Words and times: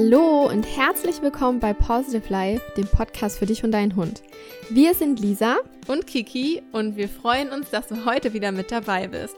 Hallo 0.00 0.48
und 0.48 0.62
herzlich 0.62 1.22
willkommen 1.22 1.58
bei 1.58 1.72
Positive 1.72 2.32
Life, 2.32 2.62
dem 2.76 2.86
Podcast 2.86 3.36
für 3.36 3.46
dich 3.46 3.64
und 3.64 3.72
deinen 3.72 3.96
Hund. 3.96 4.22
Wir 4.70 4.94
sind 4.94 5.18
Lisa 5.18 5.56
und 5.88 6.06
Kiki 6.06 6.62
und 6.70 6.96
wir 6.96 7.08
freuen 7.08 7.50
uns, 7.50 7.70
dass 7.70 7.88
du 7.88 8.04
heute 8.04 8.32
wieder 8.32 8.52
mit 8.52 8.70
dabei 8.70 9.08
bist. 9.08 9.34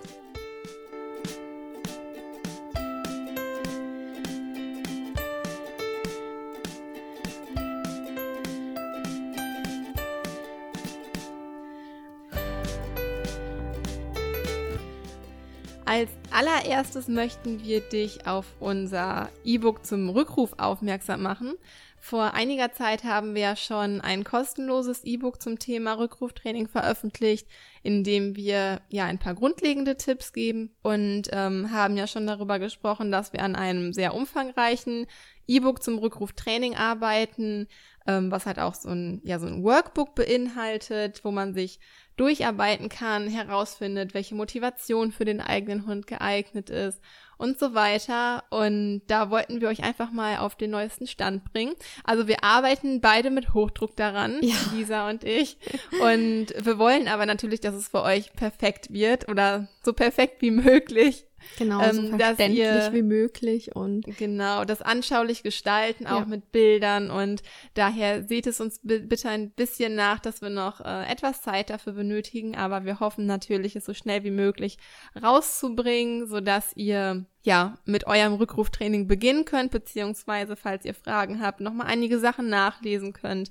Allererstes 16.40 17.06
möchten 17.06 17.62
wir 17.62 17.80
dich 17.80 18.26
auf 18.26 18.46
unser 18.60 19.28
E-Book 19.44 19.84
zum 19.84 20.08
Rückruf 20.08 20.54
aufmerksam 20.56 21.20
machen. 21.20 21.52
Vor 21.98 22.32
einiger 22.32 22.72
Zeit 22.72 23.04
haben 23.04 23.34
wir 23.34 23.56
schon 23.56 24.00
ein 24.00 24.24
kostenloses 24.24 25.04
E-Book 25.04 25.42
zum 25.42 25.58
Thema 25.58 25.98
Rückruftraining 25.98 26.66
veröffentlicht, 26.66 27.46
in 27.82 28.04
dem 28.04 28.36
wir 28.36 28.80
ja 28.88 29.04
ein 29.04 29.18
paar 29.18 29.34
grundlegende 29.34 29.98
Tipps 29.98 30.32
geben 30.32 30.74
und 30.82 31.24
ähm, 31.30 31.72
haben 31.72 31.98
ja 31.98 32.06
schon 32.06 32.26
darüber 32.26 32.58
gesprochen, 32.58 33.12
dass 33.12 33.34
wir 33.34 33.42
an 33.42 33.54
einem 33.54 33.92
sehr 33.92 34.14
umfangreichen 34.14 35.08
E-Book 35.46 35.82
zum 35.82 35.98
Rückruftraining 35.98 36.74
arbeiten, 36.74 37.68
ähm, 38.06 38.30
was 38.30 38.46
halt 38.46 38.58
auch 38.58 38.74
so 38.74 38.88
ein, 38.88 39.20
ja, 39.24 39.38
so 39.38 39.46
ein 39.46 39.62
Workbook 39.62 40.14
beinhaltet, 40.14 41.24
wo 41.24 41.30
man 41.30 41.54
sich 41.54 41.80
durcharbeiten 42.16 42.88
kann, 42.88 43.28
herausfindet, 43.28 44.12
welche 44.12 44.34
Motivation 44.34 45.10
für 45.10 45.24
den 45.24 45.40
eigenen 45.40 45.86
Hund 45.86 46.06
geeignet 46.06 46.68
ist 46.68 47.00
und 47.38 47.58
so 47.58 47.74
weiter. 47.74 48.44
Und 48.50 49.02
da 49.06 49.30
wollten 49.30 49.60
wir 49.60 49.68
euch 49.68 49.82
einfach 49.82 50.12
mal 50.12 50.36
auf 50.36 50.54
den 50.54 50.70
neuesten 50.70 51.06
Stand 51.06 51.50
bringen. 51.52 51.74
Also 52.04 52.28
wir 52.28 52.44
arbeiten 52.44 53.00
beide 53.00 53.30
mit 53.30 53.54
Hochdruck 53.54 53.96
daran, 53.96 54.38
ja. 54.42 54.54
Lisa 54.74 55.08
und 55.08 55.24
ich. 55.24 55.56
Und 56.02 56.48
wir 56.58 56.78
wollen 56.78 57.08
aber 57.08 57.24
natürlich, 57.24 57.60
dass 57.60 57.74
es 57.74 57.88
für 57.88 58.02
euch 58.02 58.32
perfekt 58.34 58.92
wird 58.92 59.28
oder 59.28 59.68
so 59.82 59.94
perfekt 59.94 60.42
wie 60.42 60.50
möglich. 60.50 61.26
Genau, 61.58 61.80
ähm, 61.80 61.94
so 61.94 62.16
verständlich 62.16 62.58
ihr, 62.58 62.90
wie 62.92 63.02
möglich 63.02 63.74
und 63.74 64.04
genau 64.18 64.64
das 64.64 64.82
anschaulich 64.82 65.42
gestalten, 65.42 66.06
auch 66.06 66.20
ja. 66.20 66.24
mit 66.24 66.52
Bildern 66.52 67.10
und 67.10 67.42
daher 67.74 68.24
seht 68.24 68.46
es 68.46 68.60
uns 68.60 68.80
bitte 68.82 69.28
ein 69.28 69.50
bisschen 69.50 69.94
nach, 69.94 70.20
dass 70.20 70.42
wir 70.42 70.50
noch 70.50 70.80
äh, 70.80 71.10
etwas 71.10 71.42
Zeit 71.42 71.70
dafür 71.70 71.92
benötigen, 71.92 72.56
aber 72.56 72.84
wir 72.84 73.00
hoffen 73.00 73.26
natürlich, 73.26 73.76
es 73.76 73.84
so 73.84 73.94
schnell 73.94 74.24
wie 74.24 74.30
möglich 74.30 74.78
rauszubringen, 75.20 76.26
so 76.26 76.40
dass 76.40 76.76
ihr 76.76 77.26
ja 77.42 77.78
mit 77.84 78.06
eurem 78.06 78.34
Rückruftraining 78.34 79.06
beginnen 79.06 79.44
könnt, 79.44 79.70
beziehungsweise 79.70 80.56
falls 80.56 80.84
ihr 80.84 80.94
Fragen 80.94 81.40
habt, 81.40 81.60
noch 81.60 81.72
mal 81.72 81.86
einige 81.86 82.18
Sachen 82.18 82.48
nachlesen 82.48 83.12
könnt. 83.12 83.50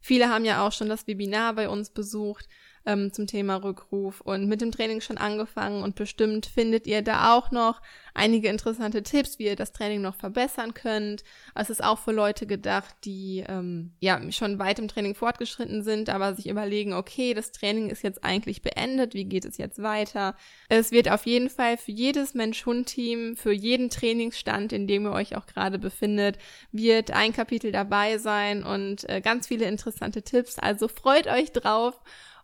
Viele 0.00 0.28
haben 0.28 0.44
ja 0.44 0.66
auch 0.66 0.72
schon 0.72 0.88
das 0.88 1.06
Webinar 1.06 1.54
bei 1.54 1.68
uns 1.68 1.90
besucht 1.90 2.48
ähm, 2.86 3.12
zum 3.12 3.26
Thema 3.26 3.56
Rückruf 3.56 4.20
und 4.20 4.46
mit 4.46 4.60
dem 4.60 4.72
Training 4.72 5.00
schon 5.00 5.18
angefangen 5.18 5.82
und 5.82 5.94
bestimmt 5.94 6.46
findet 6.46 6.86
ihr 6.86 7.02
da 7.02 7.34
auch 7.34 7.50
noch 7.50 7.80
einige 8.14 8.48
interessante 8.48 9.02
Tipps, 9.02 9.38
wie 9.38 9.46
ihr 9.46 9.56
das 9.56 9.72
Training 9.72 10.00
noch 10.00 10.14
verbessern 10.14 10.74
könnt. 10.74 11.22
Es 11.54 11.70
ist 11.70 11.84
auch 11.84 11.98
für 11.98 12.12
Leute 12.12 12.46
gedacht, 12.46 12.94
die 13.04 13.44
ähm, 13.46 13.92
ja 14.00 14.20
schon 14.32 14.58
weit 14.58 14.78
im 14.78 14.88
Training 14.88 15.14
fortgeschritten 15.14 15.82
sind, 15.82 16.08
aber 16.08 16.34
sich 16.34 16.48
überlegen, 16.48 16.92
okay, 16.92 17.34
das 17.34 17.52
Training 17.52 17.90
ist 17.90 18.02
jetzt 18.02 18.24
eigentlich 18.24 18.62
beendet, 18.62 19.14
wie 19.14 19.24
geht 19.24 19.44
es 19.44 19.58
jetzt 19.58 19.82
weiter? 19.82 20.34
Es 20.68 20.90
wird 20.90 21.10
auf 21.10 21.26
jeden 21.26 21.50
Fall 21.50 21.76
für 21.76 21.92
jedes 21.92 22.34
Mensch-Hund-Team, 22.34 23.36
für 23.36 23.52
jeden 23.52 23.90
Trainingsstand, 23.90 24.72
in 24.72 24.86
dem 24.86 25.04
ihr 25.04 25.12
euch 25.12 25.36
auch 25.36 25.46
gerade 25.46 25.78
befindet, 25.78 26.38
wird 26.72 27.10
ein 27.10 27.32
Kapitel 27.32 27.72
dabei 27.72 28.18
sein 28.18 28.64
und 28.64 29.08
äh, 29.08 29.20
ganz 29.20 29.46
viele 29.46 29.66
interessante 29.66 30.22
Tipps. 30.22 30.58
Also 30.58 30.88
freut 30.88 31.26
euch 31.26 31.52
drauf. 31.52 32.00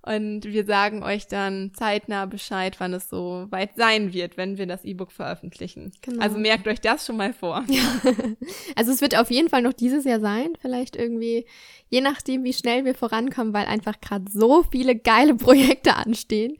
Und 0.07 0.45
wir 0.45 0.65
sagen 0.65 1.03
euch 1.03 1.27
dann 1.27 1.73
zeitnah 1.75 2.27
Bescheid, 2.27 2.79
wann 2.79 2.95
es 2.95 3.09
so 3.09 3.47
weit 3.51 3.71
sein 3.75 4.13
wird, 4.13 4.37
wenn 4.37 4.57
wir 4.57 4.67
das 4.67 4.85
E-Book 4.85 5.11
veröffentlichen. 5.11 5.93
Genau. 6.01 6.23
Also 6.23 6.39
merkt 6.39 6.69
euch 6.69 6.81
das 6.81 7.05
schon 7.05 7.17
mal 7.17 7.33
vor. 7.33 7.65
Ja. 7.69 7.83
Also 8.77 8.93
es 8.93 9.01
wird 9.01 9.19
auf 9.19 9.31
jeden 9.31 9.49
Fall 9.49 9.63
noch 9.63 9.73
dieses 9.73 10.05
Jahr 10.05 10.21
sein, 10.21 10.51
vielleicht 10.61 10.97
irgendwie, 10.97 11.47
je 11.89 12.01
nachdem, 12.01 12.45
wie 12.45 12.53
schnell 12.53 12.85
wir 12.85 12.95
vorankommen, 12.95 13.53
weil 13.53 13.67
einfach 13.67 14.01
gerade 14.01 14.31
so 14.31 14.63
viele 14.63 14.95
geile 14.97 15.35
Projekte 15.37 15.97
anstehen 15.97 16.57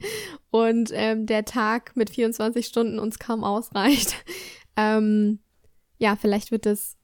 und 0.49 0.89
ähm, 0.93 1.25
der 1.25 1.45
Tag 1.45 1.95
mit 1.95 2.09
24 2.09 2.65
Stunden 2.65 2.99
uns 2.99 3.19
kaum 3.19 3.43
ausreicht. 3.43 4.15
Ähm, 4.79 5.39
ja, 5.97 6.15
vielleicht 6.15 6.51
wird 6.51 6.67
es 6.67 6.97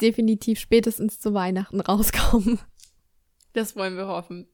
definitiv 0.00 0.58
spätestens 0.58 1.20
zu 1.20 1.34
Weihnachten 1.34 1.80
rauskommen. 1.80 2.58
Das 3.52 3.76
wollen 3.76 3.96
wir 3.96 4.08
hoffen. 4.08 4.48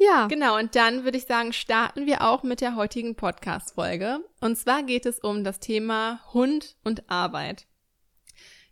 Ja. 0.00 0.28
Genau, 0.28 0.56
und 0.58 0.76
dann 0.76 1.04
würde 1.04 1.18
ich 1.18 1.26
sagen, 1.26 1.52
starten 1.52 2.06
wir 2.06 2.22
auch 2.26 2.42
mit 2.42 2.62
der 2.62 2.74
heutigen 2.74 3.16
Podcast-Folge. 3.16 4.24
Und 4.40 4.56
zwar 4.56 4.82
geht 4.82 5.04
es 5.04 5.18
um 5.18 5.44
das 5.44 5.60
Thema 5.60 6.20
Hund 6.32 6.76
und 6.84 7.10
Arbeit. 7.10 7.66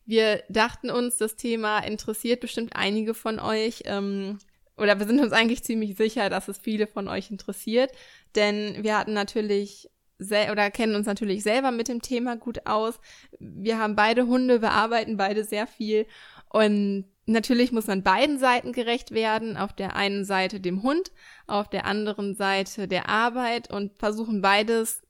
Wir 0.06 0.43
dachten 0.49 0.88
uns, 0.88 1.19
das 1.19 1.37
Thema 1.37 1.81
interessiert 1.81 2.41
bestimmt 2.41 2.75
einige 2.75 3.12
von 3.12 3.41
euch. 3.41 3.83
Ähm, 3.84 4.38
oder 4.78 4.99
wir 4.99 5.06
sind 5.06 5.21
uns 5.21 5.33
eigentlich 5.34 5.62
ziemlich 5.62 5.99
sicher, 5.99 6.31
dass 6.31 6.49
es 6.49 6.56
viele 6.56 6.87
von 6.87 7.09
euch 7.09 7.31
interessiert. 7.31 7.93
Denn 8.34 8.83
wir 8.83 8.97
hatten 8.97 9.12
natürlich 9.12 9.91
oder 10.19 10.71
kennen 10.71 10.97
uns 10.97 11.06
natürlich 11.06 11.43
selber 11.43 11.72
mit 11.72 11.88
dem 11.88 12.00
Thema 12.00 12.37
gut 12.37 12.67
aus. 12.67 12.99
Wir 13.38 13.78
haben 13.78 13.97
beide 13.97 14.27
Hunde, 14.27 14.62
wir 14.62 14.72
arbeiten 14.72 15.19
beide 15.19 15.44
sehr 15.44 15.67
viel. 15.67 16.06
Und 16.49 17.05
Natürlich 17.28 17.72
muss 17.72 17.87
man 17.89 18.03
beiden 18.03 18.39
Seiten 18.39 18.72
gerecht 18.72 19.11
werden. 19.11 19.59
Auf 19.59 19.75
der 19.75 19.94
einen 19.97 20.25
Seite 20.25 20.61
dem 20.61 20.83
Hund, 20.83 21.12
auf 21.47 21.69
der 21.69 21.84
anderen 21.84 22.34
Seite 22.34 22.89
der 22.89 23.11
Arbeit 23.11 23.71
und 23.71 23.99
versuchen 23.99 24.41
beides 24.41 25.03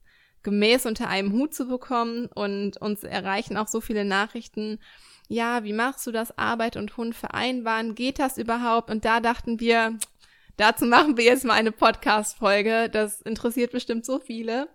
gemäß 0.43 0.85
unter 0.85 1.07
einem 1.07 1.31
Hut 1.31 1.53
zu 1.53 1.65
bekommen. 1.69 2.25
Und 2.25 2.75
uns 2.75 3.05
erreichen 3.05 3.55
auch 3.55 3.69
so 3.69 3.79
viele 3.79 4.03
Nachrichten. 4.03 4.79
Ja, 5.29 5.63
wie 5.63 5.71
machst 5.71 6.05
du 6.07 6.11
das 6.11 6.37
Arbeit 6.37 6.75
und 6.75 6.97
Hund 6.97 7.15
vereinbaren? 7.15 7.95
Geht 7.95 8.19
das 8.19 8.37
überhaupt? 8.37 8.89
Und 8.89 9.05
da 9.05 9.21
dachten 9.21 9.61
wir, 9.61 9.97
dazu 10.57 10.85
machen 10.85 11.15
wir 11.15 11.23
jetzt 11.23 11.45
mal 11.45 11.53
eine 11.53 11.71
Podcast-Folge. 11.71 12.89
Das 12.89 13.21
interessiert 13.21 13.71
bestimmt 13.71 14.05
so 14.05 14.19
viele. 14.19 14.67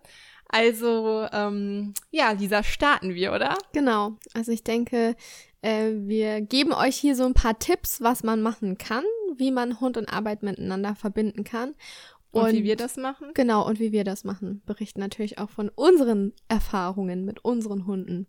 Also, 0.47 1.27
ähm, 1.31 1.93
ja, 2.09 2.31
Lisa, 2.31 2.63
starten 2.63 3.13
wir, 3.13 3.33
oder? 3.33 3.55
Genau. 3.71 4.17
Also 4.33 4.51
ich 4.51 4.63
denke, 4.63 5.15
äh, 5.65 6.07
wir 6.07 6.41
geben 6.41 6.73
euch 6.73 6.95
hier 6.95 7.15
so 7.15 7.25
ein 7.25 7.33
paar 7.33 7.57
Tipps, 7.57 7.99
was 7.99 8.23
man 8.23 8.41
machen 8.41 8.77
kann, 8.77 9.03
wie 9.35 9.51
man 9.51 9.79
Hund 9.79 9.97
und 9.97 10.07
Arbeit 10.07 10.43
miteinander 10.43 10.95
verbinden 10.95 11.43
kann. 11.43 11.73
Und, 12.31 12.43
und, 12.43 12.53
wie 12.53 12.63
wir 12.63 12.75
das 12.75 12.97
machen? 12.97 13.31
Genau, 13.33 13.67
und 13.67 13.79
wie 13.79 13.91
wir 13.91 14.03
das 14.03 14.23
machen. 14.23 14.61
Berichten 14.65 14.99
natürlich 14.99 15.39
auch 15.39 15.49
von 15.49 15.69
unseren 15.69 16.33
Erfahrungen 16.47 17.25
mit 17.25 17.43
unseren 17.43 17.87
Hunden. 17.87 18.27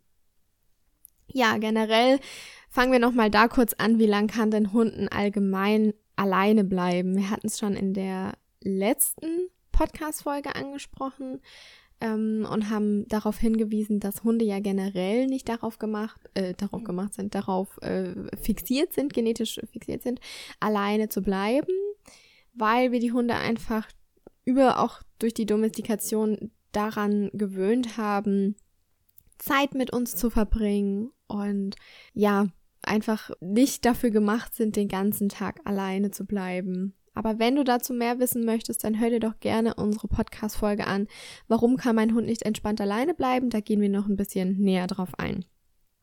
Ja, 1.31 1.59
generell 1.59 2.21
fangen 2.71 2.93
wir 2.93 3.01
nochmal 3.01 3.31
da 3.31 3.49
kurz 3.49 3.75
an, 3.75 3.99
wie 3.99 4.07
lang 4.07 4.29
kann 4.29 4.51
denn 4.51 4.73
Hunden 4.73 5.09
allgemein 5.09 5.93
alleine 6.15 6.65
bleiben? 6.65 7.17
Wir 7.17 7.31
hatten 7.31 7.49
es 7.49 7.59
schon 7.59 7.75
in 7.75 7.93
der 7.93 8.35
letzten 8.63 9.51
Podcast-Folge 9.73 10.55
angesprochen 10.55 11.43
ähm, 12.01 12.47
und 12.51 12.71
haben 12.71 13.07
darauf 13.09 13.39
hingewiesen, 13.39 14.01
dass 14.01 14.25
Hunde 14.25 14.45
ja 14.45 14.61
generell 14.61 15.27
nicht 15.27 15.49
darauf 15.49 15.79
gemacht, 15.79 16.21
äh, 16.35 16.55
darauf 16.55 16.83
mhm. 16.83 16.87
gemacht 16.87 17.15
sind, 17.15 17.35
darauf 17.35 17.81
äh, 17.83 18.15
fixiert 18.37 18.93
sind, 18.93 19.15
genetisch 19.15 19.61
fixiert 19.73 20.03
sind, 20.03 20.21
alleine 20.61 21.09
zu 21.09 21.23
bleiben, 21.23 21.73
weil 22.55 22.93
wir 22.93 23.01
die 23.01 23.13
Hunde 23.13 23.35
einfach 23.35 23.89
über 24.45 24.81
auch 24.81 25.03
durch 25.19 25.35
die 25.35 25.47
Domestikation 25.47 26.51
daran 26.73 27.31
gewöhnt 27.33 27.97
haben, 27.97 28.57
Zeit 29.39 29.75
mit 29.75 29.93
uns 29.93 30.17
zu 30.17 30.31
verbringen 30.31 31.11
und 31.27 31.77
ja, 32.13 32.49
einfach 32.83 33.31
nicht 33.41 33.85
dafür 33.85 34.11
gemacht 34.11 34.55
sind, 34.55 34.77
den 34.77 34.89
ganzen 34.89 35.29
Tag 35.29 35.61
alleine 35.65 36.11
zu 36.11 36.25
bleiben. 36.25 36.95
Aber 37.17 37.39
wenn 37.39 37.57
du 37.57 37.65
dazu 37.65 37.95
mehr 37.95 38.19
wissen 38.19 38.45
möchtest, 38.45 38.85
dann 38.85 39.01
hör 39.01 39.09
dir 39.09 39.21
doch 39.21 39.41
gerne 39.41 39.75
unsere 39.75 40.07
Podcast-Folge 40.07 40.87
an. 40.87 41.09
Warum 41.49 41.79
kann 41.79 41.97
mein 41.97 42.15
Hund 42.15 42.27
nicht 42.27 42.43
entspannt 42.43 42.79
alleine 42.79 43.15
bleiben? 43.15 43.49
Da 43.49 43.61
gehen 43.61 43.81
wir 43.81 43.89
noch 43.89 44.07
ein 44.07 44.17
bisschen 44.17 44.59
näher 44.59 44.87
drauf 44.87 45.19
ein. 45.19 45.47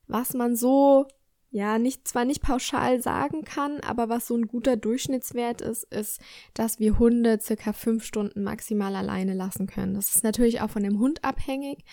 Was 0.07 0.33
man 0.33 0.55
so, 0.55 1.05
ja, 1.51 1.77
nicht, 1.77 2.07
zwar 2.07 2.25
nicht 2.25 2.41
pauschal 2.41 2.99
sagen 2.99 3.43
kann, 3.43 3.79
aber 3.81 4.09
was 4.09 4.25
so 4.25 4.35
ein 4.35 4.47
guter 4.47 4.75
Durchschnittswert 4.75 5.61
ist, 5.61 5.83
ist, 5.93 6.19
dass 6.55 6.79
wir 6.79 6.97
Hunde 6.97 7.39
circa 7.39 7.73
fünf 7.73 8.03
Stunden 8.03 8.41
maximal 8.41 8.95
alleine 8.95 9.35
lassen 9.35 9.67
können. 9.67 9.93
Das 9.93 10.15
ist 10.15 10.23
natürlich 10.23 10.61
auch 10.61 10.71
von 10.71 10.81
dem 10.81 10.97
Hund 10.97 11.23
abhängig, 11.23 11.85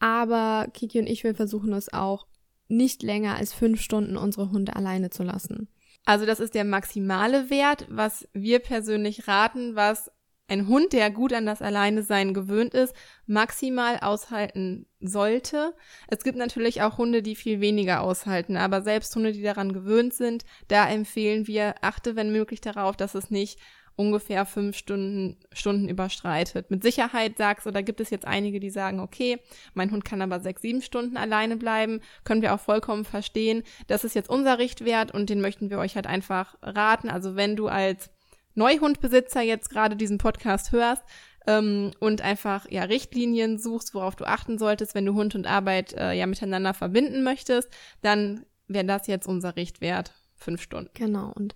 aber 0.00 0.66
Kiki 0.74 0.98
und 0.98 1.06
ich, 1.06 1.22
wir 1.22 1.36
versuchen 1.36 1.72
es 1.72 1.92
auch 1.92 2.26
nicht 2.66 3.04
länger 3.04 3.36
als 3.36 3.52
fünf 3.52 3.80
Stunden 3.80 4.16
unsere 4.16 4.50
Hunde 4.50 4.74
alleine 4.74 5.10
zu 5.10 5.22
lassen. 5.22 5.68
Also 6.06 6.24
das 6.24 6.40
ist 6.40 6.54
der 6.54 6.64
maximale 6.64 7.50
Wert, 7.50 7.86
was 7.90 8.28
wir 8.32 8.60
persönlich 8.60 9.28
raten, 9.28 9.74
was 9.74 10.10
ein 10.48 10.68
Hund, 10.68 10.92
der 10.92 11.10
gut 11.10 11.32
an 11.32 11.44
das 11.44 11.60
Alleinesein 11.60 12.32
gewöhnt 12.32 12.74
ist, 12.74 12.94
maximal 13.26 13.98
aushalten 13.98 14.86
sollte. 15.00 15.74
Es 16.06 16.22
gibt 16.22 16.38
natürlich 16.38 16.82
auch 16.82 16.98
Hunde, 16.98 17.22
die 17.22 17.34
viel 17.34 17.60
weniger 17.60 18.02
aushalten, 18.02 18.56
aber 18.56 18.82
selbst 18.82 19.14
Hunde, 19.16 19.32
die 19.32 19.42
daran 19.42 19.72
gewöhnt 19.72 20.14
sind, 20.14 20.44
da 20.68 20.88
empfehlen 20.88 21.48
wir, 21.48 21.74
achte 21.80 22.14
wenn 22.14 22.30
möglich 22.30 22.60
darauf, 22.60 22.96
dass 22.96 23.16
es 23.16 23.30
nicht 23.30 23.58
ungefähr 23.96 24.44
fünf 24.44 24.76
Stunden, 24.76 25.38
Stunden 25.52 25.88
überstreitet. 25.88 26.70
Mit 26.70 26.82
Sicherheit 26.82 27.38
sagst 27.38 27.66
du, 27.66 27.70
da 27.70 27.80
gibt 27.80 28.00
es 28.00 28.10
jetzt 28.10 28.26
einige, 28.26 28.60
die 28.60 28.70
sagen, 28.70 29.00
okay, 29.00 29.38
mein 29.74 29.90
Hund 29.90 30.04
kann 30.04 30.22
aber 30.22 30.40
sechs, 30.40 30.62
sieben 30.62 30.82
Stunden 30.82 31.16
alleine 31.16 31.56
bleiben. 31.56 32.00
Können 32.24 32.42
wir 32.42 32.54
auch 32.54 32.60
vollkommen 32.60 33.04
verstehen. 33.04 33.62
Das 33.86 34.04
ist 34.04 34.14
jetzt 34.14 34.30
unser 34.30 34.58
Richtwert 34.58 35.12
und 35.12 35.30
den 35.30 35.40
möchten 35.40 35.70
wir 35.70 35.78
euch 35.78 35.96
halt 35.96 36.06
einfach 36.06 36.56
raten. 36.62 37.08
Also 37.08 37.36
wenn 37.36 37.56
du 37.56 37.68
als 37.68 38.10
Neuhundbesitzer 38.54 39.42
jetzt 39.42 39.70
gerade 39.70 39.96
diesen 39.96 40.18
Podcast 40.18 40.72
hörst, 40.72 41.02
ähm, 41.46 41.92
und 42.00 42.22
einfach 42.22 42.68
ja 42.70 42.82
Richtlinien 42.82 43.58
suchst, 43.58 43.94
worauf 43.94 44.16
du 44.16 44.24
achten 44.24 44.58
solltest, 44.58 44.94
wenn 44.94 45.06
du 45.06 45.14
Hund 45.14 45.34
und 45.34 45.46
Arbeit 45.46 45.92
äh, 45.92 46.12
ja 46.12 46.26
miteinander 46.26 46.74
verbinden 46.74 47.22
möchtest, 47.22 47.68
dann 48.02 48.44
wäre 48.68 48.84
das 48.84 49.06
jetzt 49.06 49.28
unser 49.28 49.56
Richtwert 49.56 50.12
fünf 50.34 50.60
Stunden. 50.60 50.90
Genau. 50.94 51.32
Und 51.34 51.54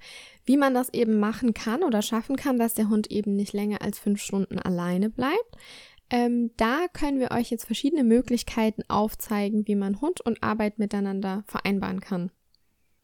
wie 0.50 0.56
man 0.56 0.75
das 0.75 0.93
eben 0.93 1.20
machen 1.20 1.55
kann 1.55 1.85
oder 1.85 2.02
schaffen 2.02 2.35
kann, 2.35 2.58
dass 2.58 2.75
der 2.75 2.88
Hund 2.88 3.08
eben 3.08 3.37
nicht 3.37 3.52
länger 3.52 3.82
als 3.82 4.00
fünf 4.00 4.20
Stunden 4.20 4.58
alleine 4.58 5.08
bleibt, 5.08 5.56
ähm, 6.11 6.50
da 6.56 6.87
können 6.93 7.20
wir 7.20 7.31
euch 7.31 7.52
jetzt 7.52 7.67
verschiedene 7.67 8.02
Möglichkeiten 8.02 8.82
aufzeigen, 8.88 9.69
wie 9.69 9.76
man 9.76 10.00
Hund 10.00 10.20
und 10.20 10.43
Arbeit 10.43 10.81
miteinander 10.81 11.44
vereinbaren 11.47 12.00
kann. 12.00 12.32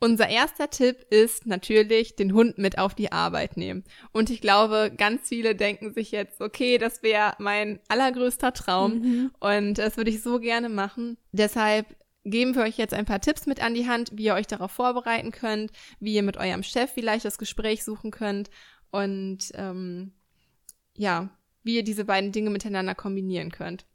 Unser 0.01 0.29
erster 0.29 0.71
Tipp 0.71 1.07
ist 1.09 1.47
natürlich, 1.47 2.17
den 2.17 2.35
Hund 2.35 2.59
mit 2.59 2.79
auf 2.79 2.97
die 2.97 3.13
Arbeit 3.13 3.57
nehmen. 3.57 3.85
Und 4.11 4.29
ich 4.29 4.41
glaube, 4.41 4.93
ganz 4.97 5.29
viele 5.29 5.55
denken 5.55 5.95
sich 5.95 6.11
jetzt, 6.11 6.41
okay, 6.41 6.79
das 6.79 7.05
wäre 7.05 7.35
mein 7.39 7.79
allergrößter 7.87 8.55
Traum 8.55 8.99
mhm. 8.99 9.31
und 9.39 9.75
das 9.75 9.97
würde 9.97 10.11
ich 10.11 10.21
so 10.21 10.41
gerne 10.41 10.69
machen. 10.69 11.17
Deshalb 11.31 11.87
geben 12.31 12.55
wir 12.55 12.63
euch 12.63 12.77
jetzt 12.77 12.95
ein 12.95 13.05
paar 13.05 13.21
Tipps 13.21 13.47
mit 13.47 13.63
an 13.63 13.75
die 13.75 13.89
Hand, 13.89 14.11
wie 14.13 14.25
ihr 14.25 14.35
euch 14.35 14.47
darauf 14.47 14.73
vorbereiten 14.73 15.31
könnt, 15.31 15.71
wie 16.01 16.15
ihr 16.15 16.23
mit 16.23 16.37
eurem 16.37 16.63
Chef 16.63 16.91
vielleicht 16.93 17.25
das 17.25 17.39
Gespräch 17.39 17.85
suchen 17.85 18.11
könnt 18.11 18.51
und 18.91 19.53
ähm, 19.55 20.13
ja, 20.95 21.31
wie 21.63 21.77
ihr 21.77 21.85
diese 21.85 22.05
beiden 22.05 22.33
Dinge 22.33 22.51
miteinander 22.51 22.95
kombinieren 22.95 23.51
könnt. 23.51 23.87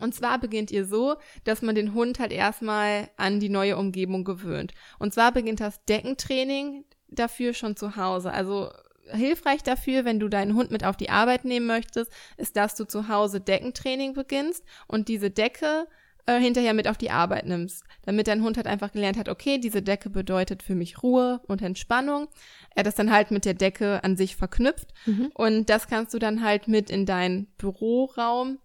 Und 0.00 0.14
zwar 0.14 0.38
beginnt 0.38 0.70
ihr 0.70 0.84
so, 0.84 1.16
dass 1.44 1.62
man 1.62 1.74
den 1.74 1.92
Hund 1.92 2.18
halt 2.18 2.32
erstmal 2.32 3.10
an 3.16 3.40
die 3.40 3.48
neue 3.48 3.76
Umgebung 3.76 4.24
gewöhnt. 4.24 4.72
Und 4.98 5.12
zwar 5.12 5.32
beginnt 5.32 5.60
das 5.60 5.84
Deckentraining 5.86 6.84
dafür 7.08 7.52
schon 7.52 7.76
zu 7.76 7.96
Hause. 7.96 8.32
Also 8.32 8.70
hilfreich 9.10 9.62
dafür, 9.62 10.04
wenn 10.04 10.20
du 10.20 10.28
deinen 10.28 10.54
Hund 10.54 10.70
mit 10.70 10.84
auf 10.84 10.96
die 10.96 11.10
Arbeit 11.10 11.44
nehmen 11.44 11.66
möchtest, 11.66 12.12
ist, 12.36 12.56
dass 12.56 12.76
du 12.76 12.84
zu 12.84 13.08
Hause 13.08 13.40
Deckentraining 13.40 14.12
beginnst 14.12 14.64
und 14.86 15.08
diese 15.08 15.30
Decke 15.30 15.88
äh, 16.28 16.38
hinterher 16.38 16.74
mit 16.74 16.86
auf 16.88 16.98
die 16.98 17.10
Arbeit 17.10 17.46
nimmst, 17.46 17.84
damit 18.02 18.28
dein 18.28 18.42
Hund 18.42 18.58
halt 18.58 18.66
einfach 18.66 18.92
gelernt 18.92 19.16
hat, 19.16 19.30
okay, 19.30 19.56
diese 19.56 19.80
Decke 19.80 20.10
bedeutet 20.10 20.62
für 20.62 20.74
mich 20.74 21.02
Ruhe 21.02 21.40
und 21.48 21.62
Entspannung. 21.62 22.28
Er 22.74 22.82
das 22.82 22.96
dann 22.96 23.10
halt 23.10 23.30
mit 23.30 23.46
der 23.46 23.54
Decke 23.54 24.04
an 24.04 24.16
sich 24.18 24.36
verknüpft 24.36 24.92
mhm. 25.06 25.30
und 25.32 25.70
das 25.70 25.88
kannst 25.88 26.12
du 26.12 26.18
dann 26.18 26.44
halt 26.44 26.68
mit 26.68 26.90
in 26.90 27.06
deinen 27.06 27.46
Büroraum 27.56 28.58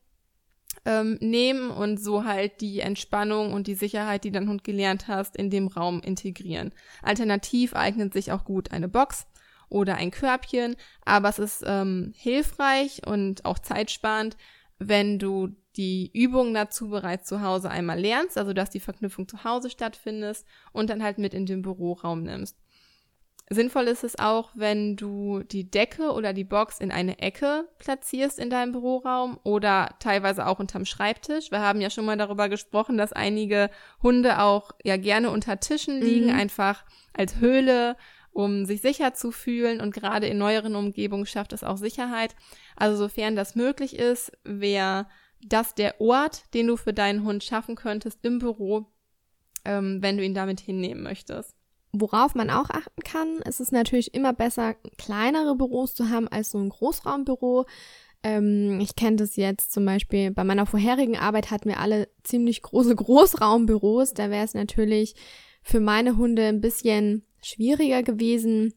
ähm, 0.84 1.18
nehmen 1.22 1.72
und 1.72 2.04
so 2.04 2.26
halt 2.26 2.60
die 2.60 2.82
Entspannung 2.82 3.54
und 3.54 3.68
die 3.68 3.76
Sicherheit, 3.76 4.26
die 4.26 4.32
dein 4.34 4.50
Hund 4.50 4.66
gelernt 4.66 5.08
hast, 5.08 5.38
in 5.38 5.50
dem 5.50 5.68
Raum 5.68 6.02
integrieren. 6.02 6.74
Alternativ 7.02 7.76
eignet 7.76 8.12
sich 8.12 8.34
auch 8.34 8.44
gut 8.44 8.72
eine 8.72 8.90
Box 8.90 9.26
oder 9.70 9.96
ein 9.96 10.12
Körbchen, 10.12 10.76
aber 11.06 11.30
es 11.30 11.40
ist 11.40 11.64
ähm, 11.66 12.14
hilfreich 12.18 13.08
und 13.08 13.46
auch 13.46 13.58
zeitsparend, 13.58 14.36
wenn 14.80 15.20
du 15.20 15.56
die 15.76 16.12
Übungen 16.14 16.54
dazu 16.54 16.90
bereits 16.90 17.28
zu 17.28 17.42
Hause 17.42 17.70
einmal 17.70 18.00
lernst, 18.00 18.38
also 18.38 18.54
dass 18.54 18.70
die 18.70 18.80
Verknüpfung 18.80 19.28
zu 19.28 19.44
Hause 19.44 19.70
stattfindet 19.70 20.46
und 20.72 20.90
dann 20.90 21.04
halt 21.04 21.18
mit 21.18 21.34
in 21.34 21.46
den 21.46 21.62
Büroraum 21.62 22.24
nimmst. 22.24 22.58
Sinnvoll 23.50 23.88
ist 23.88 24.04
es 24.04 24.18
auch, 24.18 24.52
wenn 24.56 24.96
du 24.96 25.44
die 25.44 25.70
Decke 25.70 26.12
oder 26.14 26.34
die 26.34 26.46
Box 26.46 26.80
in 26.80 26.92
eine 26.92 27.20
Ecke 27.20 27.68
platzierst 27.78 28.40
in 28.40 28.50
deinem 28.50 28.72
Büroraum 28.72 29.38
oder 29.44 29.96
teilweise 30.00 30.48
auch 30.48 30.60
unterm 30.60 30.86
Schreibtisch. 30.86 31.52
Wir 31.52 31.60
haben 31.60 31.82
ja 31.82 31.90
schon 31.90 32.06
mal 32.06 32.18
darüber 32.18 32.48
gesprochen, 32.48 32.98
dass 32.98 33.12
einige 33.12 33.70
Hunde 34.02 34.40
auch 34.40 34.72
ja 34.84 34.96
gerne 34.98 35.30
unter 35.30 35.60
Tischen 35.60 36.00
liegen, 36.00 36.28
mhm. 36.28 36.40
einfach 36.40 36.86
als 37.14 37.38
Höhle, 37.38 37.98
um 38.34 38.66
sich 38.66 38.82
sicher 38.82 39.14
zu 39.14 39.32
fühlen 39.32 39.80
und 39.80 39.94
gerade 39.94 40.28
in 40.28 40.38
neueren 40.38 40.76
Umgebungen 40.76 41.26
schafft 41.26 41.54
es 41.54 41.64
auch 41.64 41.78
Sicherheit. 41.78 42.36
Also 42.76 42.98
sofern 42.98 43.36
das 43.36 43.56
möglich 43.56 43.98
ist, 43.98 44.32
wäre 44.44 45.08
das 45.46 45.76
der 45.76 46.02
Ort, 46.02 46.54
den 46.54 46.68
du 46.68 46.78
für 46.78 46.94
deinen 46.94 47.24
Hund 47.24 47.44
schaffen 47.44 47.76
könntest 47.76 48.20
im 48.24 48.40
Büro, 48.40 48.86
ähm, 49.66 50.02
wenn 50.02 50.18
du 50.18 50.24
ihn 50.24 50.34
damit 50.34 50.60
hinnehmen 50.60 51.04
möchtest. 51.04 51.56
Worauf 51.92 52.34
man 52.34 52.50
auch 52.50 52.70
achten 52.72 53.04
kann, 53.04 53.38
ist 53.48 53.60
es 53.60 53.72
natürlich 53.72 54.16
immer 54.16 54.34
besser, 54.34 54.74
kleinere 54.98 55.56
Büros 55.56 55.94
zu 55.94 56.10
haben 56.10 56.28
als 56.28 56.50
so 56.50 56.58
ein 56.58 56.70
Großraumbüro. 56.70 57.66
Ähm, 58.24 58.80
ich 58.80 58.96
kenne 58.96 59.18
das 59.18 59.36
jetzt 59.36 59.72
zum 59.72 59.86
Beispiel 59.86 60.32
bei 60.32 60.44
meiner 60.44 60.66
vorherigen 60.66 61.18
Arbeit 61.18 61.52
hatten 61.52 61.70
wir 61.70 61.80
alle 61.80 62.10
ziemlich 62.24 62.64
große 62.64 62.96
Großraumbüros. 62.96 64.16
Da 64.16 64.32
wäre 64.32 64.44
es 64.44 64.56
natürlich 64.56 65.14
für 65.62 65.80
meine 65.80 66.18
Hunde 66.18 66.48
ein 66.48 66.62
bisschen 66.62 67.26
schwieriger 67.44 68.04
gewesen, 68.04 68.74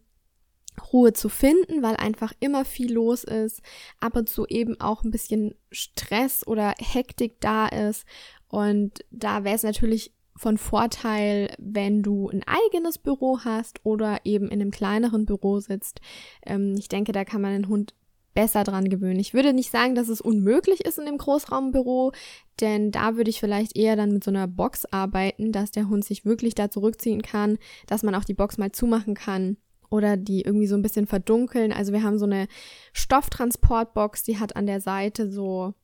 Ruhe 0.93 1.13
zu 1.13 1.29
finden, 1.29 1.83
weil 1.83 1.97
einfach 1.97 2.33
immer 2.41 2.65
viel 2.65 2.93
los 2.93 3.25
ist, 3.25 3.63
ab 4.01 4.17
und 4.17 4.29
zu 4.29 4.47
eben 4.47 4.81
auch 4.81 5.05
ein 5.05 5.11
bisschen 5.11 5.55
Stress 5.71 6.47
oder 6.47 6.75
Hektik 6.79 7.41
da 7.41 7.67
ist. 7.67 8.05
Und 8.49 9.05
da 9.11 9.45
wäre 9.45 9.57
es 9.57 9.63
natürlich 9.63 10.13
von 10.37 10.59
Vorteil, 10.59 11.55
wenn 11.59 12.03
du 12.03 12.29
ein 12.29 12.45
eigenes 12.47 12.99
Büro 12.99 13.41
hast 13.45 13.81
oder 13.85 14.21
eben 14.25 14.47
in 14.49 14.61
einem 14.61 14.71
kleineren 14.71 15.25
Büro 15.25 15.61
sitzt. 15.61 16.01
Ähm, 16.45 16.75
ich 16.77 16.89
denke, 16.89 17.13
da 17.13 17.25
kann 17.25 17.41
man 17.41 17.53
den 17.53 17.69
Hund 17.69 17.95
besser 18.37 18.63
dran 18.63 18.89
gewöhnen. 18.89 19.19
Ich 19.19 19.35
würde 19.35 19.53
nicht 19.53 19.73
sagen, 19.73 19.97
dass 19.97 20.09
es 20.09 20.21
unmöglich 20.21 20.85
ist 20.85 20.99
in 20.99 21.07
dem 21.07 21.19
Großraumbüro, 21.19 22.13
denn 22.61 22.93
da 22.93 23.17
würde 23.17 23.31
ich 23.31 23.41
vielleicht 23.41 23.77
eher 23.77 23.97
dann 23.97 24.13
mit 24.13 24.23
so 24.23 24.31
einer 24.31 24.47
Box 24.47 24.85
arbeiten, 24.85 25.51
dass 25.51 25.73
der 25.73 25.89
Hund 25.89 26.05
sich 26.05 26.25
wirklich 26.25 26.55
da 26.55 26.71
zurückziehen 26.71 27.23
kann, 27.23 27.59
dass 27.87 28.03
man 28.03 28.15
auch 28.15 28.25
die 28.25 28.35
Box 28.35 28.59
mal 28.59 28.71
zumachen 28.71 29.15
kann 29.15 29.57
oder 29.91 30.17
die 30.17 30.43
irgendwie 30.43 30.67
so 30.67 30.77
ein 30.77 30.83
bisschen 30.83 31.07
verdunkeln. 31.07 31.73
Also 31.73 31.93
wir 31.93 32.03
haben 32.03 32.19
so 32.19 32.27
eine 32.27 32.47
Stofftransportbox, 32.93 34.23
die 34.23 34.39
hat 34.39 34.55
an 34.55 34.67
der 34.67 34.81
Seite 34.81 35.31
so, 35.31 35.75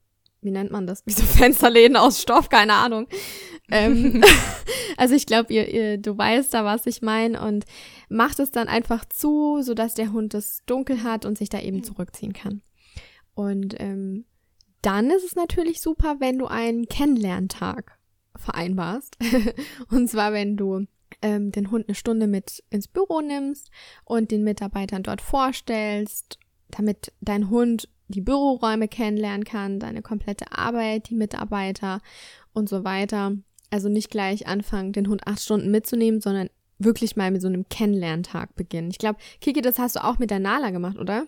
wie 0.43 0.51
nennt 0.51 0.71
man 0.71 0.87
das? 0.87 1.03
Wie 1.07 1.13
so 1.13 1.23
Fensterläden 1.23 1.97
aus 1.97 2.21
Stoff, 2.21 2.49
keine 2.49 2.75
Ahnung. 2.75 3.07
ähm, 3.71 4.23
also 4.97 5.15
ich 5.15 5.27
glaube, 5.27 5.53
ihr, 5.53 5.69
ihr, 5.69 5.99
du 5.99 6.17
weißt 6.17 6.53
da, 6.53 6.65
was 6.65 6.87
ich 6.87 7.01
meine 7.01 7.41
und 7.41 7.65
macht 8.09 8.39
es 8.39 8.51
dann 8.51 8.69
einfach 8.69 9.05
zu, 9.07 9.63
sodass 9.63 9.95
der 9.95 10.13
Hund 10.13 10.35
es 10.35 10.63
dunkel 10.67 11.03
hat 11.03 11.25
und 11.25 11.39
sich 11.39 11.49
da 11.49 11.61
eben 11.61 11.83
zurückziehen 11.83 12.33
kann. 12.33 12.63
Und 13.35 13.77
ähm, 13.79 14.27
dann 14.83 15.11
ist 15.11 15.25
es 15.25 15.37
natürlich 15.37 15.81
super, 15.81 16.17
wenn 16.19 16.39
du 16.39 16.47
einen 16.47 16.87
Kennenlerntag 16.87 17.99
vereinbarst. 18.37 19.17
und 19.91 20.09
zwar, 20.09 20.33
wenn 20.33 20.57
du 20.57 20.87
ähm, 21.23 21.53
den 21.53 21.71
Hund 21.71 21.89
eine 21.89 21.95
Stunde 21.95 22.27
mit 22.27 22.63
ins 22.69 22.89
Büro 22.89 23.21
nimmst 23.21 23.71
und 24.05 24.31
den 24.31 24.43
Mitarbeitern 24.43 25.03
dort 25.03 25.21
vorstellst, 25.21 26.39
damit 26.69 27.13
dein 27.21 27.51
Hund 27.51 27.89
die 28.13 28.21
Büroräume 28.21 28.89
kennenlernen 28.89 29.45
kann, 29.45 29.81
deine 29.81 30.03
komplette 30.03 30.53
Arbeit, 30.53 31.11
die 31.11 31.15
Mitarbeiter 31.15 32.01
und 32.53 32.69
so 32.69 32.85
weiter. 32.85 33.33
Also 33.71 33.89
nicht 33.89 34.11
gleich 34.11 34.47
anfangen, 34.47 34.93
den 34.93 35.09
Hund 35.09 35.27
acht 35.27 35.41
Stunden 35.41 35.71
mitzunehmen, 35.71 36.21
sondern 36.21 36.49
wirklich 36.79 37.17
mal 37.17 37.31
mit 37.31 37.43
so 37.43 37.49
einem 37.49 37.69
Kennenlerntag 37.69 38.55
beginnen. 38.55 38.91
Ich 38.91 38.99
glaube, 38.99 39.19
Kiki, 39.41 39.63
das 39.63 39.79
hast 39.79 39.97
du 39.97 40.05
auch 40.05 40.19
mit 40.19 40.31
der 40.31 40.41
Nala 40.41 40.71
gemacht, 40.71 40.99
oder? 40.99 41.27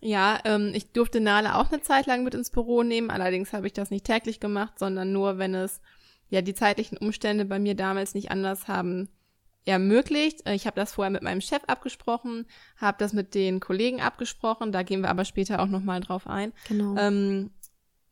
Ja, 0.00 0.38
ähm, 0.44 0.72
ich 0.74 0.92
durfte 0.92 1.20
Nala 1.20 1.60
auch 1.60 1.72
eine 1.72 1.80
Zeit 1.80 2.06
lang 2.06 2.24
mit 2.24 2.34
ins 2.34 2.50
Büro 2.50 2.82
nehmen. 2.82 3.10
Allerdings 3.10 3.52
habe 3.52 3.66
ich 3.66 3.72
das 3.72 3.90
nicht 3.90 4.04
täglich 4.04 4.38
gemacht, 4.38 4.78
sondern 4.78 5.12
nur, 5.12 5.38
wenn 5.38 5.54
es 5.54 5.80
ja 6.28 6.42
die 6.42 6.54
zeitlichen 6.54 6.98
Umstände 6.98 7.44
bei 7.44 7.58
mir 7.58 7.74
damals 7.74 8.14
nicht 8.14 8.30
anders 8.30 8.68
haben 8.68 9.08
ermöglicht. 9.64 10.48
Ich 10.48 10.66
habe 10.66 10.76
das 10.76 10.92
vorher 10.92 11.10
mit 11.10 11.22
meinem 11.22 11.40
Chef 11.40 11.62
abgesprochen, 11.66 12.46
habe 12.76 12.96
das 12.98 13.12
mit 13.12 13.34
den 13.34 13.60
Kollegen 13.60 14.00
abgesprochen, 14.00 14.72
da 14.72 14.82
gehen 14.82 15.00
wir 15.00 15.10
aber 15.10 15.24
später 15.24 15.60
auch 15.60 15.68
nochmal 15.68 16.00
drauf 16.00 16.26
ein. 16.26 16.52
Genau. 16.68 16.96
Ähm, 16.96 17.50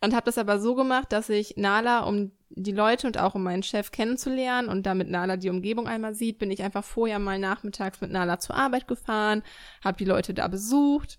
und 0.01 0.15
habe 0.15 0.25
das 0.25 0.39
aber 0.39 0.59
so 0.59 0.75
gemacht, 0.75 1.13
dass 1.13 1.29
ich 1.29 1.57
Nala, 1.57 2.01
um 2.01 2.33
die 2.51 2.73
Leute 2.73 3.07
und 3.07 3.19
auch 3.19 3.35
um 3.35 3.45
meinen 3.45 3.63
Chef 3.63 3.93
kennenzulernen 3.93 4.69
und 4.69 4.85
damit 4.85 5.09
Nala 5.09 5.37
die 5.37 5.49
Umgebung 5.49 5.87
einmal 5.87 6.15
sieht, 6.15 6.39
bin 6.39 6.51
ich 6.51 6.63
einfach 6.63 6.85
vorher 6.85 7.19
mal 7.19 7.39
nachmittags 7.39 8.01
mit 8.01 8.11
Nala 8.11 8.39
zur 8.41 8.57
Arbeit 8.57 8.89
gefahren, 8.89 9.43
habe 9.83 9.97
die 9.97 10.05
Leute 10.05 10.35
da 10.35 10.49
besucht. 10.49 11.19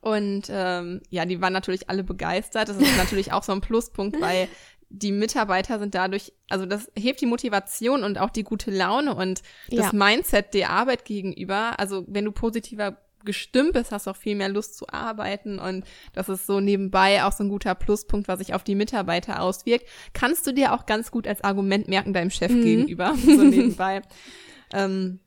Und 0.00 0.44
ähm, 0.50 1.02
ja, 1.08 1.24
die 1.24 1.40
waren 1.40 1.52
natürlich 1.52 1.88
alle 1.88 2.04
begeistert. 2.04 2.68
Das 2.68 2.76
ist 2.76 2.96
natürlich 2.98 3.32
auch 3.32 3.42
so 3.42 3.52
ein 3.52 3.60
Pluspunkt, 3.60 4.20
weil 4.20 4.48
die 4.88 5.12
Mitarbeiter 5.12 5.78
sind 5.78 5.94
dadurch, 5.94 6.32
also 6.48 6.66
das 6.66 6.90
hebt 6.96 7.20
die 7.20 7.26
Motivation 7.26 8.04
und 8.04 8.18
auch 8.18 8.30
die 8.30 8.44
gute 8.44 8.70
Laune 8.70 9.14
und 9.14 9.42
das 9.70 9.92
ja. 9.92 9.92
Mindset 9.92 10.54
der 10.54 10.70
Arbeit 10.70 11.04
gegenüber. 11.04 11.78
Also 11.78 12.04
wenn 12.08 12.24
du 12.24 12.32
positiver 12.32 12.98
gestimmt 13.24 13.72
bist, 13.72 13.90
hast 13.90 14.06
auch 14.06 14.16
viel 14.16 14.36
mehr 14.36 14.48
Lust 14.48 14.76
zu 14.76 14.88
arbeiten 14.88 15.58
und 15.58 15.84
das 16.12 16.28
ist 16.28 16.46
so 16.46 16.60
nebenbei 16.60 17.24
auch 17.24 17.32
so 17.32 17.42
ein 17.42 17.48
guter 17.48 17.74
Pluspunkt, 17.74 18.28
was 18.28 18.38
sich 18.38 18.54
auf 18.54 18.62
die 18.62 18.76
Mitarbeiter 18.76 19.42
auswirkt. 19.42 19.86
Kannst 20.12 20.46
du 20.46 20.52
dir 20.52 20.72
auch 20.72 20.86
ganz 20.86 21.10
gut 21.10 21.26
als 21.26 21.42
Argument 21.42 21.88
merken 21.88 22.12
deinem 22.12 22.30
Chef 22.30 22.52
mhm. 22.52 22.62
gegenüber, 22.62 23.14
so 23.24 23.42
nebenbei. 23.42 24.02
ähm, 24.72 25.20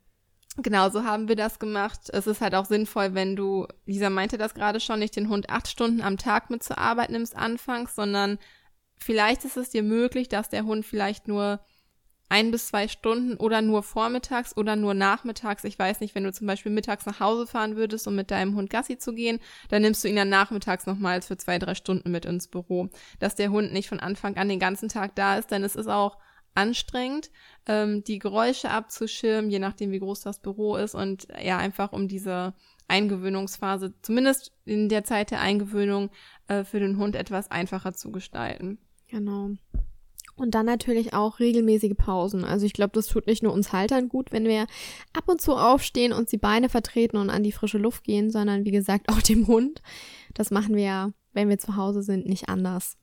Genau, 0.56 0.90
so 0.90 1.04
haben 1.04 1.28
wir 1.28 1.36
das 1.36 1.58
gemacht. 1.60 2.10
Es 2.12 2.26
ist 2.26 2.40
halt 2.40 2.54
auch 2.54 2.64
sinnvoll, 2.64 3.14
wenn 3.14 3.36
du, 3.36 3.68
Lisa 3.86 4.10
meinte 4.10 4.36
das 4.36 4.52
gerade 4.52 4.80
schon, 4.80 4.98
nicht 4.98 5.14
den 5.14 5.28
Hund 5.28 5.48
acht 5.48 5.68
Stunden 5.68 6.02
am 6.02 6.18
Tag 6.18 6.50
mit 6.50 6.62
zur 6.62 6.76
Arbeit 6.76 7.10
nimmst 7.10 7.36
anfangs, 7.36 7.94
sondern 7.94 8.38
vielleicht 9.02 9.44
ist 9.44 9.56
es 9.56 9.70
dir 9.70 9.82
möglich, 9.82 10.28
dass 10.28 10.48
der 10.48 10.64
Hund 10.64 10.84
vielleicht 10.86 11.28
nur 11.28 11.60
ein 12.30 12.52
bis 12.52 12.68
zwei 12.68 12.86
Stunden 12.86 13.36
oder 13.36 13.60
nur 13.60 13.82
vormittags 13.82 14.56
oder 14.56 14.76
nur 14.76 14.94
nachmittags. 14.94 15.64
Ich 15.64 15.76
weiß 15.76 15.98
nicht, 16.00 16.14
wenn 16.14 16.22
du 16.22 16.32
zum 16.32 16.46
Beispiel 16.46 16.70
mittags 16.70 17.04
nach 17.04 17.18
Hause 17.18 17.46
fahren 17.46 17.74
würdest, 17.74 18.06
um 18.06 18.14
mit 18.14 18.30
deinem 18.30 18.54
Hund 18.54 18.70
Gassi 18.70 18.98
zu 18.98 19.12
gehen, 19.12 19.40
dann 19.68 19.82
nimmst 19.82 20.04
du 20.04 20.08
ihn 20.08 20.14
dann 20.14 20.28
nachmittags 20.28 20.86
nochmals 20.86 21.26
für 21.26 21.36
zwei, 21.36 21.58
drei 21.58 21.74
Stunden 21.74 22.10
mit 22.12 22.24
ins 22.24 22.46
Büro. 22.46 22.88
Dass 23.18 23.34
der 23.34 23.50
Hund 23.50 23.72
nicht 23.72 23.88
von 23.88 23.98
Anfang 23.98 24.36
an 24.36 24.48
den 24.48 24.60
ganzen 24.60 24.88
Tag 24.88 25.16
da 25.16 25.38
ist, 25.38 25.50
denn 25.50 25.64
es 25.64 25.74
ist 25.74 25.88
auch 25.88 26.18
anstrengend, 26.54 27.30
ähm, 27.66 28.04
die 28.04 28.20
Geräusche 28.20 28.70
abzuschirmen, 28.70 29.50
je 29.50 29.58
nachdem, 29.58 29.90
wie 29.90 29.98
groß 29.98 30.20
das 30.20 30.40
Büro 30.40 30.76
ist 30.76 30.94
und 30.94 31.26
ja, 31.42 31.58
einfach 31.58 31.92
um 31.92 32.06
diese 32.06 32.54
Eingewöhnungsphase, 32.86 33.94
zumindest 34.02 34.52
in 34.64 34.88
der 34.88 35.04
Zeit 35.04 35.32
der 35.32 35.40
Eingewöhnung, 35.40 36.10
äh, 36.48 36.64
für 36.64 36.80
den 36.80 36.96
Hund 36.96 37.16
etwas 37.16 37.50
einfacher 37.50 37.92
zu 37.92 38.12
gestalten. 38.12 38.78
Genau. 39.10 39.50
Und 40.36 40.54
dann 40.54 40.64
natürlich 40.64 41.12
auch 41.12 41.38
regelmäßige 41.38 41.96
Pausen. 41.96 42.44
Also 42.44 42.64
ich 42.64 42.72
glaube, 42.72 42.92
das 42.94 43.08
tut 43.08 43.26
nicht 43.26 43.42
nur 43.42 43.52
uns 43.52 43.72
Haltern 43.72 44.08
gut, 44.08 44.32
wenn 44.32 44.46
wir 44.46 44.66
ab 45.12 45.24
und 45.26 45.40
zu 45.40 45.54
aufstehen, 45.54 46.14
uns 46.14 46.30
die 46.30 46.38
Beine 46.38 46.70
vertreten 46.70 47.18
und 47.18 47.28
an 47.28 47.42
die 47.42 47.52
frische 47.52 47.76
Luft 47.76 48.04
gehen, 48.04 48.30
sondern 48.30 48.64
wie 48.64 48.70
gesagt 48.70 49.10
auch 49.10 49.20
dem 49.20 49.46
Hund. 49.46 49.82
Das 50.32 50.50
machen 50.50 50.76
wir 50.76 50.84
ja, 50.84 51.12
wenn 51.34 51.50
wir 51.50 51.58
zu 51.58 51.76
Hause 51.76 52.02
sind, 52.02 52.26
nicht 52.26 52.48
anders. 52.48 52.96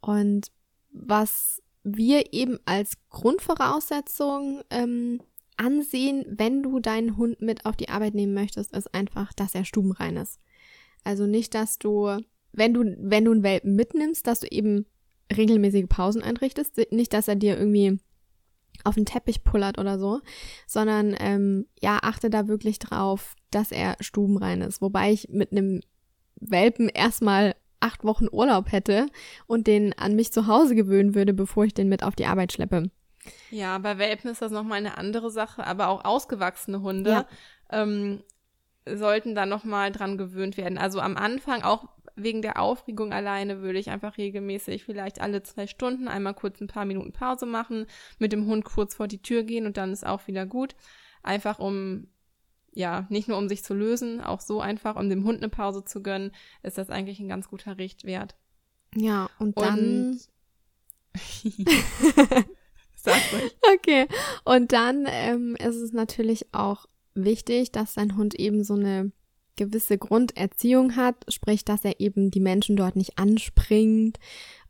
Und 0.00 0.50
was 0.90 1.62
wir 1.84 2.32
eben 2.32 2.58
als 2.64 2.94
Grundvoraussetzung 3.10 4.62
ähm, 4.70 5.20
ansehen, 5.56 6.24
wenn 6.28 6.62
du 6.62 6.80
deinen 6.80 7.16
Hund 7.16 7.40
mit 7.40 7.66
auf 7.66 7.76
die 7.76 7.88
Arbeit 7.88 8.14
nehmen 8.14 8.34
möchtest, 8.34 8.74
ist 8.74 8.94
einfach, 8.94 9.32
dass 9.32 9.54
er 9.54 9.64
stubenrein 9.64 10.16
ist. 10.16 10.40
Also 11.04 11.26
nicht, 11.26 11.54
dass 11.54 11.78
du, 11.78 12.18
wenn 12.52 12.74
du, 12.74 12.96
wenn 12.98 13.24
du 13.24 13.30
einen 13.30 13.42
Welpen 13.42 13.76
mitnimmst, 13.76 14.26
dass 14.26 14.40
du 14.40 14.48
eben 14.50 14.86
regelmäßige 15.34 15.86
Pausen 15.88 16.22
einrichtest. 16.22 16.76
Nicht, 16.90 17.12
dass 17.12 17.28
er 17.28 17.36
dir 17.36 17.58
irgendwie 17.58 17.98
auf 18.84 18.94
den 18.94 19.06
Teppich 19.06 19.44
pullert 19.44 19.78
oder 19.78 19.98
so, 19.98 20.20
sondern 20.66 21.16
ähm, 21.18 21.66
ja, 21.80 21.98
achte 22.02 22.30
da 22.30 22.48
wirklich 22.48 22.78
drauf, 22.78 23.34
dass 23.50 23.72
er 23.72 23.96
stubenrein 24.00 24.62
ist. 24.62 24.80
Wobei 24.80 25.12
ich 25.12 25.28
mit 25.30 25.52
einem 25.52 25.80
Welpen 26.36 26.88
erstmal 26.88 27.54
acht 27.80 28.04
Wochen 28.04 28.26
Urlaub 28.30 28.72
hätte 28.72 29.06
und 29.46 29.66
den 29.66 29.92
an 29.98 30.14
mich 30.14 30.32
zu 30.32 30.46
Hause 30.46 30.74
gewöhnen 30.74 31.14
würde, 31.14 31.32
bevor 31.32 31.64
ich 31.64 31.74
den 31.74 31.88
mit 31.88 32.02
auf 32.02 32.14
die 32.14 32.26
Arbeit 32.26 32.52
schleppe. 32.52 32.90
Ja, 33.50 33.78
bei 33.78 33.98
Welpen 33.98 34.30
ist 34.30 34.42
das 34.42 34.52
nochmal 34.52 34.78
eine 34.78 34.96
andere 34.96 35.30
Sache, 35.30 35.66
aber 35.66 35.88
auch 35.88 36.04
ausgewachsene 36.04 36.80
Hunde 36.80 37.10
ja. 37.10 37.26
ähm, 37.70 38.22
sollten 38.86 39.34
da 39.34 39.44
nochmal 39.44 39.92
dran 39.92 40.18
gewöhnt 40.18 40.56
werden. 40.56 40.78
Also 40.78 41.00
am 41.00 41.16
Anfang 41.16 41.62
auch 41.62 41.88
wegen 42.22 42.42
der 42.42 42.60
Aufregung 42.60 43.12
alleine 43.12 43.62
würde 43.62 43.78
ich 43.78 43.90
einfach 43.90 44.18
regelmäßig 44.18 44.84
vielleicht 44.84 45.20
alle 45.20 45.42
zwei 45.42 45.66
Stunden 45.66 46.08
einmal 46.08 46.34
kurz 46.34 46.60
ein 46.60 46.66
paar 46.66 46.84
Minuten 46.84 47.12
Pause 47.12 47.46
machen, 47.46 47.86
mit 48.18 48.32
dem 48.32 48.46
Hund 48.46 48.64
kurz 48.64 48.94
vor 48.94 49.08
die 49.08 49.22
Tür 49.22 49.42
gehen 49.42 49.66
und 49.66 49.76
dann 49.76 49.92
ist 49.92 50.06
auch 50.06 50.26
wieder 50.26 50.46
gut. 50.46 50.74
Einfach 51.22 51.58
um, 51.58 52.08
ja, 52.72 53.06
nicht 53.08 53.28
nur 53.28 53.38
um 53.38 53.48
sich 53.48 53.64
zu 53.64 53.74
lösen, 53.74 54.20
auch 54.20 54.40
so 54.40 54.60
einfach, 54.60 54.96
um 54.96 55.08
dem 55.08 55.24
Hund 55.24 55.38
eine 55.38 55.48
Pause 55.48 55.84
zu 55.84 56.02
gönnen, 56.02 56.32
ist 56.62 56.78
das 56.78 56.90
eigentlich 56.90 57.20
ein 57.20 57.28
ganz 57.28 57.48
guter 57.48 57.78
Richtwert. 57.78 58.36
Ja, 58.94 59.28
und 59.38 59.58
dann. 59.58 59.78
Und 60.12 60.28
Sag 62.96 63.32
ruhig. 63.32 63.56
Okay. 63.74 64.06
Und 64.44 64.72
dann 64.72 65.06
ähm, 65.08 65.56
ist 65.56 65.76
es 65.76 65.92
natürlich 65.92 66.52
auch 66.52 66.86
wichtig, 67.14 67.72
dass 67.72 67.94
dein 67.94 68.16
Hund 68.16 68.34
eben 68.34 68.64
so 68.64 68.74
eine 68.74 69.12
gewisse 69.58 69.98
Grunderziehung 69.98 70.96
hat, 70.96 71.16
sprich, 71.28 71.64
dass 71.64 71.84
er 71.84 72.00
eben 72.00 72.30
die 72.30 72.40
Menschen 72.40 72.76
dort 72.76 72.96
nicht 72.96 73.18
anspringt 73.18 74.18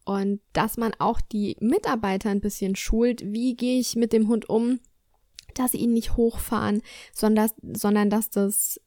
und 0.04 0.40
dass 0.52 0.76
man 0.76 0.92
auch 0.99 1.21
die 1.21 1.57
Mitarbeiter 1.61 2.30
ein 2.30 2.40
bisschen 2.40 2.75
schult, 2.75 3.23
wie 3.33 3.54
gehe 3.54 3.78
ich 3.78 3.95
mit 3.95 4.12
dem 4.12 4.26
Hund 4.26 4.49
um, 4.49 4.80
dass 5.54 5.73
sie 5.73 5.78
ihn 5.78 5.92
nicht 5.92 6.16
hochfahren, 6.16 6.83
sondern, 7.12 7.50
sondern 7.62 8.11
dass 8.11 8.30
das 8.30 8.80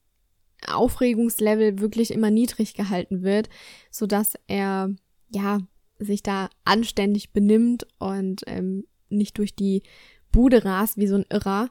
Aufregungslevel 0.66 1.78
wirklich 1.78 2.10
immer 2.10 2.30
niedrig 2.30 2.74
gehalten 2.74 3.22
wird, 3.22 3.48
so 3.90 4.06
dass 4.06 4.34
er 4.46 4.94
ja 5.30 5.60
sich 5.98 6.22
da 6.22 6.50
anständig 6.64 7.32
benimmt 7.32 7.86
und 7.98 8.42
ähm, 8.46 8.84
nicht 9.08 9.38
durch 9.38 9.54
die 9.54 9.82
Bude 10.32 10.64
rast 10.64 10.96
wie 10.96 11.06
so 11.06 11.16
ein 11.16 11.26
Irrer, 11.30 11.68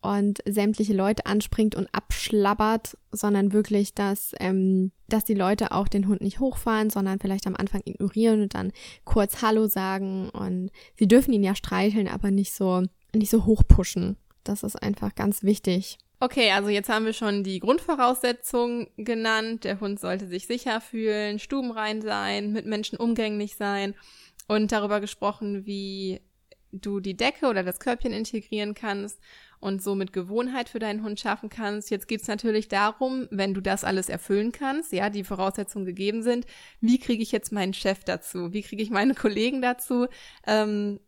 und 0.00 0.38
sämtliche 0.46 0.94
Leute 0.94 1.26
anspringt 1.26 1.74
und 1.74 1.88
abschlabbert, 1.92 2.96
sondern 3.10 3.52
wirklich, 3.52 3.94
dass, 3.94 4.32
ähm, 4.38 4.92
dass 5.08 5.24
die 5.24 5.34
Leute 5.34 5.72
auch 5.72 5.88
den 5.88 6.06
Hund 6.06 6.20
nicht 6.20 6.40
hochfahren, 6.40 6.90
sondern 6.90 7.18
vielleicht 7.18 7.46
am 7.46 7.56
Anfang 7.56 7.82
ignorieren 7.84 8.42
und 8.42 8.54
dann 8.54 8.72
kurz 9.04 9.42
Hallo 9.42 9.66
sagen 9.66 10.28
und 10.30 10.70
sie 10.96 11.08
dürfen 11.08 11.32
ihn 11.32 11.42
ja 11.42 11.54
streicheln, 11.54 12.08
aber 12.08 12.30
nicht 12.30 12.52
so, 12.52 12.82
nicht 13.14 13.30
so 13.30 13.46
hochpushen. 13.46 14.16
Das 14.44 14.62
ist 14.62 14.80
einfach 14.80 15.14
ganz 15.14 15.42
wichtig. 15.42 15.98
Okay, 16.18 16.50
also 16.52 16.70
jetzt 16.70 16.88
haben 16.88 17.04
wir 17.04 17.12
schon 17.12 17.44
die 17.44 17.58
Grundvoraussetzungen 17.58 18.88
genannt. 18.96 19.64
Der 19.64 19.80
Hund 19.80 20.00
sollte 20.00 20.26
sich 20.26 20.46
sicher 20.46 20.80
fühlen, 20.80 21.38
stubenrein 21.38 22.00
sein, 22.00 22.52
mit 22.52 22.64
Menschen 22.64 22.96
umgänglich 22.96 23.56
sein 23.56 23.94
und 24.48 24.72
darüber 24.72 25.00
gesprochen, 25.00 25.66
wie 25.66 26.20
du 26.72 27.00
die 27.00 27.16
Decke 27.16 27.46
oder 27.46 27.62
das 27.62 27.80
Körbchen 27.80 28.12
integrieren 28.12 28.74
kannst 28.74 29.20
und 29.60 29.82
somit 29.82 30.12
Gewohnheit 30.12 30.68
für 30.68 30.78
deinen 30.78 31.02
Hund 31.02 31.20
schaffen 31.20 31.48
kannst. 31.48 31.90
Jetzt 31.90 32.08
geht 32.08 32.22
es 32.22 32.28
natürlich 32.28 32.68
darum, 32.68 33.28
wenn 33.30 33.54
du 33.54 33.60
das 33.60 33.84
alles 33.84 34.08
erfüllen 34.08 34.52
kannst, 34.52 34.92
ja, 34.92 35.10
die 35.10 35.24
Voraussetzungen 35.24 35.86
gegeben 35.86 36.22
sind, 36.22 36.46
wie 36.80 36.98
kriege 36.98 37.22
ich 37.22 37.32
jetzt 37.32 37.52
meinen 37.52 37.74
Chef 37.74 38.04
dazu? 38.04 38.52
Wie 38.52 38.62
kriege 38.62 38.82
ich 38.82 38.90
meine 38.90 39.14
Kollegen 39.14 39.62
dazu, 39.62 40.06
ähm, 40.46 41.00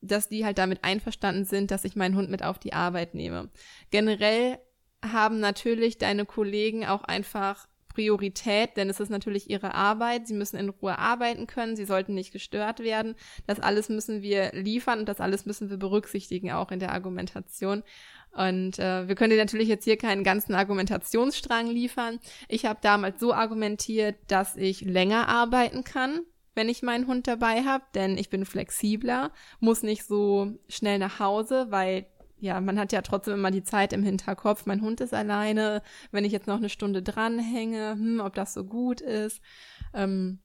dass 0.00 0.28
die 0.28 0.44
halt 0.44 0.58
damit 0.58 0.84
einverstanden 0.84 1.44
sind, 1.44 1.70
dass 1.70 1.84
ich 1.84 1.96
meinen 1.96 2.16
Hund 2.16 2.30
mit 2.30 2.42
auf 2.42 2.58
die 2.58 2.72
Arbeit 2.72 3.14
nehme? 3.14 3.50
Generell 3.90 4.58
haben 5.04 5.40
natürlich 5.40 5.98
deine 5.98 6.24
Kollegen 6.24 6.86
auch 6.86 7.04
einfach 7.04 7.68
Priorität, 7.96 8.76
denn 8.76 8.90
es 8.90 9.00
ist 9.00 9.08
natürlich 9.08 9.48
ihre 9.48 9.74
Arbeit. 9.74 10.28
Sie 10.28 10.34
müssen 10.34 10.58
in 10.58 10.68
Ruhe 10.68 10.98
arbeiten 10.98 11.46
können, 11.46 11.76
sie 11.76 11.86
sollten 11.86 12.12
nicht 12.12 12.30
gestört 12.30 12.80
werden. 12.80 13.14
Das 13.46 13.58
alles 13.58 13.88
müssen 13.88 14.20
wir 14.20 14.52
liefern 14.52 14.98
und 14.98 15.08
das 15.08 15.18
alles 15.18 15.46
müssen 15.46 15.70
wir 15.70 15.78
berücksichtigen, 15.78 16.52
auch 16.52 16.70
in 16.70 16.78
der 16.78 16.92
Argumentation. 16.92 17.82
Und 18.32 18.78
äh, 18.78 19.08
wir 19.08 19.14
können 19.14 19.30
dir 19.30 19.38
natürlich 19.38 19.68
jetzt 19.68 19.84
hier 19.84 19.96
keinen 19.96 20.24
ganzen 20.24 20.54
Argumentationsstrang 20.54 21.68
liefern. 21.68 22.18
Ich 22.48 22.66
habe 22.66 22.80
damals 22.82 23.18
so 23.18 23.32
argumentiert, 23.32 24.16
dass 24.26 24.56
ich 24.56 24.82
länger 24.82 25.28
arbeiten 25.28 25.82
kann, 25.82 26.20
wenn 26.54 26.68
ich 26.68 26.82
meinen 26.82 27.06
Hund 27.06 27.26
dabei 27.26 27.62
habe, 27.62 27.84
denn 27.94 28.18
ich 28.18 28.28
bin 28.28 28.44
flexibler, 28.44 29.32
muss 29.58 29.82
nicht 29.82 30.04
so 30.04 30.52
schnell 30.68 30.98
nach 30.98 31.18
Hause, 31.18 31.68
weil 31.70 32.04
ja, 32.38 32.60
man 32.60 32.78
hat 32.78 32.92
ja 32.92 33.02
trotzdem 33.02 33.34
immer 33.34 33.50
die 33.50 33.64
Zeit 33.64 33.92
im 33.92 34.02
Hinterkopf, 34.02 34.66
mein 34.66 34.82
Hund 34.82 35.00
ist 35.00 35.14
alleine, 35.14 35.82
wenn 36.10 36.24
ich 36.24 36.32
jetzt 36.32 36.46
noch 36.46 36.56
eine 36.56 36.68
Stunde 36.68 37.02
dranhänge, 37.02 37.92
hm, 37.92 38.20
ob 38.20 38.34
das 38.34 38.54
so 38.54 38.64
gut 38.64 39.00
ist. 39.00 39.40
Ähm, 39.94 40.40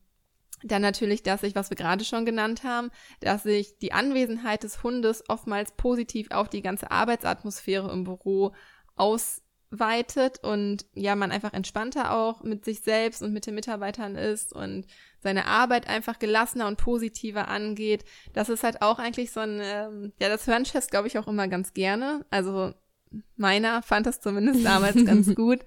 dann 0.64 0.82
natürlich, 0.82 1.24
dass 1.24 1.44
ich, 1.44 1.56
was 1.56 1.70
wir 1.70 1.78
gerade 1.78 2.04
schon 2.04 2.26
genannt 2.26 2.64
haben, 2.64 2.92
dass 3.20 3.44
sich 3.44 3.78
die 3.80 3.94
Anwesenheit 3.94 4.64
des 4.64 4.84
Hundes 4.84 5.24
oftmals 5.28 5.72
positiv 5.72 6.30
auf 6.32 6.50
die 6.50 6.62
ganze 6.62 6.92
Arbeitsatmosphäre 6.92 7.92
im 7.92 8.04
Büro 8.04 8.54
aus 8.96 9.42
weitet 9.72 10.44
und 10.44 10.86
ja, 10.94 11.16
man 11.16 11.32
einfach 11.32 11.54
entspannter 11.54 12.14
auch 12.14 12.44
mit 12.44 12.66
sich 12.66 12.82
selbst 12.82 13.24
und 13.24 13.32
mit 13.32 13.46
den 13.46 13.56
Mitarbeitern 13.56 14.16
ist 14.16 14.54
und 14.54 14.86
seine 15.20 15.46
Arbeit 15.46 15.88
einfach 15.88 16.20
gelassener 16.20 16.68
und 16.68 16.78
positiver 16.78 17.48
angeht. 17.48 18.04
Das 18.34 18.50
ist 18.50 18.64
halt 18.64 18.82
auch 18.82 19.00
eigentlich 19.00 19.32
so 19.32 19.40
ein, 19.40 19.60
ähm, 19.64 20.14
ja, 20.20 20.28
das 20.28 20.46
hören 20.46 20.66
Chefs, 20.66 20.90
glaube 20.90 21.08
ich, 21.08 21.18
auch 21.18 21.28
immer 21.28 21.48
ganz 21.48 21.74
gerne. 21.74 22.26
Also 22.30 22.74
meiner 23.36 23.82
fand 23.82 24.06
das 24.06 24.22
zumindest 24.22 24.66
damals 24.66 24.96
ganz 25.06 25.34
gut. 25.36 25.60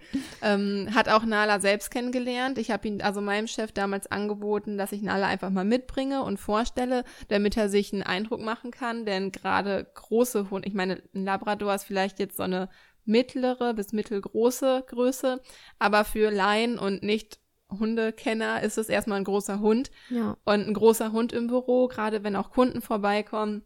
Ähm, 0.43 0.89
hat 0.95 1.09
auch 1.09 1.25
Nala 1.25 1.61
selbst 1.61 1.91
kennengelernt. 1.91 2.59
Ich 2.59 2.71
habe 2.71 2.89
ihn, 2.89 3.03
also 3.03 3.21
meinem 3.21 3.47
Chef 3.47 3.73
damals 3.73 4.07
angeboten, 4.07 4.79
dass 4.79 4.93
ich 4.93 5.03
Nala 5.03 5.27
einfach 5.27 5.51
mal 5.51 5.65
mitbringe 5.65 6.23
und 6.23 6.39
vorstelle, 6.39 7.05
damit 7.29 7.57
er 7.57 7.69
sich 7.69 7.93
einen 7.93 8.03
Eindruck 8.03 8.41
machen 8.41 8.71
kann. 8.71 9.05
Denn 9.05 9.33
gerade 9.33 9.87
große 9.95 10.51
Hunde, 10.51 10.69
ich 10.69 10.75
meine, 10.75 11.03
ein 11.15 11.25
Labrador 11.25 11.75
ist 11.75 11.85
vielleicht 11.85 12.19
jetzt 12.19 12.37
so 12.37 12.43
eine 12.43 12.69
mittlere 13.05 13.75
bis 13.75 13.93
mittelgroße 13.93 14.85
Größe, 14.87 15.41
aber 15.79 16.05
für 16.05 16.31
Laien 16.31 16.79
und 16.79 17.03
nicht 17.03 17.39
Hundekenner 17.71 18.63
ist 18.63 18.79
es 18.79 18.89
erstmal 18.89 19.19
ein 19.19 19.25
großer 19.25 19.61
Hund. 19.61 19.91
Ja. 20.11 20.37
und 20.45 20.67
ein 20.67 20.75
großer 20.75 21.13
Hund 21.13 21.33
im 21.33 21.49
Büro, 21.49 21.89
gerade 21.89 22.23
wenn 22.23 22.37
auch 22.37 22.51
Kunden 22.51 22.81
vorbeikommen, 22.81 23.65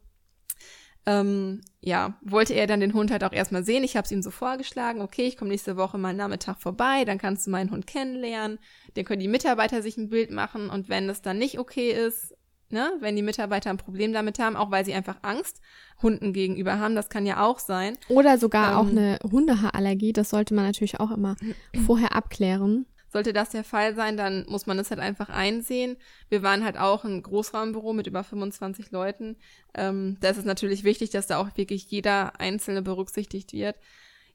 ähm, 1.05 1.61
ja, 1.81 2.19
wollte 2.21 2.53
er 2.53 2.67
dann 2.67 2.81
den 2.81 2.93
Hund 2.93 3.09
halt 3.09 3.23
auch 3.23 3.31
erstmal 3.31 3.63
sehen. 3.63 3.83
Ich 3.83 3.95
habe 3.95 4.05
es 4.05 4.11
ihm 4.11 4.21
so 4.21 4.31
vorgeschlagen, 4.31 5.01
okay, 5.01 5.23
ich 5.23 5.37
komme 5.37 5.49
nächste 5.49 5.77
Woche 5.77 5.97
mal 5.97 6.13
Nachmittag 6.13 6.61
vorbei, 6.61 7.05
dann 7.05 7.17
kannst 7.17 7.47
du 7.47 7.51
meinen 7.51 7.71
Hund 7.71 7.87
kennenlernen, 7.87 8.59
dann 8.93 9.05
können 9.05 9.21
die 9.21 9.27
Mitarbeiter 9.27 9.81
sich 9.81 9.97
ein 9.97 10.09
Bild 10.09 10.29
machen. 10.31 10.69
Und 10.69 10.89
wenn 10.89 11.07
das 11.07 11.21
dann 11.21 11.37
nicht 11.37 11.57
okay 11.57 11.91
ist, 11.91 12.35
ne, 12.71 12.91
wenn 12.99 13.15
die 13.15 13.21
Mitarbeiter 13.21 13.69
ein 13.69 13.77
Problem 13.77 14.13
damit 14.13 14.39
haben, 14.39 14.55
auch 14.55 14.71
weil 14.71 14.85
sie 14.85 14.93
einfach 14.93 15.17
Angst 15.21 15.61
Hunden 16.01 16.33
gegenüber 16.33 16.79
haben, 16.79 16.95
das 16.95 17.09
kann 17.09 17.25
ja 17.25 17.43
auch 17.43 17.59
sein. 17.59 17.97
Oder 18.07 18.37
sogar 18.37 18.71
ähm, 18.71 18.77
auch 18.77 18.89
eine 18.89 19.19
Hundehaarallergie, 19.23 20.13
das 20.13 20.29
sollte 20.29 20.53
man 20.53 20.65
natürlich 20.65 20.99
auch 20.99 21.11
immer 21.11 21.35
vorher 21.85 22.15
abklären. 22.15 22.85
Sollte 23.11 23.33
das 23.33 23.49
der 23.49 23.63
Fall 23.63 23.95
sein, 23.95 24.17
dann 24.17 24.45
muss 24.47 24.67
man 24.67 24.77
das 24.77 24.91
halt 24.91 24.99
einfach 24.99 25.29
einsehen. 25.29 25.97
Wir 26.29 26.43
waren 26.43 26.63
halt 26.63 26.77
auch 26.77 27.03
ein 27.05 27.23
Großraumbüro 27.23 27.91
mit 27.91 28.05
über 28.05 28.23
25 28.23 28.91
Leuten. 28.91 29.35
Ähm, 29.73 30.17
da 30.21 30.29
ist 30.29 30.37
es 30.37 30.45
natürlich 30.45 30.83
wichtig, 30.83 31.09
dass 31.09 31.25
da 31.25 31.39
auch 31.39 31.57
wirklich 31.57 31.89
jeder 31.89 32.39
Einzelne 32.39 32.83
berücksichtigt 32.83 33.51
wird. 33.51 33.77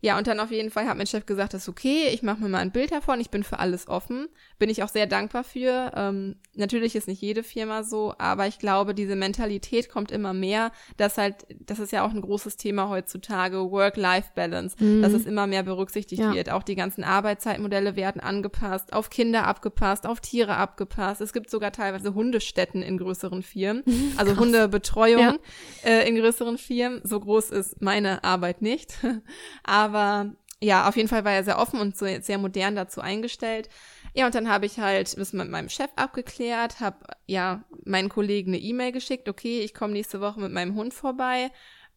Ja, 0.04 0.18
und 0.18 0.26
dann 0.26 0.38
auf 0.38 0.50
jeden 0.50 0.70
Fall 0.70 0.86
hat 0.86 0.98
mein 0.98 1.06
Chef 1.06 1.24
gesagt, 1.24 1.54
das 1.54 1.62
ist 1.62 1.68
okay, 1.70 2.08
ich 2.12 2.22
mache 2.22 2.42
mir 2.42 2.50
mal 2.50 2.58
ein 2.58 2.72
Bild 2.72 2.92
davon, 2.92 3.20
ich 3.20 3.30
bin 3.30 3.42
für 3.42 3.58
alles 3.58 3.88
offen. 3.88 4.28
Bin 4.58 4.68
ich 4.68 4.82
auch 4.82 4.90
sehr 4.90 5.06
dankbar 5.06 5.44
für. 5.44 5.92
Ähm, 5.96 6.36
natürlich 6.52 6.94
ist 6.94 7.08
nicht 7.08 7.22
jede 7.22 7.42
Firma 7.42 7.82
so, 7.84 8.12
aber 8.18 8.46
ich 8.46 8.58
glaube, 8.58 8.94
diese 8.94 9.16
Mentalität 9.16 9.88
kommt 9.88 10.12
immer 10.12 10.34
mehr, 10.34 10.72
dass 10.98 11.16
halt, 11.16 11.46
das 11.58 11.78
ist 11.78 11.90
ja 11.90 12.04
auch 12.04 12.10
ein 12.10 12.20
großes 12.20 12.58
Thema 12.58 12.90
heutzutage, 12.90 13.70
Work-Life-Balance, 13.70 14.76
mhm. 14.78 15.00
dass 15.00 15.14
es 15.14 15.24
immer 15.24 15.46
mehr 15.46 15.62
berücksichtigt 15.62 16.20
ja. 16.20 16.34
wird. 16.34 16.50
Auch 16.50 16.64
die 16.64 16.74
ganzen 16.74 17.02
Arbeitszeitmodelle 17.02 17.96
werden 17.96 18.20
angepasst, 18.20 18.92
auf 18.92 19.08
Kinder 19.08 19.46
abgepasst, 19.46 20.06
auf 20.06 20.20
Tiere 20.20 20.58
abgepasst. 20.58 21.22
Es 21.22 21.32
gibt 21.32 21.48
sogar 21.48 21.72
teilweise 21.72 22.12
Hundestätten 22.12 22.82
in 22.82 22.98
größeren 22.98 23.42
Firmen, 23.42 23.82
also 24.18 24.36
Hundebetreuung 24.36 25.18
ja. 25.18 25.34
äh, 25.82 26.06
in 26.06 26.16
größeren 26.16 26.58
Firmen. 26.58 27.00
So 27.04 27.18
groß 27.20 27.48
ist 27.48 27.80
meine 27.80 28.22
Arbeit 28.22 28.60
nicht. 28.60 28.98
aber 29.64 29.93
aber 29.94 30.32
ja, 30.60 30.88
auf 30.88 30.96
jeden 30.96 31.08
Fall 31.08 31.24
war 31.24 31.32
er 31.32 31.44
sehr 31.44 31.58
offen 31.58 31.80
und 31.80 31.96
so, 31.96 32.06
sehr 32.20 32.38
modern 32.38 32.74
dazu 32.74 33.00
eingestellt. 33.00 33.68
Ja, 34.14 34.26
und 34.26 34.34
dann 34.34 34.48
habe 34.48 34.66
ich 34.66 34.78
halt 34.78 35.18
das 35.18 35.32
mit 35.32 35.50
meinem 35.50 35.68
Chef 35.68 35.90
abgeklärt, 35.96 36.80
habe 36.80 36.98
ja 37.26 37.64
meinen 37.84 38.08
Kollegen 38.08 38.52
eine 38.52 38.62
E-Mail 38.62 38.92
geschickt, 38.92 39.28
okay, 39.28 39.60
ich 39.60 39.74
komme 39.74 39.92
nächste 39.92 40.20
Woche 40.20 40.40
mit 40.40 40.52
meinem 40.52 40.74
Hund 40.74 40.94
vorbei. 40.94 41.50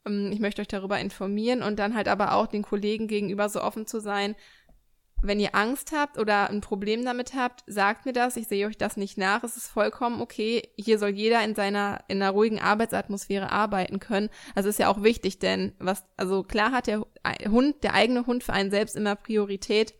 Ähm, 0.05 0.31
ich 0.33 0.39
möchte 0.39 0.61
euch 0.61 0.67
darüber 0.67 0.99
informieren 0.99 1.63
und 1.63 1.79
dann 1.79 1.95
halt 1.95 2.07
aber 2.07 2.33
auch 2.33 2.47
den 2.47 2.63
Kollegen 2.63 3.07
gegenüber 3.07 3.49
so 3.49 3.61
offen 3.61 3.85
zu 3.87 3.99
sein, 4.01 4.35
wenn 5.21 5.39
ihr 5.39 5.55
Angst 5.55 5.91
habt 5.95 6.19
oder 6.19 6.49
ein 6.49 6.61
Problem 6.61 7.03
damit 7.03 7.33
habt, 7.33 7.63
sagt 7.65 8.05
mir 8.05 8.13
das. 8.13 8.37
Ich 8.37 8.47
sehe 8.47 8.67
euch 8.67 8.77
das 8.77 8.97
nicht 8.97 9.17
nach. 9.17 9.43
Es 9.43 9.57
ist 9.57 9.67
vollkommen 9.67 10.21
okay. 10.21 10.69
Hier 10.75 10.99
soll 10.99 11.09
jeder 11.09 11.43
in 11.43 11.55
seiner, 11.55 12.03
in 12.07 12.21
einer 12.21 12.31
ruhigen 12.31 12.59
Arbeitsatmosphäre 12.59 13.51
arbeiten 13.51 13.99
können. 13.99 14.29
Also 14.53 14.69
ist 14.69 14.79
ja 14.79 14.89
auch 14.89 15.01
wichtig, 15.01 15.39
denn 15.39 15.73
was, 15.79 16.03
also 16.17 16.43
klar 16.43 16.71
hat 16.71 16.87
der 16.87 17.03
Hund, 17.49 17.83
der 17.83 17.95
eigene 17.95 18.27
Hund 18.27 18.43
für 18.43 18.53
einen 18.53 18.69
selbst 18.69 18.95
immer 18.95 19.15
Priorität. 19.15 19.95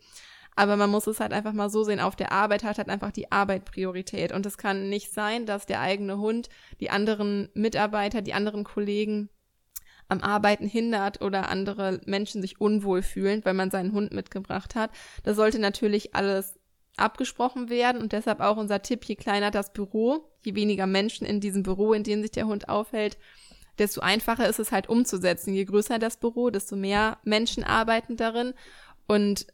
Aber 0.54 0.76
man 0.76 0.90
muss 0.90 1.06
es 1.06 1.20
halt 1.20 1.32
einfach 1.32 1.52
mal 1.52 1.70
so 1.70 1.84
sehen, 1.84 2.00
auf 2.00 2.16
der 2.16 2.32
Arbeit 2.32 2.64
hat 2.64 2.78
halt 2.78 2.88
einfach 2.88 3.12
die 3.12 3.30
Arbeit 3.30 3.64
Priorität. 3.64 4.32
Und 4.32 4.46
es 4.46 4.58
kann 4.58 4.88
nicht 4.88 5.12
sein, 5.12 5.46
dass 5.46 5.66
der 5.66 5.80
eigene 5.80 6.18
Hund 6.18 6.48
die 6.80 6.90
anderen 6.90 7.48
Mitarbeiter, 7.54 8.22
die 8.22 8.34
anderen 8.34 8.64
Kollegen 8.64 9.30
am 10.08 10.20
Arbeiten 10.20 10.66
hindert 10.66 11.20
oder 11.20 11.48
andere 11.48 12.00
Menschen 12.06 12.40
sich 12.40 12.60
unwohl 12.60 13.02
fühlen, 13.02 13.44
weil 13.44 13.54
man 13.54 13.70
seinen 13.70 13.92
Hund 13.92 14.12
mitgebracht 14.12 14.74
hat. 14.74 14.90
Das 15.22 15.36
sollte 15.36 15.58
natürlich 15.58 16.14
alles 16.14 16.58
abgesprochen 16.96 17.68
werden 17.68 18.00
und 18.00 18.12
deshalb 18.12 18.40
auch 18.40 18.56
unser 18.56 18.82
Tipp, 18.82 19.04
je 19.04 19.14
kleiner 19.14 19.50
das 19.50 19.72
Büro, 19.72 20.28
je 20.44 20.54
weniger 20.54 20.86
Menschen 20.86 21.26
in 21.26 21.40
diesem 21.40 21.62
Büro, 21.62 21.92
in 21.92 22.02
dem 22.02 22.22
sich 22.22 22.32
der 22.32 22.46
Hund 22.46 22.68
aufhält, 22.68 23.18
desto 23.78 24.00
einfacher 24.00 24.48
ist 24.48 24.58
es 24.58 24.72
halt 24.72 24.88
umzusetzen. 24.88 25.54
Je 25.54 25.64
größer 25.64 25.98
das 25.98 26.18
Büro, 26.18 26.50
desto 26.50 26.74
mehr 26.74 27.18
Menschen 27.22 27.62
arbeiten 27.62 28.16
darin 28.16 28.54
und 29.06 29.46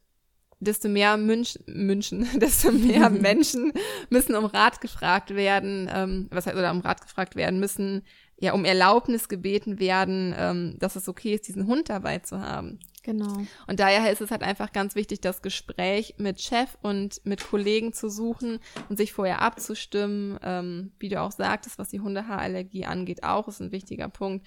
desto 0.60 0.88
mehr 0.88 1.16
Münch, 1.16 1.58
München, 1.66 2.26
desto 2.40 2.72
mehr 2.72 3.10
Menschen 3.10 3.72
müssen 4.08 4.34
um 4.34 4.46
Rat 4.46 4.80
gefragt 4.80 5.34
werden, 5.34 5.90
ähm, 5.92 6.28
was 6.30 6.46
heißt, 6.46 6.56
oder 6.56 6.70
um 6.70 6.80
Rat 6.80 7.02
gefragt 7.02 7.36
werden 7.36 7.60
müssen, 7.60 8.02
ja 8.38 8.52
um 8.52 8.64
Erlaubnis 8.64 9.28
gebeten 9.28 9.78
werden, 9.78 10.34
ähm, 10.36 10.76
dass 10.78 10.96
es 10.96 11.08
okay 11.08 11.34
ist, 11.34 11.48
diesen 11.48 11.66
Hund 11.66 11.88
dabei 11.88 12.18
zu 12.18 12.40
haben. 12.40 12.78
Genau. 13.02 13.36
Und 13.66 13.80
daher 13.80 14.10
ist 14.10 14.22
es 14.22 14.30
halt 14.30 14.42
einfach 14.42 14.72
ganz 14.72 14.94
wichtig, 14.94 15.20
das 15.20 15.42
Gespräch 15.42 16.14
mit 16.16 16.40
Chef 16.40 16.76
und 16.82 17.20
mit 17.24 17.46
Kollegen 17.46 17.92
zu 17.92 18.08
suchen 18.08 18.60
und 18.88 18.96
sich 18.96 19.12
vorher 19.12 19.42
abzustimmen. 19.42 20.38
Ähm, 20.42 20.92
wie 20.98 21.10
du 21.10 21.20
auch 21.20 21.32
sagtest, 21.32 21.78
was 21.78 21.90
die 21.90 22.00
Hundehaarallergie 22.00 22.86
angeht, 22.86 23.22
auch 23.22 23.46
ist 23.46 23.60
ein 23.60 23.72
wichtiger 23.72 24.08
Punkt. 24.08 24.46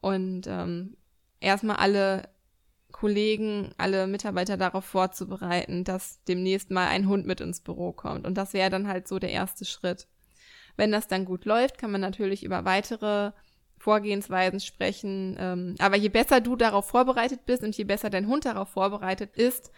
Und 0.00 0.46
ähm, 0.46 0.98
erstmal 1.40 1.76
alle 1.76 2.28
Kollegen, 2.92 3.72
alle 3.78 4.06
Mitarbeiter 4.06 4.56
darauf 4.56 4.84
vorzubereiten, 4.84 5.82
dass 5.82 6.22
demnächst 6.24 6.70
mal 6.70 6.88
ein 6.88 7.08
Hund 7.08 7.26
mit 7.26 7.40
ins 7.40 7.60
Büro 7.60 7.92
kommt. 7.92 8.26
Und 8.26 8.36
das 8.36 8.52
wäre 8.52 8.70
dann 8.70 8.86
halt 8.86 9.08
so 9.08 9.18
der 9.18 9.30
erste 9.30 9.64
Schritt. 9.64 10.06
Wenn 10.76 10.92
das 10.92 11.08
dann 11.08 11.24
gut 11.24 11.44
läuft, 11.44 11.78
kann 11.78 11.90
man 11.90 12.00
natürlich 12.00 12.44
über 12.44 12.64
weitere 12.64 13.32
Vorgehensweisen 13.78 14.60
sprechen. 14.60 15.36
Ähm, 15.38 15.74
aber 15.78 15.96
je 15.96 16.08
besser 16.08 16.40
du 16.40 16.56
darauf 16.56 16.88
vorbereitet 16.88 17.44
bist 17.44 17.62
und 17.62 17.76
je 17.76 17.84
besser 17.84 18.10
dein 18.10 18.26
Hund 18.26 18.46
darauf 18.46 18.70
vorbereitet 18.70 19.36
ist, 19.36 19.70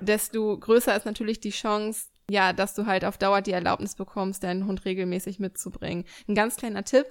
desto 0.00 0.58
größer 0.58 0.94
ist 0.96 1.06
natürlich 1.06 1.40
die 1.40 1.50
Chance, 1.50 2.08
ja, 2.30 2.52
dass 2.52 2.74
du 2.74 2.86
halt 2.86 3.04
auf 3.04 3.16
Dauer 3.16 3.40
die 3.40 3.52
Erlaubnis 3.52 3.94
bekommst, 3.94 4.44
deinen 4.44 4.66
Hund 4.66 4.84
regelmäßig 4.84 5.38
mitzubringen. 5.38 6.04
Ein 6.28 6.34
ganz 6.34 6.56
kleiner 6.56 6.84
Tipp. 6.84 7.06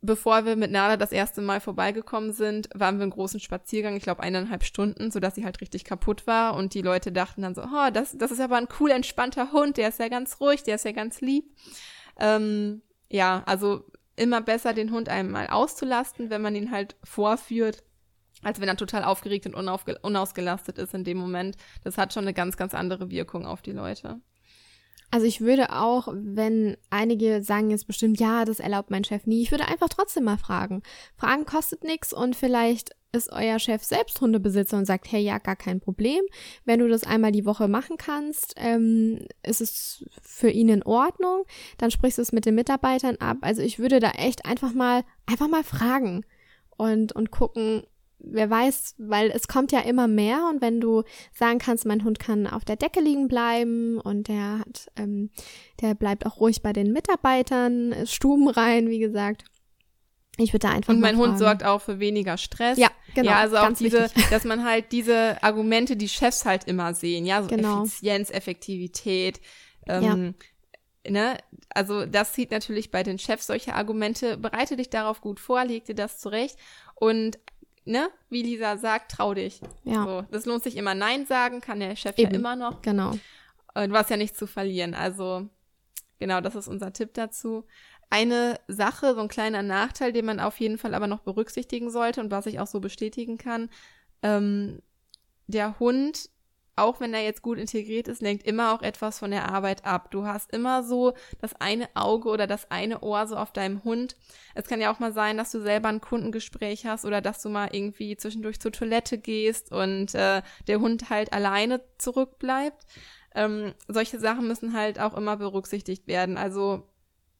Bevor 0.00 0.44
wir 0.44 0.54
mit 0.54 0.70
Nala 0.70 0.96
das 0.96 1.10
erste 1.10 1.40
Mal 1.40 1.60
vorbeigekommen 1.60 2.32
sind, 2.32 2.68
waren 2.72 2.98
wir 2.98 3.02
einen 3.02 3.10
großen 3.10 3.40
Spaziergang, 3.40 3.96
ich 3.96 4.04
glaube 4.04 4.22
eineinhalb 4.22 4.62
Stunden, 4.62 5.10
sodass 5.10 5.34
sie 5.34 5.44
halt 5.44 5.60
richtig 5.60 5.84
kaputt 5.84 6.26
war 6.28 6.54
und 6.54 6.74
die 6.74 6.82
Leute 6.82 7.10
dachten 7.10 7.42
dann 7.42 7.56
so, 7.56 7.62
oh, 7.62 7.90
das, 7.92 8.16
das 8.16 8.30
ist 8.30 8.40
aber 8.40 8.58
ein 8.58 8.68
cool 8.78 8.92
entspannter 8.92 9.50
Hund, 9.50 9.76
der 9.76 9.88
ist 9.88 9.98
ja 9.98 10.08
ganz 10.08 10.38
ruhig, 10.40 10.62
der 10.62 10.76
ist 10.76 10.84
ja 10.84 10.92
ganz 10.92 11.20
lieb. 11.20 11.46
Ähm, 12.18 12.82
ja, 13.10 13.42
also 13.46 13.84
immer 14.16 14.40
besser 14.40 14.74
den 14.74 14.90
Hund 14.90 15.08
einmal 15.08 15.48
auszulasten, 15.48 16.30
wenn 16.30 16.42
man 16.42 16.54
ihn 16.54 16.70
halt 16.70 16.96
vorführt, 17.04 17.84
als 18.42 18.60
wenn 18.60 18.68
er 18.68 18.76
total 18.76 19.04
aufgeregt 19.04 19.46
und 19.46 19.54
unausgelastet 19.54 20.78
ist 20.78 20.94
in 20.94 21.04
dem 21.04 21.18
Moment. 21.18 21.56
Das 21.84 21.98
hat 21.98 22.12
schon 22.12 22.24
eine 22.24 22.34
ganz, 22.34 22.56
ganz 22.56 22.74
andere 22.74 23.10
Wirkung 23.10 23.46
auf 23.46 23.62
die 23.62 23.72
Leute. 23.72 24.20
Also 25.10 25.26
ich 25.26 25.40
würde 25.40 25.72
auch, 25.72 26.08
wenn 26.12 26.76
einige 26.90 27.42
sagen 27.42 27.70
jetzt 27.70 27.86
bestimmt, 27.86 28.20
ja, 28.20 28.44
das 28.44 28.60
erlaubt 28.60 28.90
mein 28.90 29.04
Chef 29.04 29.26
nie, 29.26 29.42
ich 29.42 29.50
würde 29.50 29.66
einfach 29.66 29.88
trotzdem 29.88 30.24
mal 30.24 30.36
fragen. 30.36 30.82
Fragen 31.16 31.46
kostet 31.46 31.82
nichts 31.82 32.12
und 32.12 32.36
vielleicht 32.36 32.90
ist 33.12 33.32
euer 33.32 33.58
Chef 33.58 33.82
selbst 33.82 34.20
Hundebesitzer 34.20 34.76
und 34.76 34.84
sagt, 34.84 35.10
hey, 35.10 35.22
ja, 35.22 35.38
gar 35.38 35.56
kein 35.56 35.80
Problem. 35.80 36.20
Wenn 36.66 36.80
du 36.80 36.88
das 36.88 37.04
einmal 37.04 37.32
die 37.32 37.46
Woche 37.46 37.66
machen 37.66 37.96
kannst, 37.96 38.54
ähm, 38.56 39.26
ist 39.42 39.62
es 39.62 40.04
für 40.22 40.50
ihn 40.50 40.68
in 40.68 40.82
Ordnung. 40.82 41.44
Dann 41.78 41.90
sprichst 41.90 42.18
du 42.18 42.22
es 42.22 42.32
mit 42.32 42.44
den 42.44 42.54
Mitarbeitern 42.54 43.16
ab. 43.16 43.38
Also 43.40 43.62
ich 43.62 43.78
würde 43.78 44.00
da 44.00 44.10
echt 44.10 44.44
einfach 44.44 44.74
mal, 44.74 45.04
einfach 45.24 45.48
mal 45.48 45.64
fragen 45.64 46.26
und, 46.76 47.12
und 47.12 47.30
gucken, 47.30 47.84
wer 48.18 48.50
weiß, 48.50 48.96
weil 48.98 49.30
es 49.30 49.48
kommt 49.48 49.72
ja 49.72 49.80
immer 49.80 50.08
mehr 50.08 50.48
und 50.50 50.60
wenn 50.60 50.80
du 50.80 51.04
sagen 51.32 51.58
kannst, 51.58 51.86
mein 51.86 52.04
Hund 52.04 52.18
kann 52.18 52.46
auf 52.46 52.64
der 52.64 52.76
Decke 52.76 53.00
liegen 53.00 53.28
bleiben 53.28 54.00
und 54.00 54.28
der 54.28 54.60
hat, 54.60 54.90
ähm, 54.96 55.30
der 55.80 55.94
bleibt 55.94 56.26
auch 56.26 56.40
ruhig 56.40 56.62
bei 56.62 56.72
den 56.72 56.92
Mitarbeitern, 56.92 57.94
Stuben 58.06 58.48
rein, 58.48 58.88
wie 58.88 58.98
gesagt, 58.98 59.44
ich 60.40 60.52
würde 60.52 60.68
da 60.68 60.72
einfach. 60.72 60.94
Und 60.94 61.00
mein 61.00 61.16
Hund 61.16 61.38
sorgt 61.38 61.64
auch 61.64 61.80
für 61.80 61.98
weniger 61.98 62.36
Stress. 62.36 62.78
Ja, 62.78 62.90
genau. 63.14 63.30
Ja, 63.32 63.38
also 63.38 63.56
auch 63.56 63.72
diese, 63.72 64.04
wichtig. 64.04 64.28
dass 64.30 64.44
man 64.44 64.64
halt 64.64 64.92
diese 64.92 65.42
Argumente, 65.42 65.96
die 65.96 66.08
Chefs 66.08 66.44
halt 66.44 66.64
immer 66.64 66.94
sehen, 66.94 67.26
ja, 67.26 67.42
so 67.42 67.48
genau. 67.48 67.82
Effizienz, 67.82 68.30
Effektivität. 68.30 69.40
Ähm, 69.88 70.34
ja. 71.04 71.10
Ne? 71.10 71.38
Also 71.70 72.06
das 72.06 72.34
sieht 72.34 72.50
natürlich 72.50 72.90
bei 72.90 73.02
den 73.02 73.18
Chefs 73.18 73.48
solche 73.48 73.74
Argumente. 73.74 74.36
Bereite 74.36 74.76
dich 74.76 74.90
darauf 74.90 75.20
gut 75.20 75.40
vor, 75.40 75.64
leg 75.64 75.84
dir 75.84 75.94
das 75.94 76.18
zurecht 76.18 76.56
und 76.94 77.38
ne, 77.88 78.10
wie 78.28 78.42
Lisa 78.42 78.76
sagt, 78.76 79.12
trau 79.12 79.34
dich. 79.34 79.60
Ja. 79.84 80.04
So, 80.04 80.22
das 80.30 80.46
lohnt 80.46 80.62
sich 80.62 80.76
immer 80.76 80.94
Nein 80.94 81.26
sagen, 81.26 81.60
kann 81.60 81.80
der 81.80 81.96
Chef 81.96 82.18
Eben. 82.18 82.30
ja 82.30 82.38
immer 82.38 82.54
noch. 82.54 82.82
Genau. 82.82 83.12
Und 83.74 83.90
du 83.90 83.96
hast 83.96 84.10
ja 84.10 84.16
nichts 84.16 84.38
zu 84.38 84.46
verlieren. 84.46 84.94
Also 84.94 85.48
genau, 86.18 86.40
das 86.40 86.54
ist 86.54 86.68
unser 86.68 86.92
Tipp 86.92 87.14
dazu. 87.14 87.64
Eine 88.10 88.58
Sache, 88.68 89.14
so 89.14 89.20
ein 89.20 89.28
kleiner 89.28 89.62
Nachteil, 89.62 90.12
den 90.12 90.26
man 90.26 90.40
auf 90.40 90.60
jeden 90.60 90.78
Fall 90.78 90.94
aber 90.94 91.06
noch 91.06 91.20
berücksichtigen 91.20 91.90
sollte 91.90 92.20
und 92.20 92.30
was 92.30 92.46
ich 92.46 92.60
auch 92.60 92.66
so 92.66 92.80
bestätigen 92.80 93.38
kann, 93.38 93.70
ähm, 94.22 94.80
der 95.46 95.78
Hund, 95.78 96.30
auch 96.78 97.00
wenn 97.00 97.14
er 97.14 97.22
jetzt 97.22 97.42
gut 97.42 97.58
integriert 97.58 98.08
ist, 98.08 98.22
lenkt 98.22 98.46
immer 98.46 98.72
auch 98.72 98.82
etwas 98.82 99.18
von 99.18 99.30
der 99.30 99.50
Arbeit 99.50 99.84
ab. 99.84 100.10
Du 100.10 100.26
hast 100.26 100.52
immer 100.52 100.82
so 100.82 101.14
das 101.40 101.54
eine 101.60 101.88
Auge 101.94 102.28
oder 102.28 102.46
das 102.46 102.70
eine 102.70 103.00
Ohr 103.00 103.26
so 103.26 103.36
auf 103.36 103.52
deinem 103.52 103.84
Hund. 103.84 104.16
Es 104.54 104.66
kann 104.66 104.80
ja 104.80 104.92
auch 104.92 104.98
mal 104.98 105.12
sein, 105.12 105.36
dass 105.36 105.50
du 105.50 105.60
selber 105.60 105.88
ein 105.88 106.00
Kundengespräch 106.00 106.86
hast 106.86 107.04
oder 107.04 107.20
dass 107.20 107.42
du 107.42 107.48
mal 107.48 107.68
irgendwie 107.72 108.16
zwischendurch 108.16 108.60
zur 108.60 108.72
Toilette 108.72 109.18
gehst 109.18 109.72
und 109.72 110.14
äh, 110.14 110.42
der 110.66 110.80
Hund 110.80 111.10
halt 111.10 111.32
alleine 111.32 111.80
zurückbleibt. 111.98 112.86
Ähm, 113.34 113.74
solche 113.86 114.18
Sachen 114.18 114.48
müssen 114.48 114.72
halt 114.72 114.98
auch 114.98 115.16
immer 115.16 115.36
berücksichtigt 115.36 116.06
werden. 116.06 116.38
Also 116.38 116.88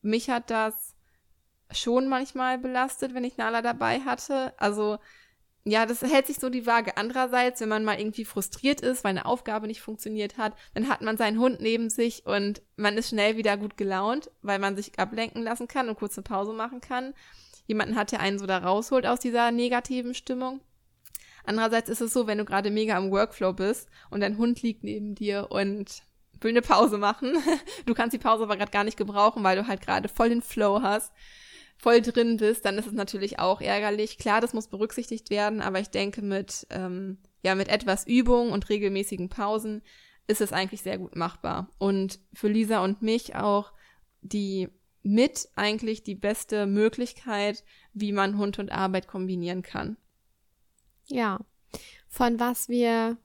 mich 0.03 0.31
hat 0.31 0.51
das 0.51 0.95
schon 1.71 2.09
manchmal 2.09 2.59
belastet, 2.59 3.15
wenn 3.15 3.25
ich 3.25 3.37
Nala 3.37 3.63
dabei 3.63 4.01
hatte. 4.01 4.55
Also 4.59 4.99
ja, 5.65 5.87
das 5.87 6.03
hält 6.03 6.27
sich 6.27 6.39
so 6.39 6.49
die 6.49 6.67
Waage. 6.67 6.97
Andererseits, 6.97 7.61
wenn 7.61 7.69
man 7.69 7.85
mal 7.85 7.99
irgendwie 7.99 8.25
frustriert 8.25 8.81
ist, 8.81 9.05
weil 9.05 9.11
eine 9.11 9.27
Aufgabe 9.27 9.67
nicht 9.67 9.81
funktioniert 9.81 10.39
hat, 10.39 10.55
dann 10.75 10.89
hat 10.89 11.03
man 11.03 11.17
seinen 11.17 11.39
Hund 11.39 11.61
neben 11.61 11.91
sich 11.91 12.25
und 12.27 12.63
man 12.77 12.97
ist 12.97 13.11
schnell 13.11 13.37
wieder 13.37 13.57
gut 13.57 13.77
gelaunt, 13.77 14.31
weil 14.41 14.59
man 14.59 14.77
sich 14.77 14.99
ablenken 14.99 15.43
lassen 15.43 15.69
kann 15.69 15.89
und 15.89 15.99
kurz 15.99 16.17
eine 16.17 16.23
Pause 16.23 16.53
machen 16.53 16.81
kann. 16.81 17.15
Jemanden 17.67 17.97
hat, 17.97 18.13
der 18.13 18.21
einen 18.21 18.39
so 18.39 18.47
da 18.47 18.59
rausholt 18.59 19.07
aus 19.07 19.21
dieser 19.21 19.51
negativen 19.51 20.15
Stimmung. 20.15 20.61
Andererseits 21.45 21.89
ist 21.89 22.01
es 22.01 22.13
so, 22.13 22.27
wenn 22.27 22.39
du 22.39 22.45
gerade 22.45 22.71
mega 22.71 22.97
im 22.97 23.11
Workflow 23.11 23.53
bist 23.53 23.89
und 24.11 24.21
dein 24.21 24.39
Hund 24.39 24.63
liegt 24.63 24.85
neben 24.85 25.15
dir 25.15 25.49
und 25.51 26.03
will 26.41 26.51
eine 26.51 26.63
Pause 26.63 26.99
machen. 26.99 27.37
Du 27.87 27.95
kannst 27.95 28.15
die 28.15 28.19
Pause 28.19 28.45
aber 28.45 28.57
gerade 28.57 28.71
gar 28.71 28.85
nicht 28.85 28.99
gebrauchen, 28.99 29.43
weil 29.45 29.57
du 29.57 29.67
halt 29.67 29.81
gerade 29.81 30.09
voll 30.09 30.29
den 30.29 30.43
Flow 30.43 30.83
hast 30.83 31.13
voll 31.79 32.03
drin 32.03 32.37
bist, 32.37 32.65
dann 32.65 32.77
ist 32.77 32.87
es 32.87 32.93
natürlich 32.93 33.39
auch 33.39 33.61
ärgerlich. 33.61 34.19
Klar, 34.19 34.41
das 34.41 34.53
muss 34.53 34.69
berücksichtigt 34.69 35.31
werden, 35.31 35.63
aber 35.63 35.81
ich 35.81 35.91
denke, 35.91 36.23
mit, 36.23 36.67
ähm, 36.71 37.19
ja, 37.43 37.55
mit 37.55 37.69
etwas 37.69 38.07
Übung 38.07 38.51
und 38.51 38.69
regelmäßigen 38.69 39.29
Pausen 39.29 39.83
ist 40.27 40.41
es 40.41 40.53
eigentlich 40.53 40.83
sehr 40.83 40.99
gut 40.99 41.17
machbar. 41.17 41.71
Und 41.79 42.21
für 42.35 42.49
Lisa 42.49 42.83
und 42.85 43.01
mich 43.01 43.35
auch 43.35 43.73
die 44.21 44.69
mit 45.03 45.49
eigentlich 45.55 46.03
die 46.03 46.17
beste 46.17 46.67
Möglichkeit, 46.67 47.65
wie 47.95 48.13
man 48.13 48.37
Hund 48.37 48.59
und 48.59 48.73
Arbeit 48.73 49.07
kombinieren 49.07 49.63
kann. 49.63 49.97
Ja, 51.07 51.41
von 52.09 52.39
was 52.39 52.69
wir 52.69 53.17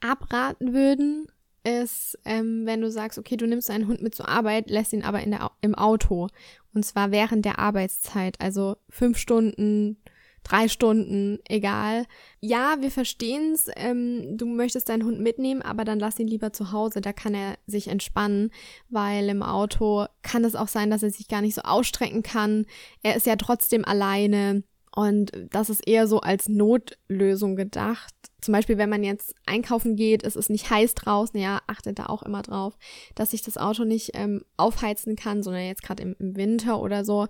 abraten 0.00 0.74
würden, 0.74 1.31
ist, 1.64 2.18
ähm, 2.24 2.66
wenn 2.66 2.80
du 2.80 2.90
sagst, 2.90 3.18
okay, 3.18 3.36
du 3.36 3.46
nimmst 3.46 3.70
einen 3.70 3.86
Hund 3.86 4.02
mit 4.02 4.14
zur 4.14 4.28
Arbeit, 4.28 4.70
lässt 4.70 4.92
ihn 4.92 5.04
aber 5.04 5.22
in 5.22 5.30
der, 5.30 5.50
im 5.60 5.74
Auto. 5.74 6.28
Und 6.74 6.84
zwar 6.84 7.10
während 7.10 7.44
der 7.44 7.58
Arbeitszeit, 7.58 8.40
also 8.40 8.76
fünf 8.88 9.18
Stunden, 9.18 9.96
drei 10.42 10.68
Stunden, 10.68 11.38
egal. 11.48 12.06
Ja, 12.40 12.76
wir 12.80 12.90
verstehen's. 12.90 13.68
Ähm, 13.76 14.36
du 14.36 14.46
möchtest 14.46 14.88
deinen 14.88 15.04
Hund 15.04 15.20
mitnehmen, 15.20 15.62
aber 15.62 15.84
dann 15.84 15.98
lass 15.98 16.18
ihn 16.18 16.26
lieber 16.26 16.52
zu 16.52 16.72
Hause. 16.72 17.00
Da 17.00 17.12
kann 17.12 17.34
er 17.34 17.56
sich 17.66 17.88
entspannen, 17.88 18.50
weil 18.88 19.28
im 19.28 19.42
Auto 19.42 20.06
kann 20.22 20.44
es 20.44 20.56
auch 20.56 20.68
sein, 20.68 20.90
dass 20.90 21.02
er 21.02 21.10
sich 21.10 21.28
gar 21.28 21.42
nicht 21.42 21.54
so 21.54 21.62
ausstrecken 21.62 22.22
kann. 22.22 22.66
Er 23.02 23.16
ist 23.16 23.26
ja 23.26 23.36
trotzdem 23.36 23.84
alleine. 23.84 24.64
Und 24.94 25.32
das 25.50 25.70
ist 25.70 25.86
eher 25.86 26.06
so 26.06 26.20
als 26.20 26.48
Notlösung 26.48 27.56
gedacht. 27.56 28.14
Zum 28.42 28.52
Beispiel, 28.52 28.76
wenn 28.76 28.90
man 28.90 29.02
jetzt 29.02 29.34
einkaufen 29.46 29.96
geht, 29.96 30.22
es 30.22 30.36
ist 30.36 30.50
nicht 30.50 30.68
heiß 30.68 30.94
draußen, 30.94 31.40
ja, 31.40 31.60
achtet 31.66 31.98
da 31.98 32.06
auch 32.06 32.22
immer 32.22 32.42
drauf, 32.42 32.76
dass 33.14 33.30
sich 33.30 33.40
das 33.40 33.56
Auto 33.56 33.84
nicht 33.84 34.10
ähm, 34.14 34.44
aufheizen 34.56 35.16
kann, 35.16 35.42
sondern 35.42 35.64
jetzt 35.64 35.82
gerade 35.82 36.02
im, 36.02 36.14
im 36.18 36.36
Winter 36.36 36.80
oder 36.80 37.04
so. 37.04 37.26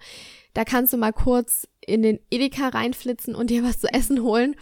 Da 0.54 0.64
kannst 0.64 0.92
du 0.92 0.96
mal 0.96 1.12
kurz 1.12 1.68
in 1.86 2.02
den 2.02 2.18
Edeka 2.30 2.68
reinflitzen 2.68 3.34
und 3.34 3.50
dir 3.50 3.62
was 3.62 3.78
zu 3.78 3.86
essen 3.92 4.22
holen, 4.22 4.56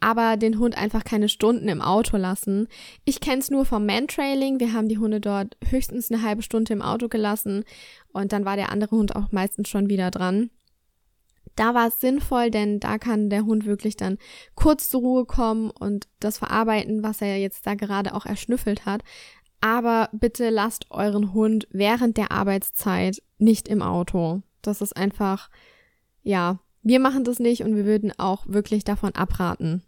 aber 0.00 0.36
den 0.36 0.58
Hund 0.58 0.76
einfach 0.76 1.04
keine 1.04 1.30
Stunden 1.30 1.68
im 1.68 1.80
Auto 1.80 2.18
lassen. 2.18 2.68
Ich 3.06 3.20
kenne 3.20 3.38
es 3.38 3.50
nur 3.50 3.64
vom 3.64 3.86
Mantrailing. 3.86 4.60
Wir 4.60 4.74
haben 4.74 4.88
die 4.88 4.98
Hunde 4.98 5.20
dort 5.20 5.56
höchstens 5.66 6.10
eine 6.10 6.20
halbe 6.20 6.42
Stunde 6.42 6.74
im 6.74 6.82
Auto 6.82 7.08
gelassen 7.08 7.64
und 8.12 8.32
dann 8.32 8.44
war 8.44 8.56
der 8.56 8.70
andere 8.70 8.96
Hund 8.96 9.16
auch 9.16 9.32
meistens 9.32 9.70
schon 9.70 9.88
wieder 9.88 10.10
dran. 10.10 10.50
Da 11.56 11.74
war 11.74 11.88
es 11.88 12.00
sinnvoll, 12.00 12.50
denn 12.50 12.80
da 12.80 12.98
kann 12.98 13.30
der 13.30 13.44
Hund 13.44 13.64
wirklich 13.64 13.96
dann 13.96 14.18
kurz 14.54 14.88
zur 14.88 15.00
Ruhe 15.00 15.24
kommen 15.24 15.70
und 15.70 16.08
das 16.20 16.38
verarbeiten, 16.38 17.02
was 17.02 17.22
er 17.22 17.38
jetzt 17.38 17.66
da 17.66 17.74
gerade 17.74 18.14
auch 18.14 18.26
erschnüffelt 18.26 18.86
hat. 18.86 19.02
Aber 19.60 20.08
bitte 20.12 20.50
lasst 20.50 20.90
euren 20.90 21.32
Hund 21.32 21.66
während 21.70 22.16
der 22.16 22.32
Arbeitszeit 22.32 23.22
nicht 23.38 23.68
im 23.68 23.82
Auto. 23.82 24.42
Das 24.62 24.80
ist 24.80 24.96
einfach, 24.96 25.48
ja, 26.22 26.58
wir 26.82 27.00
machen 27.00 27.24
das 27.24 27.38
nicht 27.38 27.62
und 27.62 27.74
wir 27.74 27.86
würden 27.86 28.12
auch 28.18 28.46
wirklich 28.46 28.84
davon 28.84 29.14
abraten. 29.14 29.82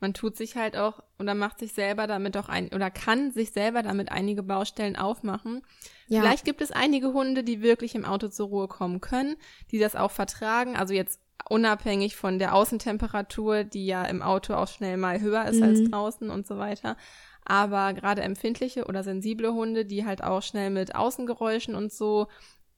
Man 0.00 0.14
tut 0.14 0.36
sich 0.36 0.56
halt 0.56 0.76
auch 0.76 1.02
oder 1.18 1.34
macht 1.34 1.58
sich 1.58 1.72
selber 1.72 2.06
damit 2.06 2.36
auch 2.36 2.48
ein 2.48 2.68
oder 2.72 2.90
kann 2.90 3.32
sich 3.32 3.50
selber 3.50 3.82
damit 3.82 4.12
einige 4.12 4.42
Baustellen 4.42 4.96
aufmachen. 4.96 5.62
Ja. 6.06 6.20
Vielleicht 6.20 6.44
gibt 6.44 6.60
es 6.60 6.70
einige 6.70 7.12
Hunde, 7.12 7.42
die 7.42 7.62
wirklich 7.62 7.94
im 7.94 8.04
Auto 8.04 8.28
zur 8.28 8.48
Ruhe 8.48 8.68
kommen 8.68 9.00
können, 9.00 9.36
die 9.70 9.78
das 9.78 9.96
auch 9.96 10.10
vertragen. 10.10 10.76
Also 10.76 10.94
jetzt 10.94 11.20
unabhängig 11.48 12.16
von 12.16 12.38
der 12.38 12.54
Außentemperatur, 12.54 13.64
die 13.64 13.86
ja 13.86 14.04
im 14.04 14.22
Auto 14.22 14.54
auch 14.54 14.68
schnell 14.68 14.96
mal 14.96 15.20
höher 15.20 15.46
ist 15.46 15.56
mhm. 15.56 15.62
als 15.64 15.90
draußen 15.90 16.30
und 16.30 16.46
so 16.46 16.58
weiter. 16.58 16.96
Aber 17.44 17.94
gerade 17.94 18.22
empfindliche 18.22 18.84
oder 18.84 19.02
sensible 19.02 19.52
Hunde, 19.52 19.84
die 19.84 20.04
halt 20.04 20.22
auch 20.22 20.42
schnell 20.42 20.70
mit 20.70 20.94
Außengeräuschen 20.94 21.74
und 21.74 21.92
so 21.92 22.28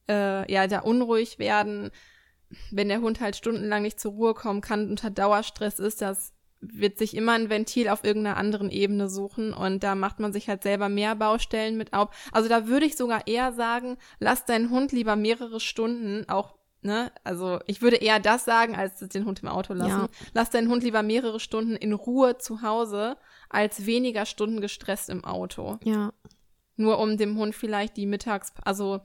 äh, 0.09 0.51
ja 0.51 0.67
da 0.67 0.79
unruhig 0.79 1.39
werden, 1.39 1.91
wenn 2.71 2.89
der 2.89 3.01
Hund 3.01 3.19
halt 3.19 3.35
stundenlang 3.35 3.83
nicht 3.83 3.99
zur 3.99 4.13
Ruhe 4.13 4.33
kommen 4.33 4.61
kann, 4.61 4.89
unter 4.89 5.09
Dauerstress 5.09 5.79
ist, 5.79 6.01
das 6.01 6.33
wird 6.61 6.97
sich 6.97 7.15
immer 7.15 7.33
ein 7.33 7.49
Ventil 7.49 7.89
auf 7.89 8.03
irgendeiner 8.03 8.37
anderen 8.37 8.69
Ebene 8.69 9.09
suchen 9.09 9.53
und 9.53 9.83
da 9.83 9.95
macht 9.95 10.19
man 10.19 10.31
sich 10.31 10.47
halt 10.47 10.63
selber 10.63 10.89
mehr 10.89 11.15
Baustellen 11.15 11.77
mit 11.77 11.93
auf. 11.93 12.09
Also 12.31 12.47
da 12.47 12.67
würde 12.67 12.85
ich 12.85 12.95
sogar 12.95 13.27
eher 13.27 13.51
sagen, 13.51 13.97
lass 14.19 14.45
deinen 14.45 14.69
Hund 14.69 14.91
lieber 14.91 15.15
mehrere 15.15 15.59
Stunden 15.59 16.29
auch 16.29 16.55
Ne? 16.83 17.11
Also 17.23 17.59
ich 17.67 17.83
würde 17.83 17.97
eher 17.97 18.19
das 18.19 18.43
sagen, 18.43 18.75
als 18.75 18.97
den 18.97 19.25
Hund 19.25 19.43
im 19.43 19.49
Auto 19.49 19.73
lassen. 19.73 19.89
Ja. 19.89 20.09
Lass 20.33 20.49
deinen 20.49 20.67
Hund 20.67 20.83
lieber 20.83 21.03
mehrere 21.03 21.39
Stunden 21.39 21.75
in 21.75 21.93
Ruhe 21.93 22.39
zu 22.39 22.63
Hause, 22.63 23.17
als 23.49 23.85
weniger 23.85 24.25
Stunden 24.25 24.61
gestresst 24.61 25.09
im 25.09 25.23
Auto. 25.23 25.77
Ja. 25.83 26.11
Nur 26.77 26.97
um 26.97 27.17
dem 27.17 27.37
Hund 27.37 27.53
vielleicht 27.53 27.97
die 27.97 28.07
Mittags, 28.07 28.51
also 28.63 29.01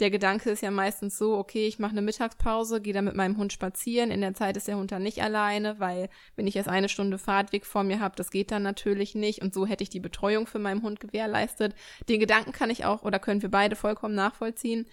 der 0.00 0.10
Gedanke 0.10 0.50
ist 0.50 0.62
ja 0.62 0.70
meistens 0.70 1.18
so, 1.18 1.36
okay, 1.36 1.66
ich 1.66 1.78
mache 1.78 1.92
eine 1.92 2.02
Mittagspause, 2.02 2.80
gehe 2.80 2.94
dann 2.94 3.04
mit 3.04 3.14
meinem 3.14 3.36
Hund 3.36 3.52
spazieren. 3.52 4.10
In 4.10 4.22
der 4.22 4.34
Zeit 4.34 4.56
ist 4.56 4.66
der 4.66 4.76
Hund 4.76 4.90
dann 4.92 5.02
nicht 5.02 5.22
alleine, 5.22 5.78
weil 5.78 6.08
wenn 6.36 6.46
ich 6.46 6.56
erst 6.56 6.68
eine 6.68 6.88
Stunde 6.88 7.18
Fahrtweg 7.18 7.66
vor 7.66 7.84
mir 7.84 8.00
habe, 8.00 8.16
das 8.16 8.30
geht 8.30 8.50
dann 8.50 8.62
natürlich 8.62 9.14
nicht. 9.14 9.42
Und 9.42 9.52
so 9.52 9.66
hätte 9.66 9.82
ich 9.82 9.90
die 9.90 10.00
Betreuung 10.00 10.46
für 10.46 10.58
meinen 10.58 10.82
Hund 10.82 11.00
gewährleistet. 11.00 11.74
Den 12.08 12.18
Gedanken 12.18 12.52
kann 12.52 12.70
ich 12.70 12.84
auch 12.84 13.02
oder 13.02 13.18
können 13.18 13.42
wir 13.42 13.50
beide 13.50 13.76
vollkommen 13.76 14.14
nachvollziehen. 14.14 14.86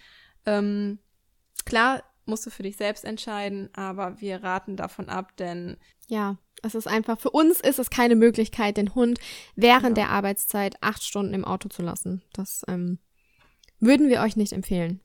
Ähm, 0.44 0.98
klar, 1.64 2.02
musst 2.26 2.44
du 2.44 2.50
für 2.50 2.62
dich 2.62 2.76
selbst 2.76 3.04
entscheiden, 3.04 3.70
aber 3.72 4.20
wir 4.20 4.42
raten 4.42 4.76
davon 4.76 5.08
ab, 5.08 5.36
denn 5.38 5.78
ja, 6.08 6.36
es 6.62 6.74
ist 6.74 6.86
einfach, 6.86 7.18
für 7.18 7.30
uns 7.30 7.60
ist 7.60 7.78
es 7.78 7.90
keine 7.90 8.16
Möglichkeit, 8.16 8.76
den 8.76 8.94
Hund 8.94 9.18
während 9.56 9.96
ja. 9.96 10.04
der 10.04 10.10
Arbeitszeit 10.10 10.76
acht 10.82 11.02
Stunden 11.02 11.34
im 11.34 11.44
Auto 11.44 11.68
zu 11.68 11.82
lassen. 11.82 12.22
Das 12.32 12.62
ähm, 12.68 12.98
würden 13.80 14.08
wir 14.08 14.20
euch 14.20 14.36
nicht 14.36 14.52
empfehlen. 14.52 15.00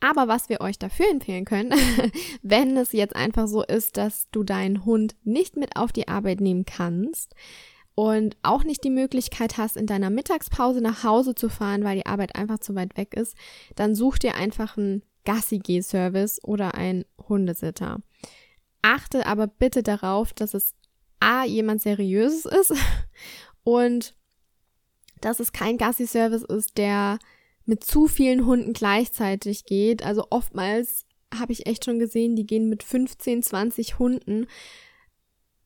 Aber 0.00 0.26
was 0.26 0.48
wir 0.48 0.60
euch 0.60 0.78
dafür 0.78 1.08
empfehlen 1.10 1.44
können, 1.44 1.72
wenn 2.42 2.76
es 2.76 2.92
jetzt 2.92 3.14
einfach 3.14 3.46
so 3.46 3.62
ist, 3.62 3.96
dass 3.96 4.28
du 4.32 4.42
deinen 4.42 4.84
Hund 4.84 5.14
nicht 5.22 5.56
mit 5.56 5.76
auf 5.76 5.92
die 5.92 6.08
Arbeit 6.08 6.40
nehmen 6.40 6.64
kannst 6.64 7.34
und 7.94 8.36
auch 8.42 8.64
nicht 8.64 8.82
die 8.82 8.90
Möglichkeit 8.90 9.58
hast, 9.58 9.76
in 9.76 9.86
deiner 9.86 10.10
Mittagspause 10.10 10.80
nach 10.80 11.04
Hause 11.04 11.36
zu 11.36 11.48
fahren, 11.48 11.84
weil 11.84 11.98
die 11.98 12.06
Arbeit 12.06 12.34
einfach 12.34 12.58
zu 12.58 12.74
weit 12.74 12.96
weg 12.96 13.14
ist, 13.14 13.36
dann 13.76 13.94
such 13.94 14.18
dir 14.18 14.34
einfach 14.34 14.76
einen 14.76 15.02
Gassi-G-Service 15.24 16.42
oder 16.42 16.74
einen 16.74 17.04
Hundesitter. 17.28 18.00
Achte 18.82 19.26
aber 19.26 19.46
bitte 19.46 19.84
darauf, 19.84 20.32
dass 20.32 20.54
es 20.54 20.74
A, 21.20 21.44
jemand 21.44 21.80
Seriöses 21.80 22.44
ist 22.46 22.74
und 23.62 24.16
dass 25.20 25.38
es 25.38 25.52
kein 25.52 25.78
Gassi-Service 25.78 26.42
ist, 26.42 26.76
der 26.76 27.20
mit 27.64 27.84
zu 27.84 28.06
vielen 28.06 28.46
Hunden 28.46 28.72
gleichzeitig 28.72 29.64
geht. 29.64 30.04
Also 30.04 30.26
oftmals 30.30 31.06
habe 31.34 31.52
ich 31.52 31.66
echt 31.66 31.84
schon 31.84 31.98
gesehen, 31.98 32.36
die 32.36 32.46
gehen 32.46 32.68
mit 32.68 32.82
15, 32.82 33.42
20 33.42 33.98
Hunden, 33.98 34.46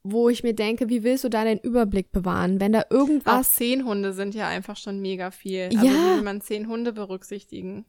wo 0.03 0.29
ich 0.29 0.43
mir 0.43 0.55
denke, 0.55 0.89
wie 0.89 1.03
willst 1.03 1.25
du 1.25 1.29
da 1.29 1.45
den 1.45 1.59
Überblick 1.59 2.13
bewahren, 2.13 2.61
wenn 2.61 2.73
da 2.73 2.85
irgendwas. 2.91 3.47
Auch 3.47 3.51
zehn 3.51 3.85
Hunde 3.85 4.13
sind 4.13 4.35
ja 4.35 4.49
einfach 4.49 4.77
schon 4.77 5.01
mega 5.01 5.31
viel. 5.31 5.65
Also 5.65 5.85
ja. 5.85 5.93
wie 5.93 6.17
will 6.17 6.23
man 6.23 6.41
zehn 6.41 6.69
Hunde 6.69 6.93
berücksichtigen? 6.93 7.85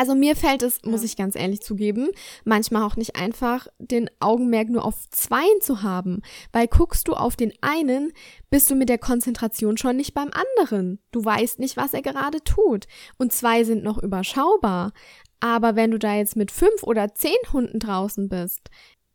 Also 0.00 0.14
mir 0.14 0.36
fällt 0.36 0.62
es, 0.62 0.80
muss 0.84 1.02
ich 1.02 1.16
ganz 1.16 1.34
ehrlich 1.34 1.60
zugeben, 1.60 2.10
manchmal 2.44 2.84
auch 2.84 2.94
nicht 2.94 3.16
einfach, 3.16 3.66
den 3.78 4.08
Augenmerk 4.20 4.68
nur 4.68 4.84
auf 4.84 5.10
zweien 5.10 5.60
zu 5.60 5.82
haben. 5.82 6.22
Weil 6.52 6.68
guckst 6.68 7.08
du 7.08 7.14
auf 7.14 7.34
den 7.34 7.52
einen, 7.62 8.12
bist 8.48 8.70
du 8.70 8.76
mit 8.76 8.88
der 8.88 8.98
Konzentration 8.98 9.76
schon 9.76 9.96
nicht 9.96 10.14
beim 10.14 10.30
anderen. 10.30 11.00
Du 11.10 11.24
weißt 11.24 11.58
nicht, 11.58 11.76
was 11.76 11.94
er 11.94 12.02
gerade 12.02 12.44
tut. 12.44 12.86
Und 13.18 13.32
zwei 13.32 13.64
sind 13.64 13.82
noch 13.82 14.00
überschaubar. 14.00 14.92
Aber 15.40 15.74
wenn 15.74 15.90
du 15.90 15.98
da 15.98 16.14
jetzt 16.14 16.36
mit 16.36 16.52
fünf 16.52 16.84
oder 16.84 17.12
zehn 17.14 17.36
Hunden 17.52 17.80
draußen 17.80 18.28
bist, 18.28 18.70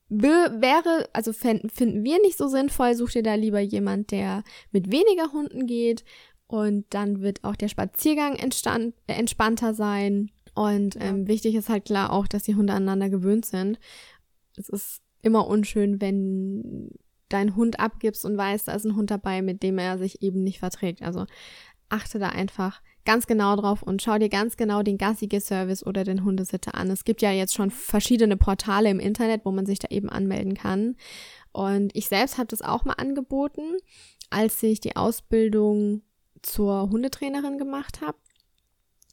wäre, 0.10 1.10
also 1.14 1.32
finden, 1.32 1.70
finden 1.70 2.04
wir 2.04 2.20
nicht 2.20 2.38
so 2.38 2.50
sinnvoll, 2.50 2.94
such 2.96 3.12
dir 3.12 3.24
da 3.24 3.36
lieber 3.36 3.62
jemand, 3.62 4.12
der 4.12 4.44
mit 4.72 4.92
weniger 4.92 5.32
Hunden 5.32 5.66
geht 5.66 6.04
und 6.48 6.86
dann 6.90 7.22
wird 7.22 7.46
auch 7.46 7.56
der 7.56 7.70
Spaziergang 7.70 8.36
entspannter 9.08 9.74
sein 9.74 10.30
und 10.56 10.96
ähm, 11.00 11.28
wichtig 11.28 11.56
ist 11.56 11.70
halt 11.70 11.86
klar 11.86 12.12
auch, 12.12 12.28
dass 12.28 12.44
die 12.44 12.56
Hunde 12.56 12.74
aneinander 12.74 13.10
gewöhnt 13.10 13.46
sind. 13.46 13.80
Es 14.56 14.70
ist 14.70 15.02
immer 15.22 15.48
unschön, 15.48 16.00
wenn 16.02 16.92
dein 17.30 17.56
Hund 17.56 17.80
abgibst 17.80 18.26
und 18.26 18.38
weißt, 18.38 18.68
da 18.68 18.74
ist 18.74 18.86
ein 18.86 18.96
Hund 18.96 19.10
dabei, 19.10 19.42
mit 19.42 19.64
dem 19.64 19.80
er 19.80 19.98
sich 19.98 20.22
eben 20.22 20.44
nicht 20.44 20.60
verträgt. 20.60 21.02
Also 21.02 21.26
achte 21.90 22.20
da 22.20 22.30
einfach 22.30 22.82
ganz 23.06 23.28
genau 23.28 23.56
drauf 23.56 23.84
und 23.84 24.02
schau 24.02 24.18
dir 24.18 24.30
ganz 24.30 24.56
genau 24.56 24.82
den 24.84 24.98
Gassige-Service 24.98 25.86
oder 25.86 26.04
den 26.04 26.24
Hundesitter 26.24 26.76
an. 26.76 26.90
Es 26.90 27.04
gibt 27.04 27.22
ja 27.22 27.32
jetzt 27.32 27.54
schon 27.54 27.70
verschiedene 27.70 28.38
Portale 28.38 28.90
im 28.90 29.00
Internet, 29.00 29.42
wo 29.46 29.52
man 29.52 29.66
sich 29.66 29.80
da 29.80 29.88
eben 29.90 30.10
anmelden 30.10 30.54
kann. 30.54 30.96
Und 31.52 31.96
ich 31.96 32.08
selbst 32.08 32.38
habe 32.38 32.48
das 32.48 32.62
auch 32.62 32.86
mal 32.86 32.94
angeboten, 32.94 33.78
als 34.30 34.62
ich 34.64 34.80
die 34.80 34.96
Ausbildung 34.96 36.02
zur 36.42 36.90
Hundetrainerin 36.90 37.58
gemacht 37.58 38.02
habe. 38.02 38.18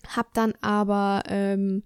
Hab 0.09 0.33
dann 0.35 0.55
aber 0.61 1.23
ähm, 1.27 1.85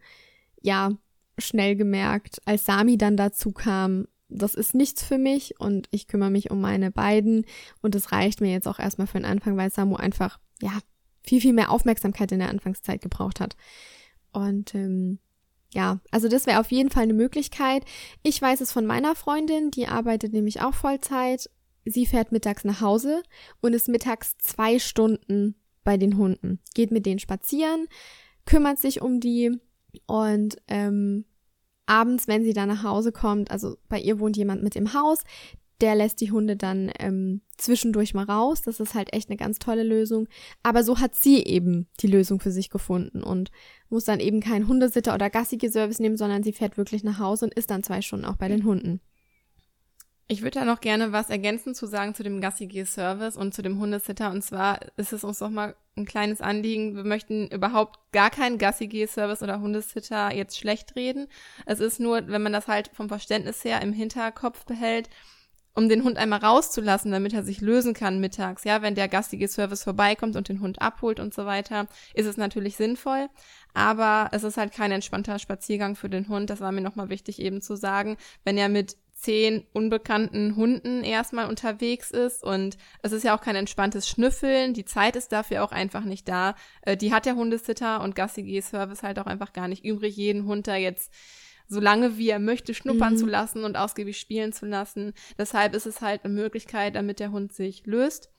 ja 0.62 0.90
schnell 1.38 1.76
gemerkt, 1.76 2.40
als 2.44 2.64
Sami 2.64 2.96
dann 2.96 3.16
dazu 3.16 3.52
kam, 3.52 4.06
das 4.28 4.54
ist 4.54 4.74
nichts 4.74 5.04
für 5.04 5.18
mich 5.18 5.60
und 5.60 5.88
ich 5.90 6.06
kümmere 6.06 6.30
mich 6.30 6.50
um 6.50 6.60
meine 6.60 6.90
beiden 6.90 7.44
und 7.82 7.94
das 7.94 8.12
reicht 8.12 8.40
mir 8.40 8.52
jetzt 8.52 8.68
auch 8.68 8.78
erstmal 8.78 9.06
für 9.06 9.18
den 9.18 9.26
Anfang, 9.26 9.56
weil 9.56 9.70
Samu 9.70 9.96
einfach 9.96 10.38
ja 10.62 10.78
viel 11.22 11.40
viel 11.40 11.52
mehr 11.52 11.70
Aufmerksamkeit 11.70 12.32
in 12.32 12.38
der 12.38 12.50
Anfangszeit 12.50 13.00
gebraucht 13.00 13.40
hat. 13.40 13.56
Und 14.32 14.74
ähm, 14.74 15.18
ja, 15.72 16.00
also 16.10 16.28
das 16.28 16.46
wäre 16.46 16.60
auf 16.60 16.70
jeden 16.70 16.90
Fall 16.90 17.04
eine 17.04 17.14
Möglichkeit. 17.14 17.84
Ich 18.22 18.40
weiß 18.40 18.60
es 18.60 18.72
von 18.72 18.86
meiner 18.86 19.14
Freundin, 19.14 19.70
die 19.70 19.88
arbeitet 19.88 20.32
nämlich 20.32 20.60
auch 20.60 20.74
Vollzeit. 20.74 21.50
Sie 21.84 22.06
fährt 22.06 22.32
mittags 22.32 22.64
nach 22.64 22.80
Hause 22.80 23.22
und 23.60 23.74
ist 23.74 23.88
mittags 23.88 24.36
zwei 24.38 24.78
Stunden 24.78 25.56
bei 25.84 25.96
den 25.96 26.16
Hunden, 26.16 26.60
geht 26.74 26.90
mit 26.90 27.06
denen 27.06 27.18
spazieren, 27.18 27.86
kümmert 28.46 28.78
sich 28.78 29.02
um 29.02 29.20
die 29.20 29.58
und 30.06 30.56
ähm, 30.68 31.24
abends, 31.86 32.26
wenn 32.26 32.44
sie 32.44 32.52
dann 32.52 32.68
nach 32.68 32.82
Hause 32.82 33.12
kommt, 33.12 33.50
also 33.50 33.76
bei 33.88 34.00
ihr 34.00 34.18
wohnt 34.18 34.36
jemand 34.36 34.62
mit 34.62 34.76
im 34.76 34.94
Haus, 34.94 35.22
der 35.80 35.94
lässt 35.94 36.20
die 36.20 36.30
Hunde 36.30 36.56
dann 36.56 36.90
ähm, 36.98 37.42
zwischendurch 37.56 38.14
mal 38.14 38.24
raus. 38.24 38.62
Das 38.62 38.80
ist 38.80 38.94
halt 38.94 39.12
echt 39.12 39.28
eine 39.28 39.36
ganz 39.36 39.58
tolle 39.58 39.82
Lösung. 39.82 40.28
Aber 40.62 40.84
so 40.84 40.98
hat 40.98 41.14
sie 41.14 41.42
eben 41.44 41.88
die 42.00 42.06
Lösung 42.06 42.40
für 42.40 42.52
sich 42.52 42.70
gefunden 42.70 43.22
und 43.22 43.50
muss 43.88 44.04
dann 44.04 44.20
eben 44.20 44.40
keinen 44.40 44.68
Hundesitter 44.68 45.14
oder 45.14 45.30
gassige 45.30 45.70
Service 45.70 45.98
nehmen, 45.98 46.16
sondern 46.16 46.42
sie 46.42 46.52
fährt 46.52 46.78
wirklich 46.78 47.04
nach 47.04 47.18
Hause 47.18 47.46
und 47.46 47.54
ist 47.54 47.70
dann 47.70 47.82
zwei 47.82 48.02
Stunden 48.02 48.24
auch 48.24 48.36
bei 48.36 48.48
den 48.48 48.64
Hunden. 48.64 49.00
Ich 50.26 50.40
würde 50.40 50.58
da 50.60 50.64
noch 50.64 50.80
gerne 50.80 51.12
was 51.12 51.28
ergänzen 51.28 51.74
zu 51.74 51.86
sagen 51.86 52.14
zu 52.14 52.22
dem 52.22 52.40
Gassi-G-Service 52.40 53.36
und 53.36 53.52
zu 53.52 53.60
dem 53.60 53.78
Hundesitter. 53.78 54.30
Und 54.30 54.42
zwar 54.42 54.80
ist 54.96 55.12
es 55.12 55.22
uns 55.22 55.40
doch 55.40 55.50
mal 55.50 55.76
ein 55.96 56.06
kleines 56.06 56.40
Anliegen. 56.40 56.96
Wir 56.96 57.04
möchten 57.04 57.48
überhaupt 57.48 57.98
gar 58.12 58.30
keinen 58.30 58.56
Gassi-G-Service 58.56 59.42
oder 59.42 59.60
Hundesitter 59.60 60.34
jetzt 60.34 60.58
schlecht 60.58 60.96
reden. 60.96 61.28
Es 61.66 61.80
ist 61.80 62.00
nur, 62.00 62.26
wenn 62.28 62.42
man 62.42 62.54
das 62.54 62.68
halt 62.68 62.90
vom 62.94 63.08
Verständnis 63.08 63.62
her 63.64 63.82
im 63.82 63.92
Hinterkopf 63.92 64.64
behält, 64.64 65.10
um 65.74 65.90
den 65.90 66.04
Hund 66.04 66.16
einmal 66.16 66.38
rauszulassen, 66.38 67.10
damit 67.10 67.34
er 67.34 67.42
sich 67.42 67.60
lösen 67.60 67.92
kann 67.92 68.20
mittags. 68.20 68.64
Ja, 68.64 68.80
wenn 68.80 68.94
der 68.94 69.08
gastige 69.08 69.48
Service 69.48 69.82
vorbeikommt 69.82 70.36
und 70.36 70.48
den 70.48 70.60
Hund 70.60 70.80
abholt 70.80 71.20
und 71.20 71.34
so 71.34 71.44
weiter, 71.44 71.86
ist 72.14 72.26
es 72.26 72.38
natürlich 72.38 72.76
sinnvoll. 72.76 73.28
Aber 73.74 74.30
es 74.32 74.44
ist 74.44 74.56
halt 74.56 74.72
kein 74.72 74.92
entspannter 74.92 75.38
Spaziergang 75.38 75.96
für 75.96 76.08
den 76.08 76.28
Hund. 76.28 76.48
Das 76.48 76.60
war 76.60 76.72
mir 76.72 76.80
nochmal 76.80 77.10
wichtig 77.10 77.40
eben 77.40 77.60
zu 77.60 77.76
sagen. 77.76 78.16
Wenn 78.44 78.56
er 78.56 78.68
mit 78.68 78.96
zehn 79.24 79.66
unbekannten 79.72 80.54
Hunden 80.54 81.02
erstmal 81.02 81.48
unterwegs 81.48 82.10
ist 82.10 82.44
und 82.44 82.76
es 83.02 83.12
ist 83.12 83.24
ja 83.24 83.36
auch 83.36 83.40
kein 83.40 83.56
entspanntes 83.56 84.08
Schnüffeln, 84.08 84.74
die 84.74 84.84
Zeit 84.84 85.16
ist 85.16 85.32
dafür 85.32 85.64
auch 85.64 85.72
einfach 85.72 86.04
nicht 86.04 86.28
da. 86.28 86.54
Äh, 86.82 86.96
die 86.96 87.12
hat 87.12 87.24
der 87.24 87.34
Hundesitter 87.34 88.02
und 88.02 88.14
Gassi-G-Service 88.14 89.02
halt 89.02 89.18
auch 89.18 89.26
einfach 89.26 89.52
gar 89.52 89.68
nicht 89.68 89.84
übrig, 89.84 90.16
jeden 90.16 90.44
Hund 90.46 90.68
da 90.68 90.76
jetzt 90.76 91.12
so 91.66 91.80
lange 91.80 92.18
wie 92.18 92.28
er 92.28 92.38
möchte 92.38 92.74
schnuppern 92.74 93.14
mhm. 93.14 93.18
zu 93.18 93.26
lassen 93.26 93.64
und 93.64 93.76
ausgiebig 93.76 94.20
spielen 94.20 94.52
zu 94.52 94.66
lassen. 94.66 95.14
Deshalb 95.38 95.74
ist 95.74 95.86
es 95.86 96.02
halt 96.02 96.24
eine 96.24 96.34
Möglichkeit, 96.34 96.94
damit 96.94 97.20
der 97.20 97.32
Hund 97.32 97.54
sich 97.54 97.86
löst. 97.86 98.30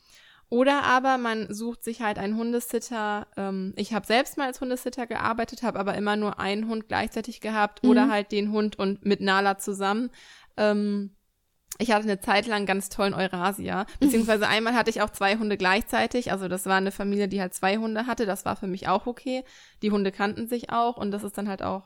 Oder 0.50 0.84
aber 0.84 1.18
man 1.18 1.52
sucht 1.52 1.84
sich 1.84 2.02
halt 2.02 2.20
einen 2.20 2.38
Hundesitter. 2.38 3.28
Ähm, 3.36 3.74
ich 3.78 3.94
habe 3.94 4.06
selbst 4.06 4.38
mal 4.38 4.46
als 4.46 4.62
Hundesitter 4.62 5.08
gearbeitet, 5.08 5.64
habe 5.64 5.80
aber 5.80 5.96
immer 5.96 6.16
nur 6.16 6.40
einen 6.40 6.68
Hund 6.68 6.88
gleichzeitig 6.88 7.42
gehabt 7.42 7.84
mhm. 7.84 7.90
oder 7.90 8.10
halt 8.10 8.32
den 8.32 8.52
Hund 8.52 8.78
und 8.78 9.04
mit 9.06 9.22
Nala 9.22 9.58
zusammen. 9.58 10.12
Ähm, 10.58 11.16
ich 11.78 11.92
hatte 11.92 12.04
eine 12.04 12.22
Zeit 12.22 12.48
lang 12.48 12.66
ganz 12.66 12.90
tollen 12.90 13.14
Eurasia, 13.14 13.86
beziehungsweise 14.00 14.48
einmal 14.48 14.74
hatte 14.76 14.90
ich 14.90 15.02
auch 15.02 15.10
zwei 15.10 15.38
Hunde 15.38 15.58
gleichzeitig. 15.58 16.32
Also 16.32 16.48
das 16.48 16.66
war 16.66 16.76
eine 16.76 16.92
Familie, 16.92 17.28
die 17.28 17.42
halt 17.42 17.54
zwei 17.54 17.78
Hunde 17.78 18.08
hatte. 18.08 18.26
Das 18.26 18.46
war 18.46 18.56
für 18.56 18.68
mich 18.68 18.88
auch 18.88 19.08
okay. 19.08 19.44
Die 19.82 19.92
Hunde 19.92 20.12
kannten 20.12 20.48
sich 20.48 20.70
auch 20.70 20.98
und 20.98 21.12
das 21.12 21.24
ist 21.24 21.38
dann 21.38 21.50
halt 21.50 21.62
auch 21.62 21.84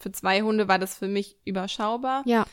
für 0.00 0.10
zwei 0.10 0.42
Hunde 0.42 0.66
war 0.66 0.78
das 0.78 0.96
für 0.96 1.08
mich 1.08 1.36
überschaubar. 1.44 2.22
Ja. 2.24 2.46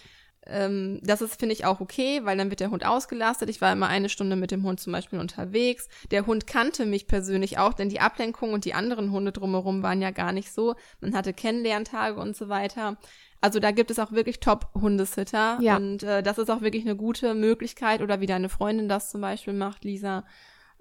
Ähm, 0.45 0.99
das 1.03 1.21
ist, 1.21 1.39
finde 1.39 1.53
ich, 1.53 1.65
auch 1.65 1.79
okay, 1.79 2.21
weil 2.23 2.38
dann 2.38 2.49
wird 2.49 2.60
der 2.60 2.71
Hund 2.71 2.86
ausgelastet. 2.86 3.49
Ich 3.49 3.62
war 3.62 3.71
immer 3.71 3.88
eine 3.88 4.10
Stunde 4.10 4.36
mit 4.36 4.51
dem 4.51 4.63
Hund 4.63 4.79
zum 4.79 4.93
Beispiel 4.93 5.19
unterwegs. 5.19 5.88
Der 6.12 6.25
Hund 6.25 6.47
kannte 6.47 6.86
mich 6.86 7.07
persönlich 7.07 7.57
auch, 7.57 7.73
denn 7.73 7.89
die 7.89 7.99
Ablenkung 7.99 8.53
und 8.53 8.65
die 8.65 8.73
anderen 8.73 9.12
Hunde 9.12 9.31
drumherum 9.31 9.83
waren 9.83 10.01
ja 10.01 10.12
gar 10.12 10.31
nicht 10.31 10.51
so. 10.51 10.75
Man 11.01 11.15
hatte 11.15 11.33
Kennenlerntage 11.33 12.19
und 12.19 12.36
so 12.36 12.49
weiter. 12.49 12.97
Also 13.41 13.60
da 13.60 13.71
gibt 13.71 13.91
es 13.91 14.00
auch 14.00 14.12
wirklich 14.12 14.39
Top-Hundesitter. 14.39 15.60
Ja. 15.62 15.78
Und 15.78 16.04
äh, 16.04 16.23
das 16.23 16.38
ist 16.38 16.50
auch 16.50 16.62
wirklich 16.62 16.84
eine 16.84 16.95
gute 16.95 17.34
Möglichkeit 17.34 18.02
oder 18.02 18.19
wie 18.19 18.26
deine 18.26 18.50
Freundin 18.50 18.89
das 18.89 19.10
zum 19.10 19.21
Beispiel 19.21 19.54
macht, 19.54 19.84
Lisa. 19.84 20.26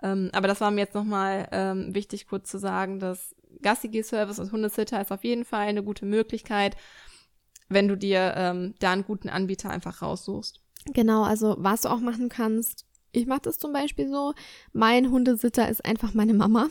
Ähm, 0.03 0.31
aber 0.33 0.49
das 0.49 0.61
war 0.61 0.71
mir 0.71 0.81
jetzt 0.81 0.95
nochmal 0.95 1.49
ähm, 1.53 1.95
wichtig 1.95 2.27
kurz 2.27 2.51
zu 2.51 2.59
sagen, 2.59 2.99
dass 2.99 3.35
Gassi-Service 3.62 4.38
und 4.38 4.53
Hundesitter 4.53 5.01
ist 5.01 5.12
auf 5.12 5.25
jeden 5.25 5.45
Fall 5.45 5.66
eine 5.66 5.83
gute 5.83 6.07
Möglichkeit, 6.07 6.77
wenn 7.69 7.88
du 7.88 7.97
dir 7.97 8.35
ähm, 8.37 8.75
da 8.79 8.92
einen 8.92 9.05
guten 9.05 9.29
Anbieter 9.29 9.71
einfach 9.71 10.03
raussuchst. 10.03 10.61
Genau, 10.92 11.25
also 11.25 11.57
was 11.59 11.83
du 11.83 11.88
auch 11.88 12.01
machen 12.01 12.29
kannst, 12.29 12.87
ich 13.12 13.27
mache 13.27 13.42
das 13.42 13.59
zum 13.59 13.73
Beispiel 13.73 14.09
so, 14.09 14.35
mein 14.73 15.11
Hundesitter 15.11 15.69
ist 15.69 15.85
einfach 15.85 16.14
meine 16.14 16.35
Mama. 16.35 16.69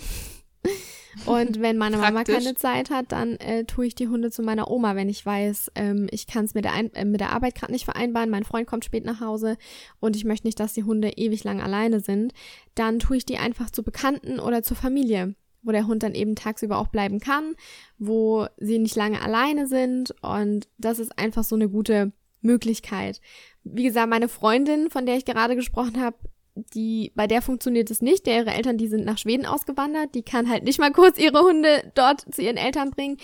Und 1.25 1.61
wenn 1.61 1.77
meine 1.77 1.97
Mama 1.97 2.23
keine 2.23 2.55
Zeit 2.55 2.89
hat, 2.89 3.11
dann 3.11 3.37
äh, 3.37 3.63
tue 3.63 3.87
ich 3.87 3.95
die 3.95 4.07
Hunde 4.07 4.31
zu 4.31 4.41
meiner 4.41 4.69
Oma, 4.69 4.95
wenn 4.95 5.09
ich 5.09 5.25
weiß, 5.25 5.71
ähm, 5.75 6.07
ich 6.11 6.27
kann 6.27 6.45
es 6.45 6.53
mit, 6.53 6.65
der 6.65 6.73
äh, 6.93 7.05
mit 7.05 7.21
der 7.21 7.31
Arbeit 7.31 7.55
gerade 7.55 7.71
nicht 7.71 7.85
vereinbaren, 7.85 8.29
mein 8.29 8.43
Freund 8.43 8.67
kommt 8.67 8.85
spät 8.85 9.05
nach 9.05 9.21
Hause 9.21 9.57
und 9.99 10.15
ich 10.15 10.25
möchte 10.25 10.45
nicht, 10.45 10.59
dass 10.59 10.73
die 10.73 10.83
Hunde 10.83 11.11
ewig 11.15 11.43
lang 11.43 11.61
alleine 11.61 12.01
sind, 12.01 12.33
dann 12.75 12.99
tue 12.99 13.17
ich 13.17 13.25
die 13.25 13.37
einfach 13.37 13.69
zu 13.69 13.81
Bekannten 13.81 14.39
oder 14.39 14.61
zur 14.61 14.77
Familie, 14.77 15.35
wo 15.63 15.71
der 15.71 15.87
Hund 15.87 16.03
dann 16.03 16.13
eben 16.13 16.35
tagsüber 16.35 16.77
auch 16.77 16.87
bleiben 16.87 17.19
kann, 17.19 17.55
wo 17.97 18.47
sie 18.57 18.77
nicht 18.77 18.95
lange 18.95 19.21
alleine 19.21 19.67
sind. 19.67 20.13
Und 20.21 20.67
das 20.77 20.99
ist 20.99 21.17
einfach 21.17 21.43
so 21.43 21.55
eine 21.55 21.69
gute 21.69 22.11
Möglichkeit. 22.41 23.19
Wie 23.63 23.83
gesagt, 23.83 24.09
meine 24.09 24.27
Freundin, 24.27 24.89
von 24.89 25.05
der 25.05 25.17
ich 25.17 25.25
gerade 25.25 25.55
gesprochen 25.55 25.99
habe, 25.99 26.17
die, 26.55 27.11
bei 27.15 27.27
der 27.27 27.41
funktioniert 27.41 27.91
es 27.91 28.01
nicht. 28.01 28.25
Der 28.25 28.37
ihre 28.37 28.53
Eltern, 28.53 28.77
die 28.77 28.87
sind 28.87 29.05
nach 29.05 29.17
Schweden 29.17 29.45
ausgewandert. 29.45 30.15
Die 30.15 30.23
kann 30.23 30.49
halt 30.49 30.63
nicht 30.63 30.79
mal 30.79 30.91
kurz 30.91 31.17
ihre 31.17 31.41
Hunde 31.41 31.91
dort 31.95 32.21
zu 32.33 32.41
ihren 32.41 32.57
Eltern 32.57 32.91
bringen. 32.91 33.17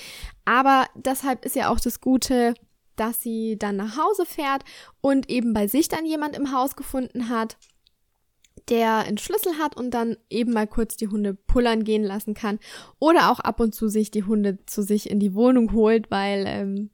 Aber 0.46 0.86
deshalb 0.96 1.46
ist 1.46 1.56
ja 1.56 1.70
auch 1.70 1.80
das 1.80 2.02
Gute, 2.02 2.54
dass 2.96 3.22
sie 3.22 3.58
dann 3.58 3.78
nach 3.78 3.98
Hause 3.98 4.26
fährt 4.26 4.64
und 5.00 5.30
eben 5.30 5.54
bei 5.54 5.68
sich 5.68 5.88
dann 5.88 6.06
jemand 6.06 6.36
im 6.36 6.52
Haus 6.52 6.76
gefunden 6.76 7.30
hat, 7.30 7.58
der 8.70 8.98
einen 9.00 9.18
Schlüssel 9.18 9.58
hat 9.58 9.76
und 9.76 9.92
dann 9.92 10.18
eben 10.30 10.54
mal 10.54 10.68
kurz 10.68 10.96
die 10.96 11.08
Hunde 11.08 11.34
pullern 11.34 11.84
gehen 11.84 12.04
lassen 12.04 12.34
kann. 12.34 12.60
Oder 13.00 13.32
auch 13.32 13.40
ab 13.40 13.60
und 13.60 13.74
zu 13.74 13.88
sich 13.88 14.12
die 14.12 14.26
Hunde 14.26 14.60
zu 14.66 14.84
sich 14.84 15.10
in 15.10 15.20
die 15.20 15.34
Wohnung 15.34 15.72
holt, 15.72 16.12
weil 16.12 16.44
ähm, 16.48 16.92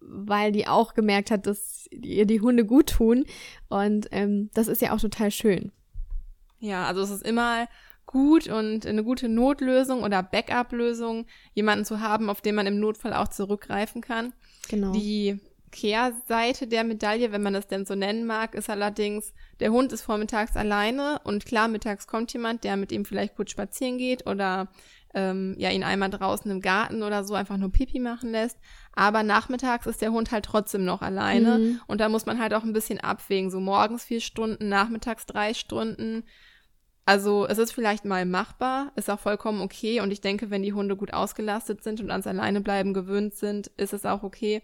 weil 0.00 0.50
die 0.50 0.66
auch 0.66 0.94
gemerkt 0.94 1.30
hat, 1.30 1.46
dass 1.46 1.86
ihr 1.90 2.26
die 2.26 2.40
Hunde 2.40 2.64
gut 2.64 2.88
tun. 2.88 3.24
Und 3.68 4.08
ähm, 4.12 4.50
das 4.54 4.68
ist 4.68 4.82
ja 4.82 4.94
auch 4.94 5.00
total 5.00 5.30
schön. 5.30 5.72
Ja, 6.60 6.86
also 6.86 7.02
es 7.02 7.10
ist 7.10 7.22
immer 7.22 7.66
gut 8.06 8.48
und 8.48 8.86
eine 8.86 9.04
gute 9.04 9.28
Notlösung 9.28 10.02
oder 10.02 10.22
Backup-Lösung, 10.22 11.26
jemanden 11.54 11.84
zu 11.84 12.00
haben, 12.00 12.28
auf 12.28 12.40
den 12.40 12.54
man 12.54 12.66
im 12.66 12.80
Notfall 12.80 13.14
auch 13.14 13.28
zurückgreifen 13.28 14.00
kann. 14.02 14.32
Genau. 14.68 14.92
Die 14.92 15.38
Kehrseite 15.70 16.66
der 16.66 16.84
Medaille, 16.84 17.30
wenn 17.30 17.42
man 17.42 17.52
das 17.52 17.68
denn 17.68 17.86
so 17.86 17.94
nennen 17.94 18.26
mag, 18.26 18.54
ist 18.54 18.68
allerdings, 18.68 19.32
der 19.60 19.70
Hund 19.70 19.92
ist 19.92 20.02
vormittags 20.02 20.56
alleine 20.56 21.20
und 21.24 21.46
klar, 21.46 21.68
mittags 21.68 22.06
kommt 22.06 22.32
jemand, 22.32 22.64
der 22.64 22.76
mit 22.76 22.90
ihm 22.90 23.04
vielleicht 23.04 23.36
kurz 23.36 23.52
spazieren 23.52 23.98
geht 23.98 24.26
oder 24.26 24.68
ähm, 25.14 25.54
ja 25.58 25.70
ihn 25.70 25.84
einmal 25.84 26.10
draußen 26.10 26.50
im 26.50 26.60
Garten 26.60 27.02
oder 27.02 27.24
so 27.24 27.34
einfach 27.34 27.56
nur 27.56 27.70
Pipi 27.70 28.00
machen 28.00 28.30
lässt. 28.30 28.58
Aber 28.92 29.22
nachmittags 29.22 29.86
ist 29.86 30.02
der 30.02 30.12
Hund 30.12 30.32
halt 30.32 30.44
trotzdem 30.44 30.84
noch 30.84 31.02
alleine 31.02 31.58
mhm. 31.58 31.80
und 31.86 32.00
da 32.00 32.08
muss 32.08 32.26
man 32.26 32.40
halt 32.40 32.54
auch 32.54 32.64
ein 32.64 32.72
bisschen 32.72 32.98
abwägen. 32.98 33.50
So 33.50 33.60
morgens 33.60 34.04
vier 34.04 34.20
Stunden, 34.20 34.68
nachmittags 34.68 35.26
drei 35.26 35.54
Stunden. 35.54 36.24
Also 37.10 37.44
es 37.44 37.58
ist 37.58 37.72
vielleicht 37.72 38.04
mal 38.04 38.24
machbar, 38.24 38.92
ist 38.94 39.10
auch 39.10 39.18
vollkommen 39.18 39.62
okay 39.62 40.00
und 40.00 40.12
ich 40.12 40.20
denke, 40.20 40.48
wenn 40.48 40.62
die 40.62 40.74
Hunde 40.74 40.94
gut 40.94 41.12
ausgelastet 41.12 41.82
sind 41.82 42.00
und 42.00 42.12
ans 42.12 42.28
Alleinebleiben 42.28 42.94
gewöhnt 42.94 43.34
sind, 43.34 43.66
ist 43.76 43.92
es 43.92 44.06
auch 44.06 44.22
okay. 44.22 44.62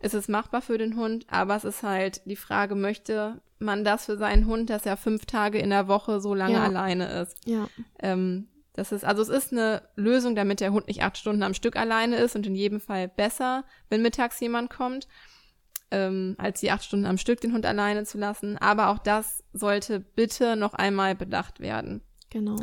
Es 0.00 0.14
ist 0.14 0.30
machbar 0.30 0.62
für 0.62 0.78
den 0.78 0.96
Hund, 0.96 1.26
aber 1.28 1.54
es 1.54 1.64
ist 1.64 1.82
halt 1.82 2.22
die 2.24 2.36
Frage, 2.36 2.76
möchte 2.76 3.42
man 3.58 3.84
das 3.84 4.06
für 4.06 4.16
seinen 4.16 4.46
Hund, 4.46 4.70
dass 4.70 4.86
er 4.86 4.96
fünf 4.96 5.26
Tage 5.26 5.58
in 5.58 5.68
der 5.68 5.86
Woche 5.86 6.22
so 6.22 6.34
lange 6.34 6.54
ja. 6.54 6.64
alleine 6.64 7.20
ist? 7.20 7.36
Ja. 7.44 7.68
Ähm, 7.98 8.48
das 8.72 8.90
ist, 8.90 9.04
also 9.04 9.20
es 9.20 9.28
ist 9.28 9.52
eine 9.52 9.82
Lösung, 9.94 10.34
damit 10.34 10.60
der 10.60 10.72
Hund 10.72 10.88
nicht 10.88 11.02
acht 11.02 11.18
Stunden 11.18 11.42
am 11.42 11.52
Stück 11.52 11.76
alleine 11.76 12.16
ist 12.16 12.34
und 12.34 12.46
in 12.46 12.54
jedem 12.54 12.80
Fall 12.80 13.06
besser, 13.06 13.64
wenn 13.90 14.00
mittags 14.00 14.40
jemand 14.40 14.70
kommt, 14.70 15.08
ähm, 15.92 16.34
als 16.38 16.60
die 16.60 16.72
acht 16.72 16.84
Stunden 16.84 17.06
am 17.06 17.18
Stück 17.18 17.40
den 17.40 17.52
Hund 17.52 17.66
alleine 17.66 18.04
zu 18.04 18.18
lassen. 18.18 18.58
Aber 18.58 18.88
auch 18.88 18.98
das 18.98 19.44
sollte 19.52 20.00
bitte 20.00 20.56
noch 20.56 20.74
einmal 20.74 21.14
bedacht 21.14 21.60
werden. 21.60 22.00
Genau. 22.30 22.56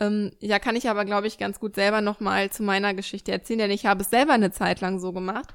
Ähm, 0.00 0.30
ja, 0.40 0.58
kann 0.58 0.76
ich 0.76 0.88
aber, 0.88 1.04
glaube 1.04 1.26
ich, 1.26 1.36
ganz 1.36 1.60
gut 1.60 1.74
selber 1.74 2.00
nochmal 2.00 2.50
zu 2.50 2.62
meiner 2.62 2.94
Geschichte 2.94 3.32
erzählen, 3.32 3.58
denn 3.58 3.70
ich 3.70 3.84
habe 3.84 4.02
es 4.02 4.10
selber 4.10 4.32
eine 4.32 4.52
Zeit 4.52 4.80
lang 4.80 4.98
so 5.00 5.12
gemacht. 5.12 5.52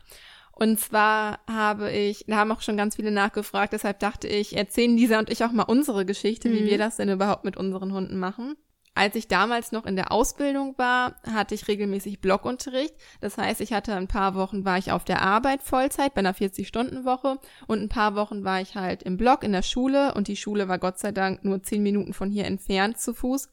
Und 0.52 0.80
zwar 0.80 1.40
habe 1.48 1.92
ich, 1.92 2.26
da 2.28 2.38
haben 2.38 2.52
auch 2.52 2.62
schon 2.62 2.78
ganz 2.78 2.96
viele 2.96 3.12
nachgefragt, 3.12 3.74
deshalb 3.74 4.00
dachte 4.00 4.28
ich, 4.28 4.58
erzählen 4.58 4.96
Lisa 4.98 5.20
und 5.20 5.30
ich 5.30 5.44
auch 5.44 5.52
mal 5.52 5.64
unsere 5.64 6.06
Geschichte, 6.06 6.50
mhm. 6.50 6.54
wie 6.54 6.66
wir 6.66 6.78
das 6.78 6.98
denn 6.98 7.10
überhaupt 7.10 7.46
mit 7.46 7.58
unseren 7.58 7.94
Hunden 7.94 8.18
machen. 8.18 8.56
Als 8.98 9.14
ich 9.14 9.28
damals 9.28 9.72
noch 9.72 9.86
in 9.86 9.96
der 9.96 10.12
Ausbildung 10.12 10.76
war, 10.80 11.22
hatte 11.32 11.54
ich 11.54 11.68
regelmäßig 11.68 12.20
Blockunterricht. 12.20 12.96
Das 13.22 13.38
heißt, 13.38 13.62
ich 13.62 13.72
hatte 13.72 13.94
ein 13.94 14.08
paar 14.08 14.34
Wochen 14.34 14.66
war 14.66 14.80
ich 14.80 14.92
auf 14.92 15.06
der 15.06 15.22
Arbeit 15.22 15.62
Vollzeit 15.62 16.16
bei 16.16 16.20
einer 16.20 16.34
40-Stunden-Woche 16.34 17.38
und 17.68 17.80
ein 17.80 17.90
paar 17.90 18.16
Wochen 18.16 18.44
war 18.44 18.60
ich 18.60 18.74
halt 18.74 19.04
im 19.04 19.16
Block 19.16 19.44
in 19.44 19.52
der 19.52 19.62
Schule 19.62 20.16
und 20.16 20.28
die 20.28 20.36
Schule 20.36 20.68
war 20.68 20.80
Gott 20.80 20.98
sei 20.98 21.12
Dank 21.12 21.46
nur 21.46 21.62
zehn 21.62 21.84
Minuten 21.84 22.14
von 22.14 22.32
hier 22.32 22.46
entfernt 22.46 23.00
zu 23.00 23.14
Fuß. 23.14 23.50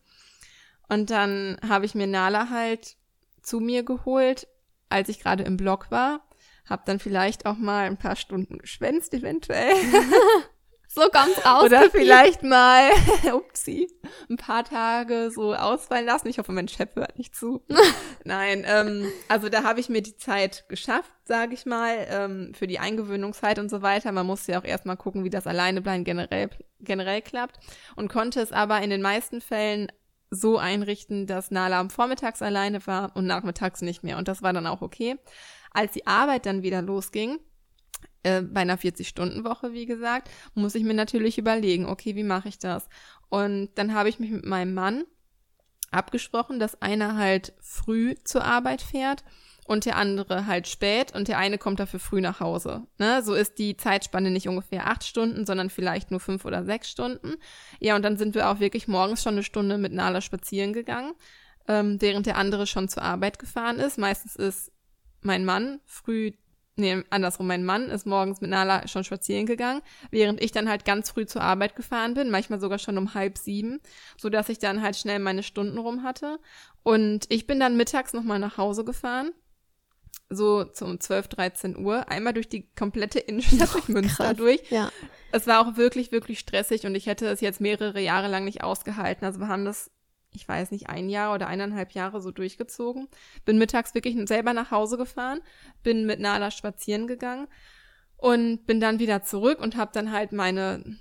Und 0.89 1.11
dann 1.11 1.59
habe 1.69 1.85
ich 1.85 1.95
mir 1.95 2.07
Nala 2.07 2.49
halt 2.49 2.97
zu 3.43 3.61
mir 3.61 3.83
geholt, 3.83 4.49
als 4.89 5.11
ich 5.11 5.21
gerade 5.21 5.45
im 5.45 5.59
Block 5.59 5.91
war. 5.91 6.27
Hab 6.67 6.87
dann 6.87 6.99
vielleicht 6.99 7.45
auch 7.45 7.59
mal 7.59 7.85
ein 7.85 7.99
paar 7.99 8.17
Stunden 8.17 8.57
geschwänzt, 8.57 9.13
eventuell. 9.13 9.75
so 10.95 11.09
ganz 11.11 11.45
raus. 11.45 11.65
Oder 11.65 11.91
vielleicht 11.91 12.43
mal, 12.43 12.91
upsie, 13.33 13.89
ein 14.31 14.37
paar 14.37 14.65
Tage 14.65 15.31
so 15.31 15.55
ausfallen 15.55 16.07
lassen. 16.07 16.29
Ich 16.29 16.39
hoffe, 16.39 16.53
mein 16.53 16.69
Chef 16.69 16.95
hört 16.95 17.19
nicht 17.19 17.35
zu. 17.35 17.63
Nein, 18.25 18.65
ähm, 18.67 19.11
also 19.29 19.49
da 19.49 19.65
habe 19.65 19.81
ich 19.81 19.89
mir 19.89 20.03
die 20.03 20.17
Zeit 20.17 20.65
geschafft, 20.69 21.13
sage 21.25 21.55
ich 21.55 21.67
mal, 21.67 22.07
ähm, 22.09 22.53
für 22.55 22.67
die 22.67 22.79
Eingewöhnungszeit 22.79 23.59
und 23.59 23.69
so 23.69 23.83
weiter. 23.83 24.13
Man 24.13 24.27
muss 24.27 24.47
ja 24.47 24.61
auch 24.61 24.65
erstmal 24.65 24.97
gucken, 24.97 25.25
wie 25.25 25.31
das 25.31 25.47
Alleinebleiben 25.47 26.05
generell, 26.05 26.51
generell 26.81 27.23
klappt. 27.23 27.59
Und 27.97 28.09
konnte 28.09 28.41
es 28.41 28.53
aber 28.53 28.81
in 28.81 28.91
den 28.91 29.03
meisten 29.03 29.41
Fällen 29.41 29.91
so 30.31 30.59
einrichten, 30.59 31.27
dass 31.27 31.51
Nala 31.51 31.81
am 31.81 31.91
Vormittags 31.91 32.43
alleine 32.43 32.87
war 32.87 33.15
und 33.15 33.27
nachmittags 33.27 33.83
nicht 33.83 34.03
mehr. 34.03 34.19
Und 34.19 34.29
das 34.29 34.43
war 34.43 34.53
dann 34.53 34.67
auch 34.67 34.83
okay. 34.83 35.17
Als 35.73 35.93
die 35.93 36.07
Arbeit 36.07 36.47
dann 36.47 36.63
wieder 36.63 36.83
losging, 36.83 37.39
äh, 38.25 38.43
bei 38.43 38.61
einer 38.61 38.79
40-Stunden-Woche, 38.79 39.73
wie 39.73 39.87
gesagt, 39.87 40.31
muss 40.55 40.75
ich 40.75 40.83
mir 40.83 40.95
natürlich 40.95 41.39
überlegen, 41.39 41.87
okay, 41.87 42.17
wie 42.17 42.25
mache 42.25 42.49
ich 42.49 42.59
das? 42.59 42.89
Und 43.29 43.71
dann 43.77 43.95
habe 43.95 44.09
ich 44.09 44.19
mich 44.19 44.31
mit 44.31 44.45
meinem 44.45 44.75
Mann 44.75 45.05
abgesprochen, 45.91 46.59
dass 46.59 46.83
einer 46.83 47.17
halt 47.17 47.53
früh 47.61 48.15
zur 48.25 48.45
Arbeit 48.45 48.83
fährt 48.83 49.25
und 49.67 49.87
der 49.87 49.97
andere 49.97 50.47
halt 50.47 50.69
spät 50.69 51.15
und 51.15 51.29
der 51.29 51.39
eine 51.39 51.59
kommt 51.59 51.81
dafür 51.81 52.01
früh 52.01 52.21
nach 52.21 52.41
Hause. 52.41 52.87
Ne? 52.99 53.23
So 53.23 53.35
ist 53.35 53.59
die 53.59 53.77
Zeitspanne 53.77 54.31
nicht 54.31 54.49
ungefähr 54.49 54.89
acht 54.89 55.05
Stunden, 55.05 55.47
sondern 55.47 55.71
vielleicht 55.71 56.11
nur 56.11 56.21
fünf 56.21 56.45
oder 56.45 56.65
sechs 56.65 56.91
Stunden. 56.91 57.35
Ja, 57.81 57.97
und 57.97 58.03
dann 58.03 58.17
sind 58.17 58.35
wir 58.35 58.51
auch 58.51 58.61
wirklich 58.61 58.89
morgens 58.89 59.23
schon 59.23 59.35
eine 59.35 59.43
Stunde 59.43 59.79
mit 59.79 59.93
Nala 59.93 60.21
spazieren 60.21 60.73
gegangen, 60.73 61.15
ähm, 61.67 62.01
während 62.01 62.27
der 62.27 62.37
andere 62.37 62.67
schon 62.67 62.89
zur 62.89 63.03
Arbeit 63.03 63.39
gefahren 63.39 63.79
ist. 63.79 63.97
Meistens 63.97 64.37
ist 64.37 64.73
mein 65.23 65.45
Mann 65.45 65.81
früh, 65.87 66.33
nee, 66.77 67.03
andersrum, 67.11 67.47
mein 67.47 67.65
Mann 67.65 67.89
ist 67.89 68.07
morgens 68.07 68.41
mit 68.41 68.51
Nala 68.51 68.87
schon 68.89 69.05
spazieren 69.05 69.47
gegangen, 69.47 69.83
während 70.11 70.43
ich 70.43 70.53
dann 70.53 70.69
halt 70.69 70.85
ganz 70.85 71.11
früh 71.11 71.27
zur 71.27 71.43
Arbeit 71.43 71.77
gefahren 71.77 72.15
bin, 72.15 72.31
manchmal 72.31 72.61
sogar 72.61 72.79
schon 72.79 72.99
um 72.99 73.15
halb 73.15 73.39
sieben, 73.39 73.81
so 74.17 74.29
dass 74.29 74.49
ich 74.49 74.59
dann 74.59 74.83
halt 74.83 74.97
schnell 74.97 75.19
meine 75.19 75.43
Stunden 75.43 75.79
rum 75.79 76.03
hatte. 76.03 76.39
Und 76.83 77.27
ich 77.29 77.47
bin 77.47 77.61
dann 77.61 77.77
mittags 77.77 78.13
nochmal 78.13 78.39
nach 78.39 78.59
Hause 78.59 78.85
gefahren 78.85 79.33
so 80.31 80.65
zum 80.65 81.01
12, 81.01 81.29
13 81.29 81.77
Uhr, 81.77 82.09
einmal 82.09 82.33
durch 82.33 82.49
die 82.49 82.69
komplette 82.75 83.19
Innenstadt 83.19 83.75
durch 83.75 83.89
Münster 83.89 84.25
Krass, 84.29 84.37
durch. 84.37 84.63
Ja. 84.71 84.91
Es 85.33 85.47
war 85.47 85.61
auch 85.61 85.77
wirklich, 85.77 86.13
wirklich 86.13 86.39
stressig 86.39 86.87
und 86.87 86.95
ich 86.95 87.07
hätte 87.07 87.27
es 87.27 87.41
jetzt 87.41 87.61
mehrere 87.61 88.01
Jahre 88.01 88.29
lang 88.29 88.45
nicht 88.45 88.63
ausgehalten. 88.63 89.25
Also 89.25 89.41
wir 89.41 89.49
haben 89.49 89.65
das 89.65 89.91
ich 90.35 90.47
weiß 90.47 90.71
nicht, 90.71 90.89
ein 90.89 91.09
Jahr 91.09 91.35
oder 91.35 91.47
eineinhalb 91.47 91.93
Jahre 91.93 92.21
so 92.21 92.31
durchgezogen. 92.31 93.09
Bin 93.45 93.59
mittags 93.59 93.95
wirklich 93.95 94.17
selber 94.29 94.53
nach 94.53 94.71
Hause 94.71 94.97
gefahren, 94.97 95.41
bin 95.83 96.07
mit 96.07 96.21
Nala 96.21 96.51
spazieren 96.51 97.07
gegangen 97.07 97.49
und 98.17 98.67
bin 98.67 98.81
dann 98.81 98.99
wieder 98.99 99.23
zurück 99.23 99.61
und 99.61 99.77
habe 99.77 99.91
dann 99.95 100.13
halt 100.13 100.33
meine 100.33 100.99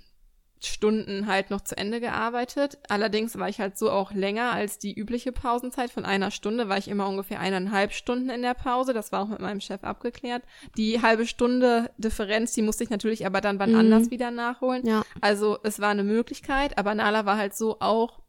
Stunden 0.66 1.26
halt 1.26 1.50
noch 1.50 1.60
zu 1.60 1.76
Ende 1.76 2.00
gearbeitet. 2.00 2.78
Allerdings 2.88 3.38
war 3.38 3.48
ich 3.48 3.60
halt 3.60 3.76
so 3.78 3.90
auch 3.90 4.12
länger 4.12 4.52
als 4.52 4.78
die 4.78 4.94
übliche 4.94 5.32
Pausenzeit 5.32 5.90
von 5.90 6.04
einer 6.04 6.30
Stunde, 6.30 6.68
war 6.68 6.78
ich 6.78 6.88
immer 6.88 7.08
ungefähr 7.08 7.40
eineinhalb 7.40 7.92
Stunden 7.92 8.30
in 8.30 8.42
der 8.42 8.54
Pause. 8.54 8.92
Das 8.92 9.12
war 9.12 9.22
auch 9.22 9.28
mit 9.28 9.40
meinem 9.40 9.60
Chef 9.60 9.84
abgeklärt. 9.84 10.42
Die 10.76 11.02
halbe 11.02 11.26
Stunde 11.26 11.90
Differenz, 11.98 12.52
die 12.52 12.62
musste 12.62 12.84
ich 12.84 12.90
natürlich 12.90 13.26
aber 13.26 13.40
dann 13.40 13.58
wann 13.58 13.72
mhm. 13.72 13.78
anders 13.78 14.10
wieder 14.10 14.30
nachholen. 14.30 14.86
Ja. 14.86 15.02
Also 15.20 15.58
es 15.62 15.80
war 15.80 15.90
eine 15.90 16.04
Möglichkeit, 16.04 16.78
aber 16.78 16.94
Nala 16.94 17.26
war 17.26 17.36
halt 17.36 17.54
so 17.54 17.80
auch 17.80 18.23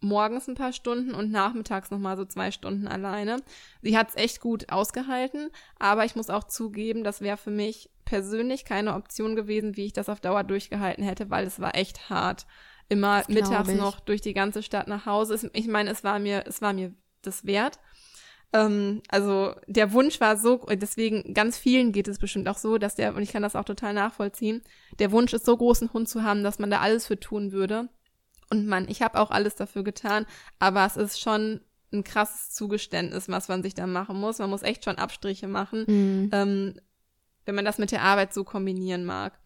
morgens 0.00 0.48
ein 0.48 0.54
paar 0.54 0.72
Stunden 0.72 1.14
und 1.14 1.30
nachmittags 1.30 1.90
nochmal 1.90 2.16
so 2.16 2.24
zwei 2.24 2.50
Stunden 2.50 2.86
alleine. 2.86 3.42
Sie 3.82 3.96
hat 3.96 4.10
es 4.10 4.16
echt 4.16 4.40
gut 4.40 4.70
ausgehalten, 4.70 5.50
aber 5.78 6.04
ich 6.04 6.16
muss 6.16 6.30
auch 6.30 6.44
zugeben, 6.44 7.04
das 7.04 7.20
wäre 7.20 7.36
für 7.36 7.50
mich 7.50 7.90
persönlich 8.04 8.64
keine 8.64 8.94
Option 8.94 9.36
gewesen, 9.36 9.76
wie 9.76 9.86
ich 9.86 9.92
das 9.92 10.08
auf 10.08 10.20
Dauer 10.20 10.44
durchgehalten 10.44 11.04
hätte, 11.04 11.30
weil 11.30 11.46
es 11.46 11.60
war 11.60 11.74
echt 11.74 12.10
hart. 12.10 12.46
Immer 12.88 13.24
mittags 13.28 13.68
ich. 13.68 13.76
noch 13.76 13.98
durch 13.98 14.20
die 14.20 14.34
ganze 14.34 14.62
Stadt 14.62 14.86
nach 14.86 15.06
Hause. 15.06 15.50
Ich 15.54 15.66
meine, 15.66 15.90
es 15.90 16.04
war 16.04 16.20
mir, 16.20 16.44
es 16.46 16.62
war 16.62 16.72
mir 16.72 16.94
das 17.22 17.44
wert. 17.44 17.80
Ähm, 18.52 19.02
also 19.08 19.54
der 19.66 19.92
Wunsch 19.92 20.20
war 20.20 20.36
so, 20.36 20.64
deswegen 20.70 21.34
ganz 21.34 21.58
vielen 21.58 21.90
geht 21.90 22.06
es 22.06 22.18
bestimmt 22.18 22.48
auch 22.48 22.58
so, 22.58 22.78
dass 22.78 22.94
der, 22.94 23.14
und 23.14 23.22
ich 23.22 23.32
kann 23.32 23.42
das 23.42 23.56
auch 23.56 23.64
total 23.64 23.92
nachvollziehen, 23.92 24.62
der 24.98 25.10
Wunsch 25.10 25.32
ist 25.32 25.44
so 25.44 25.56
groß, 25.56 25.82
einen 25.82 25.92
Hund 25.92 26.08
zu 26.08 26.22
haben, 26.22 26.44
dass 26.44 26.58
man 26.58 26.70
da 26.70 26.80
alles 26.80 27.06
für 27.06 27.18
tun 27.18 27.50
würde. 27.50 27.88
Und 28.50 28.66
man, 28.66 28.88
ich 28.88 29.02
habe 29.02 29.18
auch 29.18 29.30
alles 29.30 29.54
dafür 29.54 29.82
getan, 29.82 30.26
aber 30.58 30.86
es 30.86 30.96
ist 30.96 31.20
schon 31.20 31.60
ein 31.92 32.04
krasses 32.04 32.50
Zugeständnis, 32.50 33.28
was 33.28 33.48
man 33.48 33.62
sich 33.62 33.74
da 33.74 33.86
machen 33.86 34.18
muss. 34.20 34.38
Man 34.38 34.50
muss 34.50 34.62
echt 34.62 34.84
schon 34.84 34.98
Abstriche 34.98 35.48
machen, 35.48 35.84
mhm. 35.86 36.30
ähm, 36.32 36.80
wenn 37.44 37.54
man 37.54 37.64
das 37.64 37.78
mit 37.78 37.92
der 37.92 38.02
Arbeit 38.02 38.34
so 38.34 38.44
kombinieren 38.44 39.04
mag. 39.04 39.38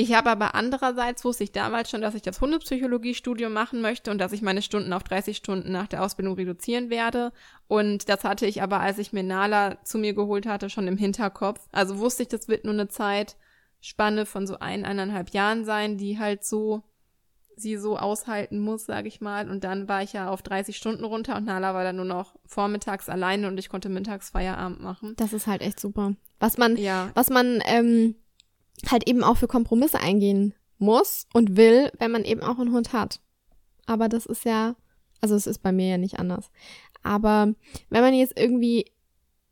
Ich 0.00 0.14
habe 0.14 0.30
aber 0.30 0.54
andererseits 0.54 1.24
wusste 1.24 1.42
ich 1.42 1.50
damals 1.50 1.90
schon, 1.90 2.02
dass 2.02 2.14
ich 2.14 2.22
das 2.22 2.40
Hundepsychologiestudium 2.40 3.52
machen 3.52 3.80
möchte 3.80 4.12
und 4.12 4.18
dass 4.18 4.30
ich 4.30 4.42
meine 4.42 4.62
Stunden 4.62 4.92
auf 4.92 5.02
30 5.02 5.36
Stunden 5.36 5.72
nach 5.72 5.88
der 5.88 6.04
Ausbildung 6.04 6.34
reduzieren 6.34 6.88
werde. 6.88 7.32
Und 7.66 8.08
das 8.08 8.22
hatte 8.22 8.46
ich 8.46 8.62
aber, 8.62 8.78
als 8.78 8.98
ich 8.98 9.12
mir 9.12 9.24
Nala 9.24 9.82
zu 9.82 9.98
mir 9.98 10.14
geholt 10.14 10.46
hatte, 10.46 10.70
schon 10.70 10.86
im 10.86 10.96
Hinterkopf. 10.96 11.66
Also 11.72 11.98
wusste 11.98 12.22
ich, 12.22 12.28
das 12.28 12.46
wird 12.46 12.64
nur 12.64 12.74
eine 12.74 12.86
Zeitspanne 12.86 14.24
von 14.24 14.46
so 14.46 14.60
ein, 14.60 14.84
eineinhalb 14.84 15.30
Jahren 15.30 15.64
sein, 15.64 15.98
die 15.98 16.20
halt 16.20 16.44
so 16.44 16.84
sie 17.60 17.76
so 17.76 17.96
aushalten 17.96 18.58
muss, 18.58 18.86
sage 18.86 19.08
ich 19.08 19.20
mal. 19.20 19.48
Und 19.50 19.64
dann 19.64 19.88
war 19.88 20.02
ich 20.02 20.12
ja 20.12 20.30
auf 20.30 20.42
30 20.42 20.76
Stunden 20.76 21.04
runter 21.04 21.36
und 21.36 21.44
Nala 21.44 21.74
war 21.74 21.84
dann 21.84 21.96
nur 21.96 22.04
noch 22.04 22.34
vormittags 22.46 23.08
alleine 23.08 23.48
und 23.48 23.58
ich 23.58 23.68
konnte 23.68 23.88
mittags 23.88 24.30
Feierabend 24.30 24.80
machen. 24.80 25.14
Das 25.16 25.32
ist 25.32 25.46
halt 25.46 25.62
echt 25.62 25.80
super. 25.80 26.14
Was 26.40 26.58
man, 26.58 26.76
ja. 26.76 27.10
was 27.14 27.30
man 27.30 27.62
ähm, 27.66 28.16
halt 28.90 29.08
eben 29.08 29.24
auch 29.24 29.36
für 29.36 29.48
Kompromisse 29.48 30.00
eingehen 30.00 30.54
muss 30.78 31.26
und 31.32 31.56
will, 31.56 31.90
wenn 31.98 32.10
man 32.10 32.24
eben 32.24 32.42
auch 32.42 32.58
einen 32.58 32.72
Hund 32.72 32.92
hat. 32.92 33.20
Aber 33.86 34.08
das 34.08 34.26
ist 34.26 34.44
ja, 34.44 34.76
also 35.20 35.34
es 35.34 35.46
ist 35.46 35.58
bei 35.58 35.72
mir 35.72 35.88
ja 35.88 35.98
nicht 35.98 36.18
anders. 36.18 36.50
Aber 37.02 37.52
wenn 37.90 38.02
man 38.02 38.14
jetzt 38.14 38.38
irgendwie 38.38 38.92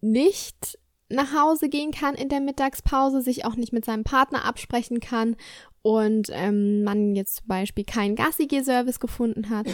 nicht 0.00 0.78
nach 1.08 1.34
Hause 1.34 1.68
gehen 1.68 1.92
kann 1.92 2.14
in 2.14 2.28
der 2.28 2.40
Mittagspause, 2.40 3.22
sich 3.22 3.44
auch 3.44 3.56
nicht 3.56 3.72
mit 3.72 3.84
seinem 3.84 4.04
Partner 4.04 4.44
absprechen 4.44 5.00
kann 5.00 5.36
und 5.86 6.30
ähm, 6.32 6.82
man 6.82 7.14
jetzt 7.14 7.36
zum 7.36 7.46
Beispiel 7.46 7.84
keinen 7.84 8.16
Gassi-Service 8.16 8.98
gefunden 8.98 9.50
hat, 9.50 9.68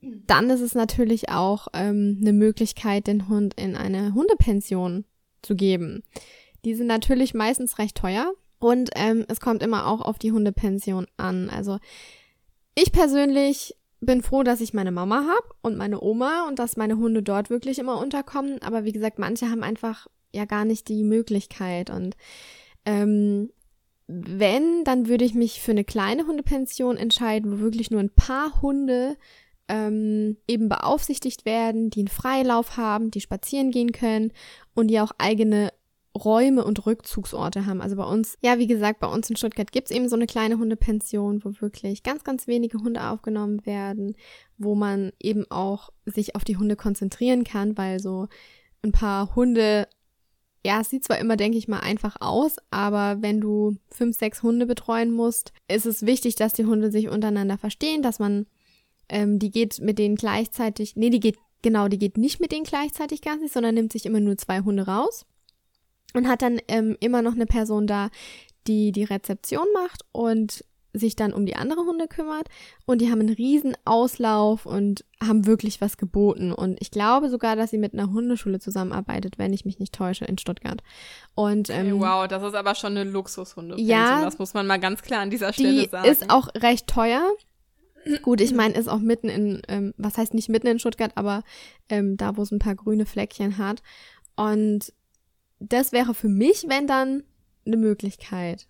dann 0.00 0.48
ist 0.50 0.60
es 0.60 0.76
natürlich 0.76 1.30
auch 1.30 1.66
ähm, 1.72 2.18
eine 2.20 2.32
Möglichkeit, 2.32 3.08
den 3.08 3.28
Hund 3.28 3.54
in 3.60 3.74
eine 3.74 4.14
Hundepension 4.14 5.04
zu 5.42 5.56
geben. 5.56 6.04
Die 6.64 6.74
sind 6.74 6.86
natürlich 6.86 7.34
meistens 7.34 7.80
recht 7.80 7.96
teuer 7.96 8.34
und 8.60 8.90
ähm, 8.94 9.24
es 9.26 9.40
kommt 9.40 9.64
immer 9.64 9.88
auch 9.88 10.00
auf 10.00 10.20
die 10.20 10.30
Hundepension 10.30 11.08
an. 11.16 11.50
Also 11.50 11.78
ich 12.76 12.92
persönlich 12.92 13.74
bin 13.98 14.22
froh, 14.22 14.44
dass 14.44 14.60
ich 14.60 14.74
meine 14.74 14.92
Mama 14.92 15.26
habe 15.26 15.56
und 15.60 15.76
meine 15.76 16.02
Oma 16.02 16.46
und 16.46 16.60
dass 16.60 16.76
meine 16.76 16.98
Hunde 16.98 17.24
dort 17.24 17.50
wirklich 17.50 17.80
immer 17.80 17.98
unterkommen. 17.98 18.62
Aber 18.62 18.84
wie 18.84 18.92
gesagt, 18.92 19.18
manche 19.18 19.50
haben 19.50 19.64
einfach 19.64 20.06
ja 20.32 20.44
gar 20.44 20.64
nicht 20.64 20.86
die 20.86 21.02
Möglichkeit 21.02 21.90
und 21.90 22.16
ähm, 22.84 23.50
wenn, 24.08 24.84
dann 24.84 25.08
würde 25.08 25.24
ich 25.24 25.34
mich 25.34 25.60
für 25.60 25.72
eine 25.72 25.84
kleine 25.84 26.26
Hundepension 26.26 26.96
entscheiden, 26.96 27.52
wo 27.52 27.58
wirklich 27.58 27.90
nur 27.90 28.00
ein 28.00 28.14
paar 28.14 28.62
Hunde 28.62 29.16
ähm, 29.68 30.36
eben 30.46 30.68
beaufsichtigt 30.68 31.44
werden, 31.44 31.90
die 31.90 32.00
einen 32.00 32.08
Freilauf 32.08 32.76
haben, 32.76 33.10
die 33.10 33.20
spazieren 33.20 33.70
gehen 33.70 33.92
können 33.92 34.32
und 34.74 34.88
die 34.88 35.00
auch 35.00 35.12
eigene 35.18 35.72
Räume 36.16 36.64
und 36.64 36.86
Rückzugsorte 36.86 37.66
haben. 37.66 37.82
Also 37.82 37.96
bei 37.96 38.04
uns, 38.04 38.38
ja, 38.40 38.58
wie 38.58 38.66
gesagt, 38.66 39.00
bei 39.00 39.08
uns 39.08 39.28
in 39.28 39.36
Stuttgart 39.36 39.70
gibt's 39.70 39.90
eben 39.90 40.08
so 40.08 40.16
eine 40.16 40.26
kleine 40.26 40.58
Hundepension, 40.58 41.44
wo 41.44 41.52
wirklich 41.60 42.02
ganz, 42.02 42.24
ganz 42.24 42.46
wenige 42.46 42.78
Hunde 42.78 43.02
aufgenommen 43.02 43.66
werden, 43.66 44.16
wo 44.56 44.74
man 44.74 45.12
eben 45.20 45.44
auch 45.50 45.90
sich 46.06 46.34
auf 46.34 46.44
die 46.44 46.56
Hunde 46.56 46.76
konzentrieren 46.76 47.44
kann, 47.44 47.76
weil 47.76 48.00
so 48.00 48.28
ein 48.82 48.92
paar 48.92 49.34
Hunde 49.34 49.88
ja, 50.64 50.80
es 50.80 50.90
sieht 50.90 51.04
zwar 51.04 51.18
immer, 51.18 51.36
denke 51.36 51.58
ich 51.58 51.68
mal, 51.68 51.80
einfach 51.80 52.16
aus, 52.20 52.56
aber 52.70 53.22
wenn 53.22 53.40
du 53.40 53.76
fünf, 53.88 54.16
sechs 54.16 54.42
Hunde 54.42 54.66
betreuen 54.66 55.12
musst, 55.12 55.52
ist 55.68 55.86
es 55.86 56.04
wichtig, 56.04 56.36
dass 56.36 56.54
die 56.54 56.64
Hunde 56.64 56.90
sich 56.90 57.08
untereinander 57.08 57.58
verstehen, 57.58 58.02
dass 58.02 58.18
man 58.18 58.46
ähm, 59.08 59.38
die 59.38 59.50
geht 59.50 59.80
mit 59.80 59.98
denen 59.98 60.16
gleichzeitig, 60.16 60.96
nee, 60.96 61.10
die 61.10 61.20
geht, 61.20 61.36
genau, 61.62 61.88
die 61.88 61.98
geht 61.98 62.18
nicht 62.18 62.40
mit 62.40 62.52
denen 62.52 62.64
gleichzeitig 62.64 63.22
gar 63.22 63.36
nicht, 63.36 63.52
sondern 63.52 63.74
nimmt 63.74 63.92
sich 63.92 64.06
immer 64.06 64.20
nur 64.20 64.36
zwei 64.36 64.60
Hunde 64.60 64.86
raus 64.86 65.26
und 66.14 66.28
hat 66.28 66.42
dann 66.42 66.60
ähm, 66.68 66.96
immer 67.00 67.22
noch 67.22 67.34
eine 67.34 67.46
Person 67.46 67.86
da, 67.86 68.10
die 68.66 68.92
die 68.92 69.04
Rezeption 69.04 69.66
macht 69.74 70.04
und 70.12 70.64
sich 70.98 71.16
dann 71.16 71.32
um 71.32 71.46
die 71.46 71.56
anderen 71.56 71.86
Hunde 71.86 72.08
kümmert 72.08 72.48
und 72.86 73.00
die 73.00 73.10
haben 73.10 73.20
einen 73.20 73.34
riesen 73.34 73.76
Auslauf 73.84 74.66
und 74.66 75.04
haben 75.22 75.46
wirklich 75.46 75.80
was 75.80 75.96
geboten 75.96 76.52
und 76.52 76.78
ich 76.80 76.90
glaube 76.90 77.30
sogar, 77.30 77.56
dass 77.56 77.70
sie 77.70 77.78
mit 77.78 77.94
einer 77.94 78.10
Hundeschule 78.10 78.58
zusammenarbeitet, 78.58 79.38
wenn 79.38 79.52
ich 79.52 79.64
mich 79.64 79.78
nicht 79.78 79.94
täusche 79.94 80.24
in 80.24 80.38
Stuttgart. 80.38 80.82
Und 81.34 81.70
ähm, 81.70 81.86
hey, 81.86 82.00
wow, 82.00 82.28
das 82.28 82.42
ist 82.42 82.54
aber 82.54 82.74
schon 82.74 82.96
eine 82.96 83.08
Luxushunde. 83.08 83.80
Ja, 83.80 84.22
das 84.22 84.38
muss 84.38 84.54
man 84.54 84.66
mal 84.66 84.78
ganz 84.78 85.02
klar 85.02 85.20
an 85.20 85.30
dieser 85.30 85.52
Stelle 85.52 85.84
die 85.84 85.88
sagen. 85.88 86.08
ist 86.08 86.30
auch 86.30 86.48
recht 86.56 86.86
teuer. 86.86 87.22
Gut, 88.22 88.40
ich 88.40 88.54
meine, 88.54 88.74
ist 88.74 88.88
auch 88.88 89.00
mitten 89.00 89.28
in, 89.28 89.62
ähm, 89.66 89.92
was 89.96 90.16
heißt 90.16 90.32
nicht 90.32 90.48
mitten 90.48 90.68
in 90.68 90.78
Stuttgart, 90.78 91.12
aber 91.16 91.42
ähm, 91.88 92.16
da, 92.16 92.36
wo 92.36 92.42
es 92.42 92.52
ein 92.52 92.60
paar 92.60 92.76
grüne 92.76 93.04
Fleckchen 93.04 93.58
hat. 93.58 93.82
Und 94.36 94.92
das 95.58 95.92
wäre 95.92 96.14
für 96.14 96.28
mich, 96.28 96.66
wenn 96.68 96.86
dann, 96.86 97.24
eine 97.66 97.76
Möglichkeit. 97.76 98.68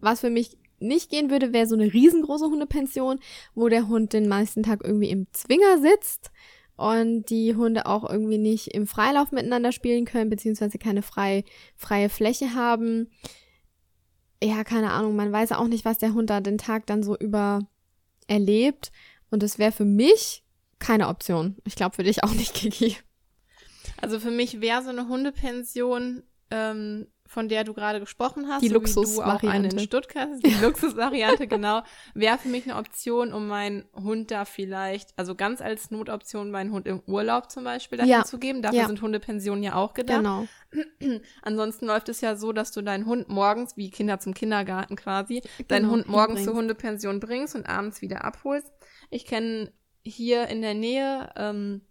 Was 0.00 0.20
für 0.20 0.30
mich 0.30 0.56
nicht 0.80 1.10
gehen 1.10 1.30
würde, 1.30 1.52
wäre 1.52 1.66
so 1.66 1.74
eine 1.74 1.92
riesengroße 1.92 2.46
Hundepension, 2.46 3.20
wo 3.54 3.68
der 3.68 3.88
Hund 3.88 4.12
den 4.12 4.28
meisten 4.28 4.62
Tag 4.62 4.80
irgendwie 4.84 5.10
im 5.10 5.26
Zwinger 5.32 5.78
sitzt 5.78 6.30
und 6.76 7.28
die 7.30 7.56
Hunde 7.56 7.86
auch 7.86 8.08
irgendwie 8.08 8.38
nicht 8.38 8.68
im 8.68 8.86
Freilauf 8.86 9.32
miteinander 9.32 9.72
spielen 9.72 10.04
können, 10.04 10.30
beziehungsweise 10.30 10.78
keine 10.78 11.02
frei, 11.02 11.44
freie 11.76 12.08
Fläche 12.08 12.54
haben. 12.54 13.10
Ja, 14.42 14.62
keine 14.62 14.92
Ahnung, 14.92 15.16
man 15.16 15.32
weiß 15.32 15.52
auch 15.52 15.66
nicht, 15.66 15.84
was 15.84 15.98
der 15.98 16.14
Hund 16.14 16.30
da 16.30 16.40
den 16.40 16.58
Tag 16.58 16.86
dann 16.86 17.02
so 17.02 17.16
über 17.16 17.68
erlebt. 18.28 18.92
Und 19.30 19.42
das 19.42 19.58
wäre 19.58 19.72
für 19.72 19.84
mich 19.84 20.44
keine 20.78 21.08
Option. 21.08 21.56
Ich 21.64 21.74
glaube 21.74 21.96
für 21.96 22.04
dich 22.04 22.22
auch 22.22 22.32
nicht, 22.32 22.54
Kiki. 22.54 22.96
Also 24.00 24.20
für 24.20 24.30
mich 24.30 24.60
wäre 24.60 24.82
so 24.84 24.90
eine 24.90 25.08
Hundepension, 25.08 26.22
ähm, 26.52 27.08
von 27.28 27.48
der 27.48 27.62
du 27.62 27.74
gerade 27.74 28.00
gesprochen 28.00 28.48
hast, 28.48 28.62
die 28.62 28.68
Luxusvariante. 28.68 29.76
in 29.76 29.78
Stuttgart, 29.82 30.28
die 30.44 30.50
Luxusvariante, 30.62 31.46
genau, 31.46 31.82
wäre 32.14 32.38
für 32.38 32.48
mich 32.48 32.64
eine 32.64 32.76
Option, 32.76 33.32
um 33.32 33.46
meinen 33.46 33.84
Hund 33.94 34.30
da 34.30 34.44
vielleicht, 34.44 35.10
also 35.16 35.34
ganz 35.34 35.60
als 35.60 35.90
Notoption 35.90 36.50
meinen 36.50 36.72
Hund 36.72 36.86
im 36.86 37.00
Urlaub 37.06 37.50
zum 37.50 37.64
Beispiel 37.64 37.98
dahin 37.98 38.10
Ja. 38.12 38.24
zu 38.24 38.38
geben. 38.38 38.62
Dafür 38.62 38.80
Ja. 38.80 38.86
sind 38.86 39.02
Hundepensionen 39.02 39.62
ja 39.62 39.74
auch 39.74 39.94
gedacht. 39.94 40.18
Genau. 40.18 40.46
Ansonsten 41.42 41.86
läuft 41.86 42.08
es 42.08 42.20
ja 42.20 42.34
so, 42.36 42.52
dass 42.52 42.72
du 42.72 42.82
deinen 42.82 43.06
Hund 43.06 43.28
morgens, 43.28 43.76
wie 43.76 43.90
Kinder 43.90 44.18
zum 44.20 44.34
Kindergarten 44.34 44.96
quasi, 44.96 45.42
deinen 45.68 45.82
Genau, 45.82 45.92
Hund 45.94 46.08
morgens 46.08 46.44
zur 46.44 46.54
Hundepension 46.54 47.20
bringst 47.20 47.54
und 47.54 47.68
abends 47.68 48.00
wieder 48.02 48.24
abholst. 48.24 48.72
Ich 49.10 49.24
kenne 49.26 49.72
hier 50.02 50.48
in 50.48 50.62
der 50.62 50.74
Nähe 50.74 51.30
ähm, 51.36 51.82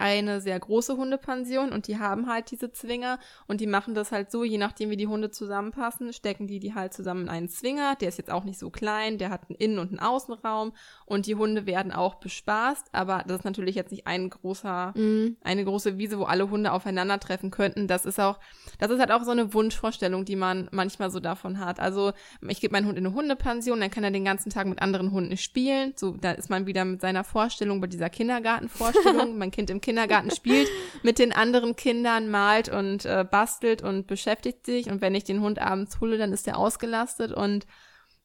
eine 0.00 0.40
sehr 0.40 0.58
große 0.58 0.96
Hundepension 0.96 1.72
und 1.72 1.86
die 1.86 1.98
haben 1.98 2.26
halt 2.28 2.50
diese 2.50 2.72
Zwinger 2.72 3.18
und 3.46 3.60
die 3.60 3.66
machen 3.66 3.94
das 3.94 4.10
halt 4.12 4.30
so, 4.30 4.42
je 4.44 4.58
nachdem 4.58 4.90
wie 4.90 4.96
die 4.96 5.06
Hunde 5.06 5.30
zusammenpassen, 5.30 6.12
stecken 6.12 6.46
die 6.46 6.58
die 6.58 6.74
halt 6.74 6.92
zusammen 6.94 7.22
in 7.22 7.28
einen 7.28 7.48
Zwinger. 7.48 7.94
Der 8.00 8.08
ist 8.08 8.18
jetzt 8.18 8.30
auch 8.30 8.44
nicht 8.44 8.58
so 8.58 8.70
klein, 8.70 9.18
der 9.18 9.30
hat 9.30 9.42
einen 9.48 9.56
Innen- 9.58 9.78
und 9.78 9.88
einen 9.90 10.00
Außenraum 10.00 10.72
und 11.06 11.26
die 11.26 11.34
Hunde 11.34 11.66
werden 11.66 11.92
auch 11.92 12.16
bespaßt, 12.16 12.88
aber 12.92 13.24
das 13.26 13.40
ist 13.40 13.44
natürlich 13.44 13.74
jetzt 13.74 13.90
nicht 13.92 14.06
ein 14.06 14.30
großer 14.30 14.92
Mhm. 14.96 15.36
eine 15.42 15.64
große 15.64 15.98
Wiese, 15.98 16.18
wo 16.18 16.24
alle 16.24 16.48
Hunde 16.50 16.72
aufeinandertreffen 16.72 17.50
könnten. 17.50 17.86
Das 17.86 18.06
ist 18.06 18.18
auch, 18.18 18.38
das 18.78 18.90
ist 18.90 18.98
halt 19.00 19.12
auch 19.12 19.22
so 19.24 19.30
eine 19.30 19.52
Wunschvorstellung, 19.52 20.24
die 20.24 20.36
man 20.36 20.68
manchmal 20.72 21.10
so 21.10 21.20
davon 21.20 21.58
hat. 21.58 21.78
Also 21.78 22.12
ich 22.48 22.60
gebe 22.60 22.72
meinen 22.72 22.86
Hund 22.86 22.96
in 22.98 23.06
eine 23.06 23.14
Hundepension, 23.14 23.80
dann 23.80 23.90
kann 23.90 24.04
er 24.04 24.10
den 24.10 24.24
ganzen 24.24 24.50
Tag 24.50 24.66
mit 24.66 24.80
anderen 24.80 25.12
Hunden 25.12 25.36
spielen. 25.36 25.92
So, 25.96 26.12
da 26.18 26.32
ist 26.32 26.48
man 26.48 26.66
wieder 26.66 26.84
mit 26.84 27.00
seiner 27.00 27.24
Vorstellung 27.24 27.80
bei 27.80 27.86
dieser 27.86 28.08
Kindergartenvorstellung. 28.10 29.36
mein 29.38 29.50
Kind 29.50 29.68
im 29.70 29.80
Kindergarten 29.80 29.89
spielt 30.30 30.68
mit 31.02 31.18
den 31.18 31.32
anderen 31.32 31.76
Kindern, 31.76 32.30
malt 32.30 32.68
und 32.68 33.04
äh, 33.04 33.24
bastelt 33.30 33.82
und 33.82 34.06
beschäftigt 34.06 34.66
sich. 34.66 34.90
Und 34.90 35.00
wenn 35.00 35.14
ich 35.14 35.24
den 35.24 35.40
Hund 35.40 35.58
abends 35.58 36.00
hole, 36.00 36.18
dann 36.18 36.32
ist 36.32 36.46
er 36.48 36.58
ausgelastet 36.58 37.32
und 37.32 37.66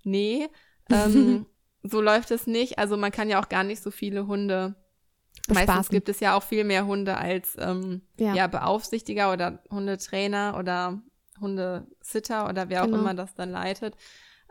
nee, 0.04 0.48
ähm, 0.90 1.46
so 1.84 2.02
läuft 2.02 2.32
es 2.32 2.48
nicht. 2.48 2.80
Also 2.80 2.98
man 2.98 3.12
kann 3.12 3.30
ja 3.30 3.42
auch 3.42 3.50
gar 3.50 3.64
nicht 3.64 3.82
so 3.82 3.92
viele 3.92 4.28
Hunde 4.28 4.76
Meistens 5.48 5.66
Bespaßen. 5.66 5.94
gibt 5.94 6.10
es 6.10 6.20
ja 6.22 6.36
auch 6.36 6.44
viel 6.44 6.64
mehr 6.64 6.86
Hunde 6.88 7.18
als 7.18 7.56
ähm, 7.60 8.02
Ja. 8.18 8.34
ja. 8.34 8.48
Beaufsichtiger 8.48 9.32
oder 9.32 9.62
Hundetrainer 9.70 10.56
oder 10.58 11.02
Hundesitter 11.40 12.50
oder 12.50 12.70
wer 12.70 12.82
auch 12.82 12.86
Genau. 12.88 13.00
immer 13.00 13.14
das 13.14 13.36
dann 13.36 13.52
leitet. 13.52 13.96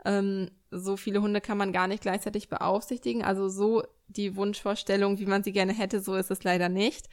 Ähm, 0.05 0.51
so 0.79 0.97
viele 0.97 1.21
Hunde 1.21 1.41
kann 1.41 1.57
man 1.57 1.71
gar 1.73 1.87
nicht 1.87 2.01
gleichzeitig 2.01 2.49
beaufsichtigen. 2.49 3.23
Also 3.23 3.49
so 3.49 3.83
die 4.07 4.35
Wunschvorstellung, 4.35 5.19
wie 5.19 5.25
man 5.25 5.43
sie 5.43 5.51
gerne 5.51 5.73
hätte, 5.73 5.99
so 5.99 6.15
ist 6.15 6.31
es 6.31 6.43
leider 6.43 6.69
nicht. 6.69 7.07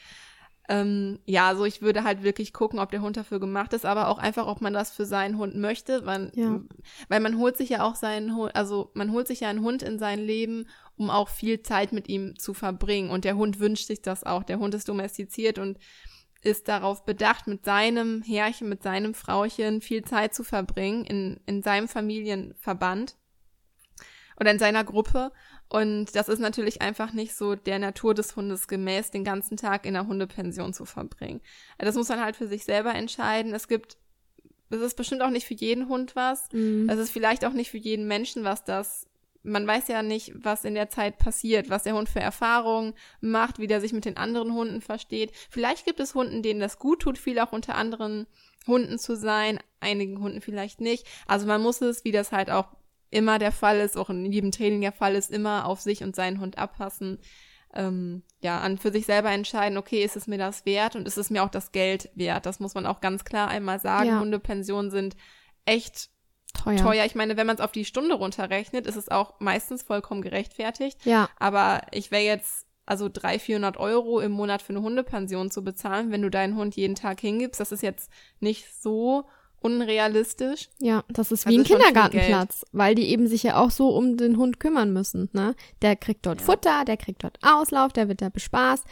Ähm, 0.68 1.18
ja, 1.26 1.48
also 1.48 1.64
ich 1.64 1.82
würde 1.82 2.04
halt 2.04 2.22
wirklich 2.22 2.52
gucken, 2.52 2.78
ob 2.78 2.90
der 2.92 3.02
Hund 3.02 3.16
dafür 3.16 3.40
gemacht 3.40 3.72
ist, 3.72 3.84
aber 3.84 4.06
auch 4.08 4.18
einfach, 4.18 4.46
ob 4.46 4.60
man 4.60 4.72
das 4.72 4.92
für 4.92 5.04
seinen 5.04 5.36
Hund 5.36 5.56
möchte, 5.56 6.02
man, 6.02 6.30
Ja. 6.34 6.60
weil 7.08 7.18
man 7.20 7.36
holt 7.38 7.56
sich 7.56 7.70
ja 7.70 7.82
auch 7.82 7.96
seinen 7.96 8.36
Hund, 8.36 8.54
also 8.54 8.90
man 8.94 9.10
holt 9.10 9.26
sich 9.26 9.40
ja 9.40 9.48
einen 9.48 9.62
Hund 9.64 9.82
in 9.82 9.98
sein 9.98 10.20
Leben, 10.20 10.68
um 10.96 11.10
auch 11.10 11.28
viel 11.28 11.62
Zeit 11.62 11.92
mit 11.92 12.08
ihm 12.08 12.38
zu 12.38 12.54
verbringen 12.54 13.10
und 13.10 13.24
der 13.24 13.36
Hund 13.36 13.58
wünscht 13.58 13.88
sich 13.88 14.02
das 14.02 14.22
auch. 14.22 14.44
Der 14.44 14.60
Hund 14.60 14.72
ist 14.74 14.88
domestiziert 14.88 15.58
und 15.58 15.78
ist 16.42 16.68
darauf 16.68 17.04
bedacht, 17.04 17.48
mit 17.48 17.64
seinem 17.64 18.22
Herrchen, 18.22 18.68
mit 18.68 18.84
seinem 18.84 19.14
Frauchen 19.14 19.80
viel 19.80 20.04
Zeit 20.04 20.32
zu 20.32 20.44
verbringen 20.44 21.04
in, 21.04 21.40
in 21.46 21.62
seinem 21.62 21.88
Familienverband 21.88 23.16
oder 24.42 24.50
in 24.50 24.58
seiner 24.58 24.84
Gruppe. 24.84 25.32
Und 25.68 26.14
das 26.16 26.28
ist 26.28 26.40
natürlich 26.40 26.82
einfach 26.82 27.12
nicht 27.12 27.34
so 27.34 27.54
der 27.54 27.78
Natur 27.78 28.12
des 28.12 28.36
Hundes 28.36 28.66
gemäß, 28.66 29.10
den 29.10 29.24
ganzen 29.24 29.56
Tag 29.56 29.86
in 29.86 29.94
der 29.94 30.06
Hundepension 30.06 30.74
zu 30.74 30.84
verbringen. 30.84 31.40
Das 31.78 31.94
muss 31.94 32.08
man 32.08 32.20
halt 32.20 32.36
für 32.36 32.48
sich 32.48 32.64
selber 32.64 32.94
entscheiden. 32.94 33.54
Es 33.54 33.68
gibt, 33.68 33.96
es 34.68 34.80
ist 34.80 34.96
bestimmt 34.96 35.22
auch 35.22 35.30
nicht 35.30 35.46
für 35.46 35.54
jeden 35.54 35.88
Hund 35.88 36.16
was. 36.16 36.48
Mhm. 36.52 36.88
Es 36.90 36.98
ist 36.98 37.10
vielleicht 37.10 37.44
auch 37.44 37.52
nicht 37.52 37.70
für 37.70 37.78
jeden 37.78 38.06
Menschen 38.06 38.42
was 38.44 38.64
das. 38.64 39.06
Man 39.44 39.66
weiß 39.66 39.88
ja 39.88 40.02
nicht, 40.02 40.32
was 40.34 40.64
in 40.64 40.74
der 40.74 40.88
Zeit 40.88 41.18
passiert, 41.18 41.70
was 41.70 41.84
der 41.84 41.94
Hund 41.94 42.08
für 42.08 42.20
Erfahrungen 42.20 42.94
macht, 43.20 43.58
wie 43.58 43.66
der 43.66 43.80
sich 43.80 43.92
mit 43.92 44.04
den 44.04 44.16
anderen 44.16 44.52
Hunden 44.52 44.80
versteht. 44.80 45.32
Vielleicht 45.50 45.84
gibt 45.84 46.00
es 46.00 46.14
Hunden, 46.14 46.42
denen 46.42 46.60
das 46.60 46.78
gut 46.78 47.00
tut, 47.00 47.16
viel 47.16 47.38
auch 47.38 47.52
unter 47.52 47.76
anderen 47.76 48.26
Hunden 48.66 48.98
zu 48.98 49.16
sein, 49.16 49.58
einigen 49.80 50.20
Hunden 50.20 50.40
vielleicht 50.40 50.80
nicht. 50.80 51.06
Also 51.26 51.46
man 51.46 51.62
muss 51.62 51.80
es, 51.80 52.04
wie 52.04 52.12
das 52.12 52.30
halt 52.30 52.50
auch 52.50 52.68
immer 53.12 53.38
der 53.38 53.52
Fall 53.52 53.78
ist, 53.80 53.96
auch 53.96 54.10
in 54.10 54.32
jedem 54.32 54.50
Training 54.50 54.80
der 54.80 54.92
Fall 54.92 55.14
ist, 55.14 55.30
immer 55.30 55.66
auf 55.66 55.80
sich 55.80 56.02
und 56.02 56.16
seinen 56.16 56.40
Hund 56.40 56.58
abpassen. 56.58 57.18
Ähm, 57.74 58.22
ja, 58.42 58.60
an 58.60 58.76
für 58.76 58.92
sich 58.92 59.06
selber 59.06 59.30
entscheiden, 59.30 59.78
okay, 59.78 60.02
ist 60.02 60.16
es 60.16 60.26
mir 60.26 60.38
das 60.38 60.66
wert 60.66 60.96
und 60.96 61.06
ist 61.06 61.16
es 61.16 61.30
mir 61.30 61.42
auch 61.42 61.48
das 61.48 61.72
Geld 61.72 62.10
wert? 62.14 62.44
Das 62.44 62.60
muss 62.60 62.74
man 62.74 62.86
auch 62.86 63.00
ganz 63.00 63.24
klar 63.24 63.48
einmal 63.48 63.78
sagen. 63.78 64.08
Ja. 64.08 64.20
Hundepensionen 64.20 64.90
sind 64.90 65.16
echt 65.64 66.10
teuer. 66.52 66.76
teuer. 66.76 67.04
Ich 67.04 67.14
meine, 67.14 67.36
wenn 67.36 67.46
man 67.46 67.56
es 67.56 67.62
auf 67.62 67.72
die 67.72 67.84
Stunde 67.84 68.14
runterrechnet, 68.14 68.86
ist 68.86 68.96
es 68.96 69.08
auch 69.08 69.40
meistens 69.40 69.82
vollkommen 69.82 70.22
gerechtfertigt. 70.22 70.98
Ja, 71.04 71.30
Aber 71.38 71.82
ich 71.92 72.10
wäre 72.10 72.24
jetzt 72.24 72.66
also 72.84 73.08
300, 73.08 73.40
400 73.40 73.76
Euro 73.78 74.20
im 74.20 74.32
Monat 74.32 74.60
für 74.60 74.70
eine 74.72 74.82
Hundepension 74.82 75.50
zu 75.50 75.62
bezahlen, 75.62 76.10
wenn 76.10 76.22
du 76.22 76.30
deinen 76.30 76.56
Hund 76.56 76.76
jeden 76.76 76.94
Tag 76.94 77.20
hingibst. 77.20 77.60
Das 77.60 77.72
ist 77.72 77.82
jetzt 77.82 78.10
nicht 78.40 78.74
so 78.82 79.24
unrealistisch. 79.62 80.68
ja, 80.80 81.04
das 81.08 81.32
ist 81.32 81.46
wie 81.46 81.50
ein 81.58 81.64
schon 81.64 81.66
viel 81.66 81.76
Kindergartenplatz, 81.76 82.64
weil 82.72 82.94
die 82.94 83.08
eben 83.08 83.26
sich 83.26 83.42
ja 83.42 83.56
auch 83.56 83.70
so 83.70 83.88
um 83.90 84.16
den 84.16 84.36
Hund 84.36 84.60
kümmern 84.60 84.92
müssen. 84.92 85.28
Ne? 85.32 85.54
Der 85.82 85.96
kriegt 85.96 86.26
dort 86.26 86.40
Ja. 86.40 86.46
Futter, 86.46 86.84
der 86.84 86.96
kriegt 86.96 87.24
dort 87.24 87.38
Auslauf, 87.42 87.92
der 87.92 88.08
wird 88.08 88.22
da 88.22 88.28
bespaßt. 88.28 88.84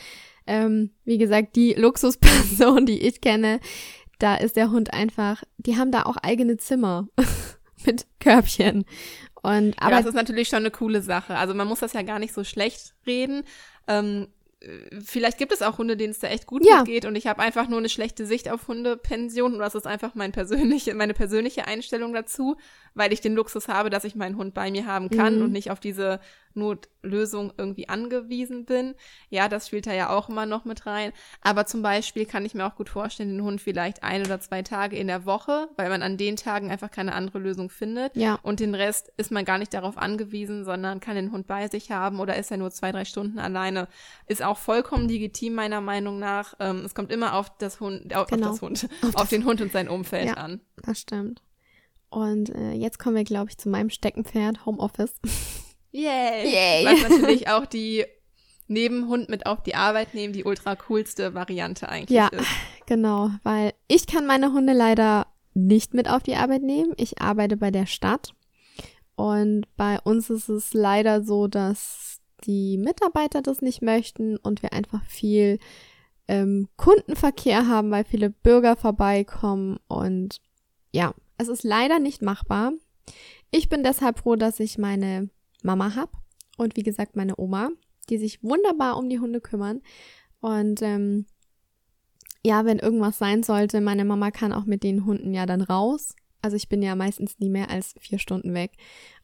Ähm, 0.47 0.91
wie 1.05 1.19
gesagt, 1.19 1.57
die 1.57 1.75
Luxusperson, 1.75 2.87
die 2.87 3.01
ich 3.07 3.21
kenne, 3.21 3.61
da 4.19 4.35
ist 4.37 4.57
der 4.57 4.71
Hund 4.71 4.93
einfach, 4.93 5.43
die 5.59 5.77
haben 5.77 5.93
da 5.93 6.03
auch 6.05 6.17
eigene 6.17 6.57
Zimmer 6.57 7.09
mit 7.87 8.07
Körbchen. 8.21 8.85
Und 9.43 9.75
Aber 9.79 9.87
aber 9.87 9.97
das 9.97 10.07
ist 10.07 10.15
natürlich 10.15 10.49
schon 10.49 10.59
eine 10.59 10.71
coole 10.71 11.01
Sache. 11.03 11.37
Also 11.37 11.55
man 11.55 11.67
muss 11.67 11.81
das 11.81 11.95
ja 11.95 12.03
gar 12.03 12.19
nicht 12.19 12.35
so 12.35 12.45
schlecht 12.45 12.95
reden. 13.07 13.45
Ähm, 13.89 14.27
äh, 14.27 14.40
vielleicht 15.05 15.39
gibt 15.39 15.53
es 15.53 15.63
auch 15.63 15.79
Hunde, 15.79 15.97
denen 15.97 16.11
es 16.11 16.19
da 16.19 16.29
echt 16.29 16.47
gut 16.47 16.65
Ja. 16.67 16.83
geht 16.83 17.07
und 17.07 17.17
ich 17.17 17.27
habe 17.27 17.41
einfach 17.41 17.69
nur 17.69 17.79
eine 17.79 17.89
schlechte 17.89 18.27
Sicht 18.27 18.51
auf 18.51 18.69
Hundepension 18.69 19.55
und 19.55 19.59
das 19.59 19.75
ist 19.75 19.87
einfach 19.87 20.15
mein 20.15 20.33
persönliche, 20.33 20.95
meine 20.95 21.15
persönliche 21.15 21.67
Einstellung 21.67 22.13
dazu, 22.13 22.57
weil 22.95 23.13
ich 23.13 23.21
den 23.21 23.35
Luxus 23.35 23.69
habe, 23.69 23.91
dass 23.91 24.05
ich 24.05 24.15
meinen 24.15 24.37
Hund 24.37 24.55
bei 24.55 24.71
mir 24.71 24.87
haben 24.87 25.09
kann 25.11 25.37
Mhm. 25.39 25.45
und 25.45 25.53
nicht 25.53 25.71
auf 25.71 25.81
diese 25.81 26.21
Notlösung 26.55 27.53
irgendwie 27.57 27.89
angewiesen 27.89 28.65
bin. 28.65 28.95
Ja, 29.29 29.49
das 29.49 29.69
spielt 29.69 29.87
da 29.87 29.93
ja 29.93 30.11
auch 30.11 30.29
immer 30.29 30.47
noch 30.47 30.65
mit 30.65 30.87
rein. 30.87 31.13
Aber 31.43 31.67
zum 31.67 31.83
Beispiel 31.83 32.27
kann 32.27 32.45
ich 32.45 32.55
mir 32.55 32.67
auch 32.67 32.75
gut 32.75 32.89
vorstellen, 32.89 33.31
den 33.31 33.43
Hund 33.43 33.61
vielleicht 33.61 34.03
ein 34.03 34.23
oder 34.25 34.41
zwei 34.41 34.63
Tage 34.63 34.97
in 34.97 35.07
der 35.07 35.25
Woche, 35.27 35.69
weil 35.77 35.89
man 35.89 36.03
an 36.03 36.17
den 36.17 36.37
Tagen 36.37 36.71
einfach 36.71 36.91
keine 36.91 37.15
andere 37.15 37.39
Lösung 37.39 37.71
findet. 37.71 38.17
ja, 38.17 38.39
Und 38.43 38.61
den 38.61 38.75
Rest 38.75 39.13
ist 39.17 39.31
man 39.31 39.45
gar 39.45 39.59
nicht 39.59 39.73
darauf 39.75 39.97
angewiesen, 39.97 40.65
sondern 40.65 41.01
kann 41.01 41.15
den 41.17 41.33
Hund 41.33 41.47
bei 41.47 41.69
sich 41.69 41.91
haben 41.91 42.21
oder 42.21 42.37
ist 42.37 42.51
er 42.51 42.57
nur 42.57 42.71
zwei, 42.71 42.93
drei 42.93 43.05
Stunden 43.05 43.39
alleine. 43.39 43.89
Ist 44.27 44.43
auch 44.43 44.59
vollkommen 44.59 45.09
legitim, 45.09 45.55
meiner 45.55 45.81
Meinung 45.81 46.19
nach. 46.19 46.55
Ähm, 46.61 46.85
es 46.85 46.95
kommt 46.95 47.13
immer 47.13 47.35
auf 47.35 47.57
das 47.59 47.81
Hund, 47.81 48.15
auf, 48.15 48.27
Genau. 48.29 48.49
auf 48.49 48.53
das 48.55 48.63
Hund, 48.63 48.89
Auf 49.03 49.09
auf, 49.15 49.21
das- 49.23 49.29
den 49.31 49.45
Hund 49.45 49.61
und 49.61 49.73
sein 49.73 49.89
Umfeld 49.89 50.27
Ja. 50.29 50.35
an. 50.35 50.61
das 50.83 50.99
stimmt. 51.01 51.43
Und 52.11 52.51
äh, 52.51 52.73
jetzt 52.73 52.99
kommen 52.99 53.17
wir, 53.17 53.25
glaube 53.25 53.51
ich, 53.51 53.59
zu 53.59 53.69
meinem 53.69 53.91
Steckenpferd, 53.91 54.67
Homeoffice. 54.67 55.15
Yay! 55.93 56.45
Yay. 56.45 56.85
Was 56.87 57.11
natürlich 57.11 57.49
auch 57.49 57.67
die 57.67 58.05
neben 58.71 59.09
Hund 59.09 59.29
mit 59.29 59.47
auf 59.47 59.63
die 59.63 59.75
Arbeit 59.75 60.15
nehmen 60.15 60.33
die 60.33 60.45
ultra 60.45 60.77
coolste 60.77 61.35
Variante 61.35 61.89
eigentlich 61.89 62.17
ja, 62.17 62.29
ist. 62.29 62.47
genau, 62.87 63.31
weil 63.43 63.73
ich 63.89 64.07
kann 64.07 64.27
meine 64.27 64.53
Hunde 64.53 64.73
leider 64.73 65.27
nicht 65.55 65.93
mit 65.93 66.09
auf 66.09 66.23
die 66.23 66.37
Arbeit 66.37 66.63
nehmen. 66.63 66.93
Ich 66.97 67.21
arbeite 67.21 67.57
bei 67.57 67.73
der 67.73 67.87
Stadt 67.87 68.33
und 69.17 69.67
bei 69.77 69.99
uns 70.01 70.31
ist 70.31 70.49
es 70.49 70.73
leider 70.73 71.25
so, 71.25 71.49
dass 71.49 72.21
die 72.45 72.79
Mitarbeiter 72.79 73.43
das 73.43 73.61
nicht 73.61 73.83
möchten 73.83 74.37
und 74.37 74.63
wir 74.63 74.73
einfach 74.73 75.05
viel 75.05 75.59
ähm, 76.29 76.69
Kundenverkehr 76.77 77.67
haben, 77.67 77.91
weil 77.91 78.05
viele 78.05 78.31
Bürger 78.31 78.77
vorbeikommen 78.77 79.79
und 79.89 80.41
ja, 80.93 81.13
es 81.41 81.49
ist 81.49 81.65
leider 81.65 81.99
nicht 81.99 82.23
machbar. 82.23 82.73
Ich 83.51 83.69
bin 83.69 83.83
deshalb 83.83 84.21
froh, 84.21 84.37
dass 84.37 84.61
ich 84.61 84.79
meine 84.79 85.31
Mama 85.63 85.95
habe 85.97 86.13
und 86.57 86.77
wie 86.77 86.83
gesagt 86.83 87.17
meine 87.17 87.39
Oma, 87.39 87.71
die 88.09 88.19
sich 88.19 88.43
wunderbar 88.43 88.97
um 88.97 89.09
die 89.09 89.19
Hunde 89.19 89.41
kümmern 89.41 89.81
und 90.41 90.83
ähm, 90.83 91.27
ja, 92.45 92.65
wenn 92.65 92.79
irgendwas 92.79 93.19
sein 93.19 93.43
sollte, 93.43 93.81
meine 93.81 94.05
Mama 94.05 94.31
kann 94.31 94.53
auch 94.53 94.65
mit 94.65 94.83
den 94.83 95.05
Hunden 95.05 95.35
ja 95.35 95.45
dann 95.47 95.61
raus. 95.61 96.15
Also 96.43 96.57
ich 96.57 96.69
bin 96.69 96.83
ja 96.83 96.95
meistens 96.95 97.39
nie 97.39 97.51
mehr 97.51 97.71
als 97.71 97.95
vier 98.01 98.19
Stunden 98.19 98.55
weg. 98.55 98.73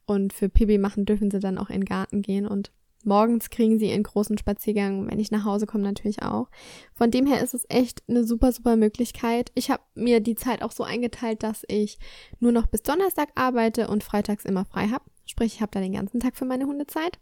Und 0.04 0.32
für 0.34 0.48
Pibi 0.48 0.78
machen 0.78 1.06
dürfen 1.06 1.30
sie 1.30 1.40
dann 1.40 1.58
auch 1.58 1.70
in 1.70 1.80
den 1.80 1.86
Garten 1.86 2.20
gehen 2.20 2.46
und 2.46 2.72
morgens 3.07 3.50
kriegen 3.50 3.78
sie 3.78 3.90
ihren 3.90 4.02
großen 4.02 4.36
Spaziergang, 4.38 5.11
wenn 5.11 5.18
ich 5.18 5.30
nach 5.30 5.44
Hause 5.44 5.66
komme 5.66 5.84
natürlich 5.84 6.22
auch. 6.22 6.48
Von 6.94 7.11
dem 7.11 7.26
her 7.26 7.42
ist 7.42 7.54
es 7.54 7.64
echt 7.68 8.02
eine 8.09 8.24
super, 8.24 8.52
super 8.52 8.76
Möglichkeit. 8.76 9.50
Ich 9.54 9.70
habe 9.70 9.82
mir 9.94 10.20
die 10.20 10.34
Zeit 10.34 10.62
auch 10.62 10.72
so 10.72 10.84
eingeteilt, 10.84 11.42
dass 11.42 11.64
ich 11.68 11.98
nur 12.40 12.52
noch 12.52 12.66
bis 12.66 12.82
Donnerstag 12.82 13.28
arbeite 13.34 13.88
und 13.88 14.04
freitags 14.04 14.44
immer 14.44 14.64
frei 14.64 14.88
habe. 14.88 15.04
Sprich, 15.24 15.54
ich 15.54 15.61
habe 15.61 15.72
da 15.72 15.80
den 15.80 15.92
ganzen 15.92 16.20
Tag 16.20 16.36
für 16.36 16.44
meine 16.44 16.66
Hundezeit. 16.66 17.18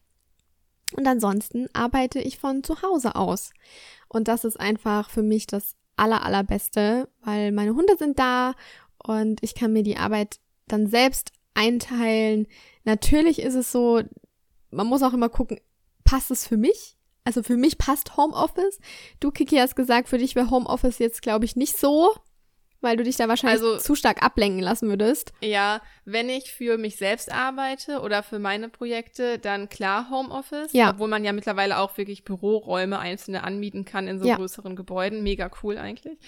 Und 0.97 1.07
ansonsten 1.07 1.67
arbeite 1.73 2.21
ich 2.21 2.39
von 2.39 2.63
zu 2.63 2.83
Hause 2.83 3.17
aus. 3.17 3.51
Und 4.09 4.29
das 4.29 4.45
ist 4.45 4.61
einfach 4.61 5.11
für 5.11 5.23
mich 5.23 5.47
das 5.47 5.77
aller, 5.97 6.23
allerbeste, 6.25 7.09
weil 7.23 7.53
meine 7.53 7.75
Hunde 7.75 7.97
sind 7.97 8.19
da 8.19 8.55
und 8.99 9.43
ich 9.43 9.55
kann 9.55 9.73
mir 9.73 9.83
die 9.83 9.97
Arbeit 9.97 10.39
dann 10.67 10.87
selbst 10.87 11.33
einteilen. 11.55 12.47
Natürlich 12.85 13.41
ist 13.41 13.55
es 13.55 13.71
so, 13.71 14.03
man 14.71 14.87
muss 14.87 15.03
auch 15.03 15.15
immer 15.15 15.29
gucken, 15.29 15.59
passt 16.05 16.31
es 16.31 16.47
für 16.47 16.57
mich? 16.57 16.97
Also 17.25 17.43
für 17.43 17.57
mich 17.57 17.79
passt 17.79 18.17
Homeoffice. 18.17 18.79
Du, 19.19 19.31
Kiki, 19.31 19.57
hast 19.57 19.77
gesagt, 19.77 20.09
für 20.09 20.19
dich 20.19 20.35
wäre 20.35 20.51
Homeoffice 20.51 20.99
jetzt, 20.99 21.23
glaube 21.23 21.47
ich, 21.47 21.57
nicht 21.57 21.79
so 21.79 22.15
weil 22.85 22.97
du 22.97 23.03
dich 23.03 23.17
da 23.17 23.27
wahrscheinlich 23.27 23.63
also, 23.63 23.79
zu 23.79 23.95
stark 23.97 24.23
ablenken 24.23 24.61
lassen 24.61 24.89
würdest. 24.89 25.33
Ja, 25.43 25.81
wenn 26.05 26.29
ich 26.29 26.53
für 26.53 26.79
mich 26.79 26.97
selbst 26.97 27.33
arbeite 27.33 28.01
oder 28.01 28.23
für 28.23 28.39
meine 28.39 28.69
Projekte, 28.69 29.39
dann 29.39 29.69
klar 29.69 30.11
Homeoffice, 30.11 30.73
ja. 30.73 30.91
obwohl 30.91 31.09
man 31.09 31.25
ja 31.25 31.33
mittlerweile 31.33 31.79
auch 31.79 31.97
wirklich 31.97 32.25
Büroräume 32.25 32.99
einzelne 32.99 33.43
anmieten 33.43 33.85
kann 33.85 34.07
in 34.07 34.21
so 34.21 34.27
ja. 34.29 34.37
größeren 34.37 34.77
Gebäuden, 34.77 35.23
mega 35.23 35.51
cool 35.63 35.79
eigentlich. 35.79 36.19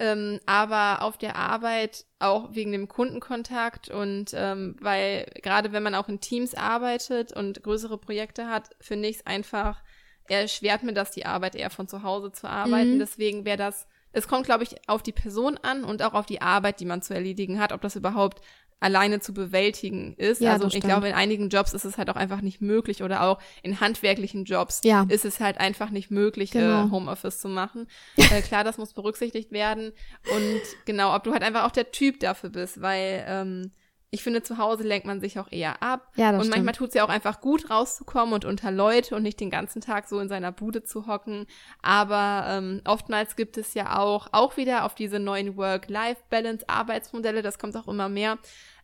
Ähm, 0.00 0.40
aber 0.46 1.02
auf 1.02 1.18
der 1.18 1.36
Arbeit 1.36 2.06
auch 2.18 2.54
wegen 2.54 2.72
dem 2.72 2.88
Kundenkontakt 2.88 3.90
und 3.90 4.30
ähm, 4.34 4.76
weil 4.80 5.26
gerade 5.42 5.72
wenn 5.72 5.82
man 5.82 5.94
auch 5.94 6.08
in 6.08 6.20
Teams 6.20 6.54
arbeitet 6.54 7.32
und 7.32 7.62
größere 7.62 7.98
Projekte 7.98 8.48
hat, 8.48 8.70
finde 8.80 9.08
ich 9.08 9.16
es 9.16 9.26
einfach 9.26 9.82
erschwert 10.28 10.82
mir 10.82 10.94
das 10.94 11.10
die 11.10 11.26
Arbeit 11.26 11.54
eher 11.54 11.70
von 11.70 11.88
zu 11.88 12.02
Hause 12.02 12.32
zu 12.32 12.48
arbeiten. 12.48 12.94
Mhm. 12.94 12.98
Deswegen 12.98 13.44
wäre 13.44 13.58
das 13.58 13.86
es 14.14 14.28
kommt, 14.28 14.46
glaube 14.46 14.62
ich, 14.62 14.76
auf 14.88 15.02
die 15.02 15.12
Person 15.12 15.58
an 15.62 15.84
und 15.84 16.02
auch 16.02 16.14
auf 16.14 16.26
die 16.26 16.40
Arbeit, 16.40 16.80
die 16.80 16.84
man 16.84 17.02
zu 17.02 17.14
erledigen 17.14 17.60
hat, 17.60 17.72
ob 17.72 17.80
das 17.80 17.96
überhaupt 17.96 18.40
alleine 18.80 19.18
zu 19.18 19.32
bewältigen 19.32 20.14
ist. 20.16 20.40
Ja, 20.40 20.52
also 20.52 20.66
ich 20.66 20.80
glaube, 20.80 21.08
in 21.08 21.14
einigen 21.14 21.48
Jobs 21.48 21.72
ist 21.72 21.84
es 21.84 21.96
halt 21.96 22.10
auch 22.10 22.16
einfach 22.16 22.42
nicht 22.42 22.60
möglich 22.60 23.02
oder 23.02 23.22
auch 23.22 23.40
in 23.62 23.80
handwerklichen 23.80 24.44
Jobs 24.44 24.82
ja. 24.84 25.06
ist 25.08 25.24
es 25.24 25.40
halt 25.40 25.58
einfach 25.58 25.90
nicht 25.90 26.10
möglich, 26.10 26.54
äh, 26.54 26.60
genau. 26.60 26.86
äh, 26.86 26.90
Homeoffice 26.90 27.40
zu 27.40 27.48
machen. 27.48 27.86
äh, 28.16 28.42
klar, 28.42 28.62
das 28.62 28.76
muss 28.76 28.92
berücksichtigt 28.92 29.52
werden 29.52 29.92
und 30.34 30.60
genau, 30.84 31.14
ob 31.14 31.24
du 31.24 31.32
halt 31.32 31.42
einfach 31.42 31.64
auch 31.64 31.70
der 31.70 31.92
Typ 31.92 32.20
dafür 32.20 32.50
bist, 32.50 32.82
weil 32.82 33.24
ähm, 33.26 33.70
ich 34.14 34.22
finde, 34.22 34.42
zu 34.44 34.58
Hause 34.58 34.84
lenkt 34.84 35.06
man 35.06 35.20
sich 35.20 35.40
auch 35.40 35.50
eher 35.50 35.82
ab. 35.82 36.12
Ja, 36.14 36.30
das 36.30 36.36
und 36.36 36.40
stimmt. 36.42 36.54
manchmal 36.54 36.74
tut 36.74 36.88
es 36.90 36.94
ja 36.94 37.04
auch 37.04 37.08
einfach 37.08 37.40
gut, 37.40 37.68
rauszukommen 37.68 38.32
und 38.32 38.44
unter 38.44 38.70
Leute 38.70 39.16
und 39.16 39.24
nicht 39.24 39.40
den 39.40 39.50
ganzen 39.50 39.80
Tag 39.80 40.08
so 40.08 40.20
in 40.20 40.28
seiner 40.28 40.52
Bude 40.52 40.84
zu 40.84 41.08
hocken. 41.08 41.46
Aber 41.82 42.46
ähm, 42.48 42.80
oftmals 42.84 43.34
gibt 43.34 43.58
es 43.58 43.74
ja 43.74 43.98
auch, 43.98 44.28
auch 44.30 44.56
wieder 44.56 44.84
auf 44.84 44.94
diese 44.94 45.18
neuen 45.18 45.56
Work-Life-Balance-Arbeitsmodelle, 45.56 47.42
das 47.42 47.58
kommt 47.58 47.76
auch 47.76 47.88
immer 47.88 48.08
mehr, 48.08 48.38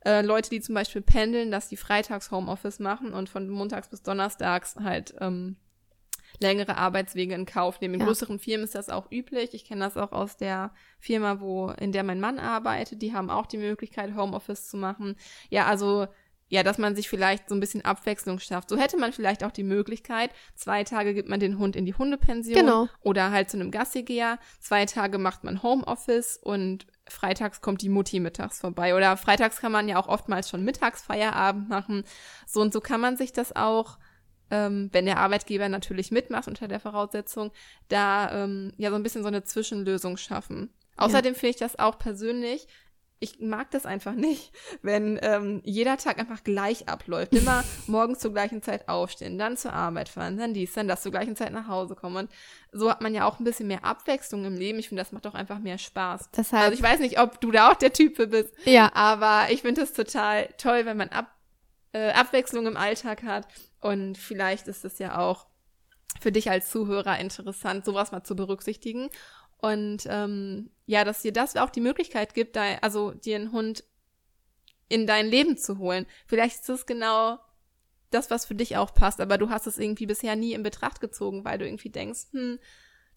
äh, 0.04 0.22
Leute, 0.22 0.50
die 0.50 0.60
zum 0.60 0.74
Beispiel 0.74 1.02
pendeln, 1.02 1.52
dass 1.52 1.68
die 1.68 1.76
freitags 1.76 2.32
Homeoffice 2.32 2.80
machen 2.80 3.12
und 3.12 3.28
von 3.28 3.48
montags 3.48 3.88
bis 3.88 4.02
donnerstags 4.02 4.74
halt 4.82 5.14
ähm, 5.20 5.56
längere 6.40 6.76
Arbeitswege 6.76 7.34
in 7.34 7.46
Kauf 7.46 7.80
nehmen. 7.80 7.94
In 7.94 8.00
ja. 8.00 8.06
größeren 8.06 8.38
Firmen 8.38 8.64
ist 8.64 8.74
das 8.74 8.88
auch 8.88 9.10
üblich. 9.10 9.54
Ich 9.54 9.64
kenne 9.64 9.84
das 9.84 9.96
auch 9.96 10.12
aus 10.12 10.36
der 10.36 10.72
Firma, 10.98 11.40
wo, 11.40 11.68
in 11.70 11.92
der 11.92 12.02
mein 12.02 12.20
Mann 12.20 12.38
arbeitet. 12.38 13.02
Die 13.02 13.12
haben 13.12 13.30
auch 13.30 13.46
die 13.46 13.58
Möglichkeit, 13.58 14.14
Homeoffice 14.16 14.68
zu 14.68 14.76
machen. 14.76 15.16
Ja, 15.50 15.66
also, 15.66 16.06
ja, 16.48 16.64
dass 16.64 16.78
man 16.78 16.96
sich 16.96 17.08
vielleicht 17.08 17.48
so 17.48 17.54
ein 17.54 17.60
bisschen 17.60 17.84
Abwechslung 17.84 18.40
schafft. 18.40 18.70
So 18.70 18.76
hätte 18.76 18.98
man 18.98 19.12
vielleicht 19.12 19.44
auch 19.44 19.52
die 19.52 19.62
Möglichkeit, 19.62 20.30
zwei 20.56 20.82
Tage 20.82 21.14
gibt 21.14 21.28
man 21.28 21.38
den 21.38 21.58
Hund 21.58 21.76
in 21.76 21.84
die 21.84 21.94
Hundepension 21.94 22.54
genau. 22.54 22.88
oder 23.02 23.30
halt 23.30 23.50
zu 23.50 23.56
einem 23.56 23.70
Gassigeher, 23.70 24.38
zwei 24.58 24.84
Tage 24.84 25.18
macht 25.18 25.44
man 25.44 25.62
Homeoffice 25.62 26.38
und 26.38 26.86
freitags 27.08 27.60
kommt 27.60 27.82
die 27.82 27.88
Mutti 27.88 28.18
mittags 28.18 28.60
vorbei. 28.60 28.96
Oder 28.96 29.16
freitags 29.16 29.60
kann 29.60 29.72
man 29.72 29.88
ja 29.88 29.96
auch 29.96 30.08
oftmals 30.08 30.48
schon 30.48 30.64
Mittagsfeierabend 30.64 31.68
machen. 31.68 32.02
So 32.46 32.60
und 32.60 32.72
so 32.72 32.80
kann 32.80 33.00
man 33.00 33.16
sich 33.16 33.32
das 33.32 33.54
auch 33.54 33.98
ähm, 34.50 34.88
wenn 34.92 35.06
der 35.06 35.18
Arbeitgeber 35.18 35.68
natürlich 35.68 36.10
mitmacht 36.10 36.48
unter 36.48 36.68
der 36.68 36.80
Voraussetzung, 36.80 37.52
da 37.88 38.44
ähm, 38.44 38.72
ja 38.76 38.90
so 38.90 38.96
ein 38.96 39.02
bisschen 39.02 39.22
so 39.22 39.28
eine 39.28 39.44
Zwischenlösung 39.44 40.16
schaffen. 40.16 40.70
Außerdem 40.96 41.34
ja. 41.34 41.38
finde 41.38 41.50
ich 41.50 41.56
das 41.56 41.78
auch 41.78 41.98
persönlich 41.98 42.66
ich 43.20 43.38
mag 43.38 43.70
das 43.70 43.86
einfach 43.86 44.14
nicht, 44.14 44.52
wenn 44.82 45.18
ähm, 45.22 45.60
jeder 45.64 45.96
Tag 45.98 46.18
einfach 46.18 46.42
gleich 46.42 46.88
abläuft. 46.88 47.34
Immer 47.34 47.62
morgens 47.86 48.18
zur 48.18 48.32
gleichen 48.32 48.62
Zeit 48.62 48.88
aufstehen, 48.88 49.38
dann 49.38 49.56
zur 49.56 49.72
Arbeit 49.72 50.08
fahren, 50.08 50.38
dann 50.38 50.54
dies, 50.54 50.72
dann 50.72 50.88
das, 50.88 51.02
zur 51.02 51.12
gleichen 51.12 51.36
Zeit 51.36 51.52
nach 51.52 51.68
Hause 51.68 51.94
kommen. 51.94 52.16
Und 52.16 52.30
so 52.72 52.90
hat 52.90 53.02
man 53.02 53.14
ja 53.14 53.26
auch 53.26 53.38
ein 53.38 53.44
bisschen 53.44 53.68
mehr 53.68 53.84
Abwechslung 53.84 54.44
im 54.44 54.56
Leben. 54.56 54.78
Ich 54.78 54.88
finde, 54.88 55.02
das 55.02 55.12
macht 55.12 55.26
doch 55.26 55.34
einfach 55.34 55.58
mehr 55.58 55.78
Spaß. 55.78 56.30
Deshalb, 56.36 56.64
also 56.64 56.74
ich 56.74 56.82
weiß 56.82 57.00
nicht, 57.00 57.20
ob 57.20 57.40
du 57.40 57.50
da 57.50 57.70
auch 57.70 57.74
der 57.76 57.92
Typ 57.92 58.16
für 58.16 58.26
bist. 58.26 58.52
Ja. 58.64 58.90
Aber 58.94 59.50
ich 59.50 59.62
finde 59.62 59.82
es 59.82 59.92
total 59.92 60.48
toll, 60.58 60.86
wenn 60.86 60.96
man 60.96 61.10
Ab 61.10 61.30
äh, 61.92 62.12
Abwechslung 62.12 62.66
im 62.66 62.76
Alltag 62.76 63.24
hat. 63.24 63.48
Und 63.80 64.18
vielleicht 64.18 64.68
ist 64.68 64.84
es 64.84 64.98
ja 64.98 65.18
auch 65.18 65.46
für 66.20 66.32
dich 66.32 66.50
als 66.50 66.70
Zuhörer 66.70 67.18
interessant, 67.18 67.84
sowas 67.84 68.12
mal 68.12 68.22
zu 68.22 68.36
berücksichtigen. 68.36 69.08
Und 69.58 70.04
ähm, 70.06 70.70
ja, 70.86 71.04
dass 71.04 71.22
dir 71.22 71.32
das 71.32 71.56
auch 71.56 71.70
die 71.70 71.80
Möglichkeit 71.80 72.34
gibt, 72.34 72.56
da, 72.56 72.76
also 72.82 73.12
dir 73.12 73.36
einen 73.36 73.52
Hund 73.52 73.84
in 74.88 75.06
dein 75.06 75.28
Leben 75.28 75.56
zu 75.56 75.78
holen. 75.78 76.06
Vielleicht 76.26 76.60
ist 76.60 76.68
das 76.68 76.86
genau 76.86 77.38
das, 78.10 78.30
was 78.30 78.44
für 78.44 78.54
dich 78.54 78.76
auch 78.76 78.92
passt, 78.92 79.20
aber 79.20 79.38
du 79.38 79.50
hast 79.50 79.66
es 79.66 79.78
irgendwie 79.78 80.06
bisher 80.06 80.34
nie 80.34 80.52
in 80.52 80.62
Betracht 80.62 81.00
gezogen, 81.00 81.44
weil 81.44 81.58
du 81.58 81.66
irgendwie 81.66 81.90
denkst, 81.90 82.26
hm, 82.32 82.58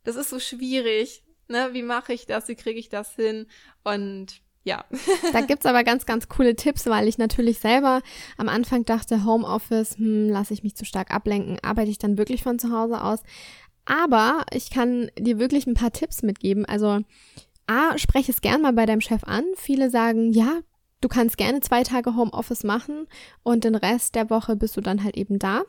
das 0.03 0.15
ist 0.15 0.29
so 0.29 0.39
schwierig, 0.39 1.23
ne? 1.47 1.69
Wie 1.73 1.81
mache 1.81 2.13
ich 2.13 2.25
das? 2.25 2.47
Wie 2.47 2.55
kriege 2.55 2.79
ich 2.79 2.89
das 2.89 3.15
hin? 3.15 3.47
Und 3.83 4.41
ja. 4.63 4.85
da 5.33 5.41
gibt's 5.41 5.65
aber 5.65 5.83
ganz, 5.83 6.05
ganz 6.05 6.29
coole 6.29 6.55
Tipps, 6.55 6.85
weil 6.85 7.07
ich 7.07 7.17
natürlich 7.17 7.59
selber 7.59 8.01
am 8.37 8.49
Anfang 8.49 8.85
dachte, 8.85 9.25
Homeoffice, 9.25 9.97
hm, 9.97 10.29
lasse 10.29 10.53
ich 10.53 10.63
mich 10.63 10.75
zu 10.75 10.85
stark 10.85 11.11
ablenken, 11.11 11.57
arbeite 11.61 11.91
ich 11.91 11.97
dann 11.97 12.17
wirklich 12.17 12.43
von 12.43 12.59
zu 12.59 12.71
Hause 12.71 13.01
aus. 13.01 13.23
Aber 13.85 14.45
ich 14.53 14.69
kann 14.69 15.11
dir 15.19 15.39
wirklich 15.39 15.67
ein 15.67 15.73
paar 15.73 15.91
Tipps 15.91 16.23
mitgeben. 16.23 16.65
Also, 16.65 17.01
A, 17.67 17.97
spreche 17.97 18.31
es 18.31 18.41
gern 18.41 18.61
mal 18.61 18.73
bei 18.73 18.85
deinem 18.85 19.01
Chef 19.01 19.23
an. 19.25 19.43
Viele 19.55 19.89
sagen, 19.89 20.31
ja, 20.31 20.61
du 21.01 21.09
kannst 21.09 21.37
gerne 21.37 21.59
zwei 21.59 21.83
Tage 21.83 22.15
Homeoffice 22.15 22.63
machen 22.63 23.07
und 23.43 23.65
den 23.65 23.75
Rest 23.75 24.15
der 24.15 24.29
Woche 24.29 24.55
bist 24.55 24.77
du 24.77 24.81
dann 24.81 25.03
halt 25.03 25.17
eben 25.17 25.39
da. 25.39 25.63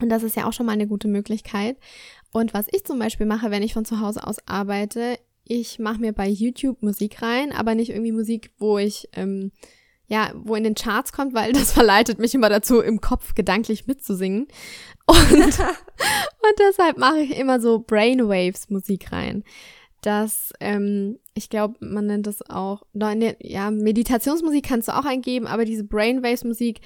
Und 0.00 0.10
das 0.10 0.22
ist 0.22 0.36
ja 0.36 0.46
auch 0.46 0.52
schon 0.52 0.66
mal 0.66 0.72
eine 0.72 0.86
gute 0.86 1.08
Möglichkeit. 1.08 1.78
Und 2.32 2.54
was 2.54 2.66
ich 2.70 2.84
zum 2.84 2.98
Beispiel 2.98 3.26
mache, 3.26 3.50
wenn 3.50 3.62
ich 3.62 3.72
von 3.72 3.84
zu 3.84 4.00
Hause 4.00 4.26
aus 4.26 4.36
arbeite, 4.46 5.18
ich 5.48 5.78
mache 5.78 6.00
mir 6.00 6.12
bei 6.12 6.28
YouTube 6.28 6.82
Musik 6.82 7.22
rein, 7.22 7.52
aber 7.52 7.74
nicht 7.74 7.90
irgendwie 7.90 8.12
Musik, 8.12 8.50
wo 8.58 8.78
ich, 8.78 9.08
ähm, 9.12 9.52
ja, 10.08 10.32
wo 10.34 10.56
in 10.56 10.64
den 10.64 10.74
Charts 10.74 11.12
kommt, 11.12 11.34
weil 11.34 11.52
das 11.54 11.72
verleitet 11.72 12.18
mich 12.18 12.34
immer 12.34 12.48
dazu, 12.48 12.80
im 12.80 13.00
Kopf 13.00 13.34
gedanklich 13.34 13.86
mitzusingen. 13.86 14.48
Und, 15.06 15.18
und 15.30 16.58
deshalb 16.58 16.98
mache 16.98 17.20
ich 17.20 17.38
immer 17.38 17.60
so 17.60 17.78
Brainwaves 17.78 18.70
Musik 18.70 19.12
rein. 19.12 19.44
Das, 20.02 20.52
ähm, 20.60 21.18
ich 21.34 21.48
glaube, 21.48 21.76
man 21.80 22.06
nennt 22.06 22.26
das 22.26 22.42
auch, 22.48 22.82
ja, 22.92 23.70
Meditationsmusik 23.70 24.64
kannst 24.66 24.88
du 24.88 24.96
auch 24.96 25.04
eingeben, 25.04 25.46
aber 25.46 25.64
diese 25.64 25.84
Brainwaves 25.84 26.44
Musik, 26.44 26.80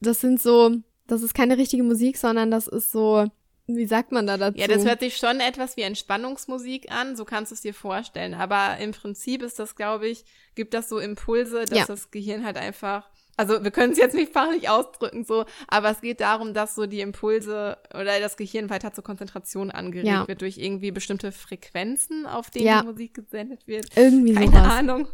das 0.00 0.20
sind 0.20 0.40
so, 0.40 0.76
das 1.06 1.22
ist 1.22 1.34
keine 1.34 1.56
richtige 1.56 1.82
Musik, 1.82 2.18
sondern 2.18 2.50
das 2.50 2.68
ist 2.68 2.92
so, 2.92 3.26
wie 3.68 3.86
sagt 3.86 4.12
man 4.12 4.26
da 4.26 4.36
dazu? 4.36 4.58
Ja, 4.58 4.66
das 4.66 4.84
hört 4.84 5.00
sich 5.00 5.16
schon 5.16 5.40
etwas 5.40 5.76
wie 5.76 5.82
Entspannungsmusik 5.82 6.90
an, 6.90 7.16
so 7.16 7.24
kannst 7.24 7.52
du 7.52 7.54
es 7.54 7.60
dir 7.60 7.74
vorstellen. 7.74 8.34
Aber 8.34 8.78
im 8.78 8.92
Prinzip 8.92 9.42
ist 9.42 9.58
das, 9.58 9.76
glaube 9.76 10.08
ich, 10.08 10.24
gibt 10.54 10.74
das 10.74 10.88
so 10.88 10.98
Impulse, 10.98 11.64
dass 11.66 11.78
ja. 11.78 11.86
das 11.86 12.10
Gehirn 12.10 12.44
halt 12.44 12.56
einfach 12.56 13.08
also 13.38 13.62
wir 13.62 13.70
können 13.70 13.92
es 13.92 13.98
jetzt 13.98 14.14
nicht 14.14 14.32
fachlich 14.34 14.68
ausdrücken, 14.68 15.24
so, 15.24 15.46
aber 15.68 15.90
es 15.90 16.00
geht 16.00 16.20
darum, 16.20 16.54
dass 16.54 16.74
so 16.74 16.86
die 16.86 17.00
Impulse 17.00 17.78
oder 17.94 18.18
das 18.18 18.36
Gehirn 18.36 18.68
weiter 18.68 18.92
zur 18.92 19.04
Konzentration 19.04 19.70
angeregt 19.70 20.08
ja. 20.08 20.26
wird 20.26 20.42
durch 20.42 20.58
irgendwie 20.58 20.90
bestimmte 20.90 21.30
Frequenzen, 21.30 22.26
auf 22.26 22.50
denen 22.50 22.66
ja. 22.66 22.80
die 22.80 22.88
Musik 22.88 23.14
gesendet 23.14 23.66
wird. 23.68 23.96
Irgendwie 23.96 24.34
Keine 24.34 24.48
sowas. 24.48 24.72
Ahnung. 24.72 25.08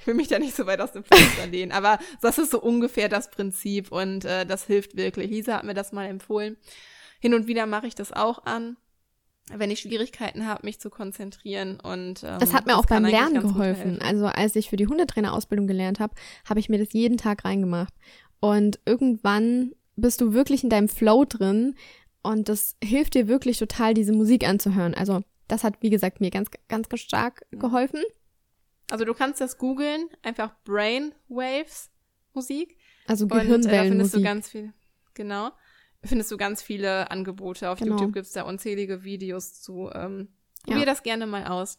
Ich 0.00 0.06
will 0.06 0.14
mich 0.14 0.28
da 0.28 0.38
nicht 0.38 0.54
so 0.54 0.66
weit 0.66 0.80
aus 0.82 0.92
dem 0.92 1.04
Fenster 1.04 1.46
lehnen, 1.46 1.72
aber 1.72 1.98
das 2.20 2.36
ist 2.36 2.50
so 2.50 2.60
ungefähr 2.60 3.08
das 3.08 3.30
Prinzip 3.30 3.90
und 3.90 4.26
äh, 4.26 4.44
das 4.44 4.66
hilft 4.66 4.96
wirklich. 4.96 5.30
Lisa 5.30 5.56
hat 5.56 5.64
mir 5.64 5.74
das 5.74 5.92
mal 5.92 6.06
empfohlen. 6.06 6.58
Hin 7.20 7.34
und 7.34 7.46
wieder 7.46 7.66
mache 7.66 7.86
ich 7.86 7.94
das 7.94 8.12
auch 8.12 8.44
an 8.44 8.76
wenn 9.58 9.70
ich 9.70 9.80
Schwierigkeiten 9.80 10.46
habe, 10.46 10.64
mich 10.64 10.80
zu 10.80 10.90
konzentrieren 10.90 11.80
und 11.80 12.22
ähm, 12.22 12.38
das 12.38 12.52
hat 12.52 12.66
mir 12.66 12.72
das 12.72 12.80
auch 12.80 12.86
beim 12.86 13.04
Lernen 13.04 13.40
geholfen. 13.40 14.00
Also 14.00 14.26
als 14.26 14.54
ich 14.56 14.70
für 14.70 14.76
die 14.76 14.86
Hundetrainerausbildung 14.86 15.66
gelernt 15.66 16.00
habe, 16.00 16.14
habe 16.48 16.60
ich 16.60 16.68
mir 16.68 16.78
das 16.78 16.92
jeden 16.92 17.16
Tag 17.16 17.44
reingemacht 17.44 17.92
und 18.40 18.78
irgendwann 18.86 19.72
bist 19.96 20.20
du 20.20 20.32
wirklich 20.32 20.62
in 20.62 20.70
deinem 20.70 20.88
Flow 20.88 21.24
drin 21.24 21.74
und 22.22 22.48
das 22.48 22.76
hilft 22.82 23.14
dir 23.14 23.28
wirklich 23.28 23.58
total, 23.58 23.94
diese 23.94 24.12
Musik 24.12 24.46
anzuhören. 24.46 24.94
Also 24.94 25.22
das 25.48 25.64
hat 25.64 25.74
wie 25.80 25.90
gesagt 25.90 26.20
mir 26.20 26.30
ganz 26.30 26.48
ganz, 26.68 26.86
stark 27.00 27.44
geholfen. 27.50 28.02
Also 28.90 29.04
du 29.04 29.14
kannst 29.14 29.40
das 29.40 29.58
googeln, 29.58 30.08
einfach 30.22 30.52
Brainwaves 30.64 31.90
Musik. 32.34 32.76
Also 33.06 33.26
Gehirnwellenmusik. 33.26 33.64
Und, 33.64 33.72
äh, 33.72 33.76
da 33.76 33.82
findest 33.82 34.14
du 34.14 34.22
ganz 34.22 34.48
viel. 34.48 34.72
Genau 35.14 35.50
findest 36.04 36.30
du 36.30 36.36
ganz 36.36 36.62
viele 36.62 37.10
Angebote. 37.10 37.70
Auf 37.70 37.78
genau. 37.78 37.92
YouTube 37.92 38.14
gibt 38.14 38.26
es 38.26 38.32
da 38.32 38.42
unzählige 38.42 39.04
Videos 39.04 39.60
zu. 39.60 39.90
Ähm, 39.92 40.28
probier 40.64 40.80
ja. 40.80 40.86
das 40.86 41.02
gerne 41.02 41.26
mal 41.26 41.46
aus. 41.46 41.78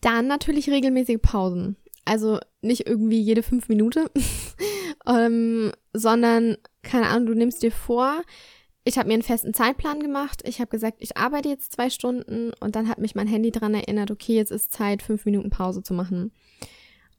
Dann 0.00 0.26
natürlich 0.26 0.70
regelmäßige 0.70 1.20
Pausen. 1.20 1.76
Also 2.04 2.38
nicht 2.62 2.86
irgendwie 2.86 3.20
jede 3.20 3.42
fünf 3.42 3.68
Minuten, 3.68 4.06
ähm, 5.06 5.72
sondern, 5.92 6.56
keine 6.82 7.08
Ahnung, 7.08 7.26
du 7.26 7.34
nimmst 7.34 7.62
dir 7.62 7.70
vor, 7.70 8.22
ich 8.84 8.96
habe 8.96 9.08
mir 9.08 9.14
einen 9.14 9.22
festen 9.22 9.52
Zeitplan 9.52 10.00
gemacht. 10.00 10.42
Ich 10.46 10.60
habe 10.60 10.70
gesagt, 10.70 10.96
ich 11.00 11.16
arbeite 11.18 11.50
jetzt 11.50 11.72
zwei 11.72 11.90
Stunden 11.90 12.52
und 12.60 12.74
dann 12.74 12.88
hat 12.88 12.98
mich 12.98 13.14
mein 13.14 13.28
Handy 13.28 13.50
dran 13.50 13.74
erinnert, 13.74 14.10
okay, 14.10 14.34
jetzt 14.34 14.50
ist 14.50 14.72
Zeit, 14.72 15.02
fünf 15.02 15.26
Minuten 15.26 15.50
Pause 15.50 15.82
zu 15.82 15.92
machen. 15.92 16.32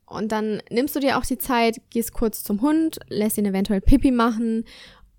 Und 0.08 0.32
dann 0.32 0.62
nimmst 0.70 0.96
du 0.96 1.00
dir 1.00 1.18
auch 1.18 1.26
die 1.26 1.38
Zeit, 1.38 1.80
gehst 1.92 2.14
kurz 2.14 2.44
zum 2.44 2.62
Hund, 2.62 3.00
lässt 3.08 3.38
ihn 3.38 3.46
eventuell 3.46 3.80
Pipi 3.80 4.12
machen 4.12 4.66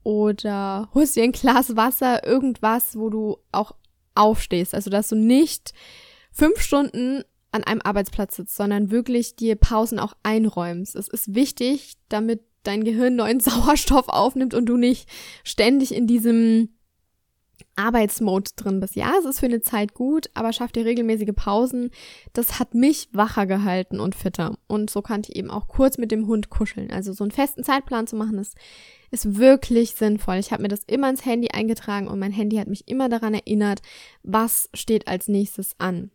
oder 0.03 0.89
holst 0.95 1.17
dir 1.17 1.25
ein 1.25 1.33
Glas 1.33 1.77
Wasser, 1.77 2.27
irgendwas, 2.27 2.97
wo 2.97 3.11
du 3.11 3.39
auch 3.53 3.73
aufstehst. 4.15 4.75
Also, 4.75 4.91
dass 4.91 5.09
du 5.09 5.17
nicht 5.17 5.73
fünf 6.33 6.61
Stunden 6.61 7.23
an 7.53 7.65
einem 7.65 7.83
Arbeitsplatz 7.83 8.37
sitzt, 8.37 8.57
sondern 8.57 8.91
wirklich 8.91 9.37
dir 9.37 9.57
Pausen 9.57 9.99
auch 9.99 10.15
einräumst. 10.23 10.97
Es 10.97 11.09
ist 11.09 11.35
wichtig, 11.35 11.95
damit 12.09 12.41
dein 12.63 12.85
Gehirn 12.85 13.17
neuen 13.17 13.41
Sauerstoff 13.41 14.09
aufnimmt 14.09 14.55
und 14.55 14.67
du 14.67 14.77
nicht 14.77 15.09
ständig 15.45 15.95
in 15.95 16.07
diesem 16.07 16.71
Arbeitsmode 17.77 18.51
drin 18.57 18.81
bist. 18.81 18.97
Ja, 18.97 19.15
es 19.19 19.25
ist 19.25 19.41
für 19.41 19.47
eine 19.47 19.61
Zeit 19.61 19.95
gut, 19.95 20.31
aber 20.35 20.53
schaff 20.53 20.73
dir 20.73 20.85
regelmäßige 20.85 21.35
Pausen. 21.35 21.91
Das 22.33 22.59
hat 22.59 22.75
mich 22.75 23.09
wacher 23.13 23.47
gehalten 23.47 24.01
und 24.01 24.15
fitter. 24.15 24.57
Und 24.67 24.91
so 24.91 25.03
kann 25.03 25.23
ich 25.23 25.37
eben 25.37 25.51
auch 25.51 25.69
kurz 25.69 25.99
mit 25.99 26.11
dem 26.11 26.27
Hund 26.27 26.51
kuscheln. 26.51 26.91
Also 26.91 27.13
so 27.13 27.25
einen 27.25 27.31
festen 27.31 27.65
Zeitplan 27.65 28.07
zu 28.07 28.17
machen, 28.17 28.39
ist, 28.39 28.57
ist 29.11 29.37
wirklich 29.39 29.93
sinnvoll. 29.93 30.37
Ich 30.37 30.53
habe 30.53 30.63
mir 30.63 30.69
das 30.69 30.85
immer 30.87 31.09
ins 31.09 31.25
Handy 31.25 31.49
eingetragen 31.49 32.09
und 32.09 32.19
mein 32.19 32.33
Handy 32.33 32.57
hat 32.57 32.69
mich 32.69 32.89
immer 32.89 33.09
daran 33.09 33.35
erinnert, 33.35 33.81
was 34.23 34.69
steht 34.75 35.09
als 35.09 35.29
nächstes 35.29 35.75
an. 35.79 36.11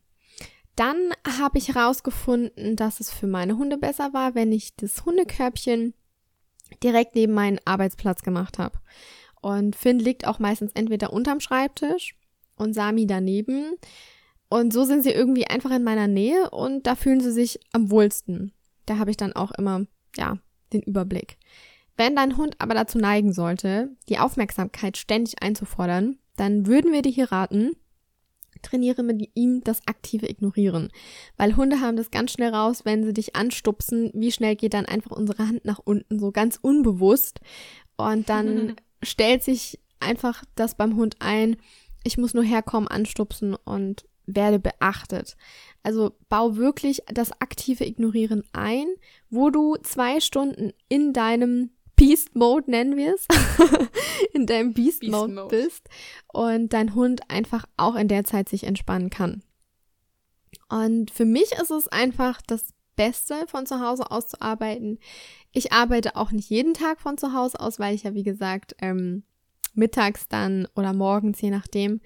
Dann 0.75 1.11
habe 1.39 1.57
ich 1.57 1.69
herausgefunden, 1.69 2.75
dass 2.75 2.99
es 2.99 3.11
für 3.11 3.25
meine 3.25 3.57
Hunde 3.57 3.79
besser 3.79 4.13
war, 4.13 4.35
wenn 4.35 4.51
ich 4.51 4.75
das 4.75 5.05
Hundekörbchen 5.05 5.95
direkt 6.83 7.15
neben 7.15 7.33
meinen 7.33 7.59
Arbeitsplatz 7.65 8.21
gemacht 8.21 8.59
habe. 8.59 8.77
Und 9.41 9.75
Finn 9.75 9.99
liegt 9.99 10.27
auch 10.27 10.39
meistens 10.39 10.71
entweder 10.73 11.13
unterm 11.13 11.39
Schreibtisch 11.39 12.15
und 12.55 12.73
Sami 12.73 13.07
daneben. 13.07 13.75
Und 14.49 14.73
so 14.73 14.83
sind 14.83 15.03
sie 15.03 15.11
irgendwie 15.11 15.47
einfach 15.47 15.71
in 15.71 15.83
meiner 15.83 16.07
Nähe 16.07 16.49
und 16.49 16.87
da 16.87 16.95
fühlen 16.95 17.19
sie 17.19 17.31
sich 17.31 17.59
am 17.73 17.91
wohlsten. 17.91 18.53
Da 18.85 18.97
habe 18.97 19.11
ich 19.11 19.17
dann 19.17 19.33
auch 19.33 19.51
immer, 19.51 19.85
ja, 20.15 20.37
den 20.73 20.81
Überblick. 20.81 21.37
Wenn 21.97 22.15
dein 22.15 22.37
Hund 22.37 22.55
aber 22.59 22.73
dazu 22.73 22.97
neigen 22.97 23.33
sollte, 23.33 23.89
die 24.07 24.19
Aufmerksamkeit 24.19 24.97
ständig 24.97 25.41
einzufordern, 25.41 26.17
dann 26.35 26.67
würden 26.67 26.93
wir 26.93 27.01
dir 27.01 27.11
hier 27.11 27.31
raten, 27.31 27.71
trainiere 28.61 29.03
mit 29.03 29.29
ihm 29.33 29.63
das 29.63 29.85
aktive 29.87 30.29
Ignorieren. 30.29 30.89
Weil 31.35 31.55
Hunde 31.55 31.81
haben 31.81 31.97
das 31.97 32.11
ganz 32.11 32.31
schnell 32.31 32.53
raus, 32.53 32.85
wenn 32.85 33.03
sie 33.03 33.13
dich 33.13 33.35
anstupsen, 33.35 34.11
wie 34.13 34.31
schnell 34.31 34.55
geht 34.55 34.73
dann 34.73 34.85
einfach 34.85 35.11
unsere 35.11 35.47
Hand 35.47 35.65
nach 35.65 35.79
unten, 35.79 36.19
so 36.19 36.31
ganz 36.31 36.57
unbewusst. 36.61 37.39
Und 37.97 38.29
dann 38.29 38.75
stellt 39.03 39.43
sich 39.43 39.79
einfach 39.99 40.43
das 40.55 40.75
beim 40.75 40.95
Hund 40.95 41.17
ein, 41.19 41.57
ich 42.03 42.17
muss 42.17 42.33
nur 42.33 42.43
herkommen, 42.43 42.87
anstupsen 42.87 43.55
und 43.55 44.05
werde 44.25 44.59
beachtet. 44.59 45.37
Also 45.83 46.15
bau 46.29 46.57
wirklich 46.57 47.01
das 47.07 47.31
aktive 47.41 47.85
Ignorieren 47.85 48.43
ein, 48.53 48.87
wo 49.29 49.49
du 49.49 49.75
zwei 49.77 50.19
Stunden 50.19 50.73
in 50.89 51.13
deinem 51.13 51.71
Beast 51.95 52.35
Mode 52.35 52.69
nennen 52.69 52.95
wir 52.95 53.15
es, 53.15 53.25
in 54.33 54.45
deinem 54.45 54.73
Beast, 54.73 54.99
Beast 54.99 55.11
Mode, 55.11 55.33
Mode 55.33 55.47
bist 55.47 55.89
und 56.27 56.71
dein 56.71 56.93
Hund 56.93 57.21
einfach 57.29 57.65
auch 57.75 57.95
in 57.95 58.07
der 58.07 58.23
Zeit 58.23 58.49
sich 58.49 58.65
entspannen 58.65 59.09
kann. 59.09 59.41
Und 60.69 61.11
für 61.11 61.25
mich 61.25 61.53
ist 61.53 61.71
es 61.71 61.87
einfach 61.87 62.41
das 62.45 62.69
Beste, 62.97 63.35
von 63.47 63.65
zu 63.65 63.79
Hause 63.79 64.11
aus 64.11 64.27
zu 64.27 64.41
arbeiten. 64.41 64.99
Ich 65.53 65.71
arbeite 65.71 66.17
auch 66.17 66.31
nicht 66.31 66.49
jeden 66.49 66.73
Tag 66.73 66.99
von 66.99 67.17
zu 67.17 67.33
Hause 67.33 67.61
aus, 67.61 67.79
weil 67.79 67.95
ich 67.95 68.03
ja, 68.03 68.13
wie 68.13 68.23
gesagt, 68.23 68.75
ähm, 68.81 69.23
mittags 69.73 70.27
dann 70.27 70.67
oder 70.75 70.91
morgens, 70.91 71.39
je 71.39 71.51
nachdem, 71.51 72.01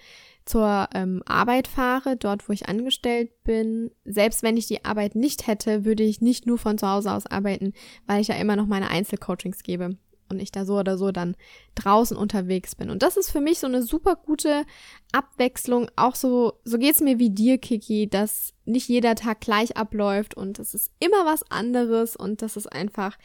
zur 0.46 0.88
ähm, 0.94 1.24
Arbeit 1.26 1.68
fahre, 1.68 2.18
dort 2.18 2.48
wo 2.48 2.54
ich 2.54 2.70
angestellt 2.70 3.32
bin. 3.44 3.90
Selbst 4.06 4.44
wenn 4.44 4.58
ich 4.58 4.68
die 4.68 4.86
Arbeit 4.86 5.16
nicht 5.16 5.48
hätte, 5.48 5.86
würde 5.86 6.04
ich 6.04 6.22
nicht 6.22 6.46
nur 6.46 6.60
von 6.60 6.78
zu 6.78 6.88
Hause 6.88 7.12
aus 7.12 7.26
arbeiten, 7.26 7.74
weil 8.06 8.22
ich 8.22 8.28
ja 8.28 8.36
immer 8.36 8.56
noch 8.56 8.68
meine 8.68 8.90
Einzelcoachings 8.90 9.64
gebe 9.64 9.98
und 10.32 10.40
ich 10.40 10.52
da 10.52 10.66
so 10.66 10.80
oder 10.80 10.98
so 10.98 11.12
dann 11.12 11.36
draußen 11.76 12.18
unterwegs 12.18 12.76
bin. 12.76 12.90
Und 12.90 13.04
das 13.04 13.18
ist 13.18 13.30
für 13.30 13.42
mich 13.42 13.60
so 13.60 13.68
eine 13.68 13.84
super 13.84 14.16
gute 14.16 14.66
Abwechslung. 15.12 15.90
Auch 15.96 16.16
so, 16.16 16.54
so 16.64 16.78
geht's 16.78 17.02
mir 17.02 17.20
wie 17.20 17.30
dir, 17.30 17.58
Kiki, 17.60 18.10
dass 18.10 18.54
nicht 18.66 18.88
jeder 18.88 19.16
Tag 19.16 19.42
gleich 19.42 19.78
abläuft 19.78 20.36
und 20.36 20.58
es 20.60 20.74
ist 20.74 20.92
immer 21.00 21.26
was 21.26 21.44
anderes 21.52 22.16
und 22.16 22.42
das 22.42 22.58
ist 22.58 22.72
einfach 22.72 23.18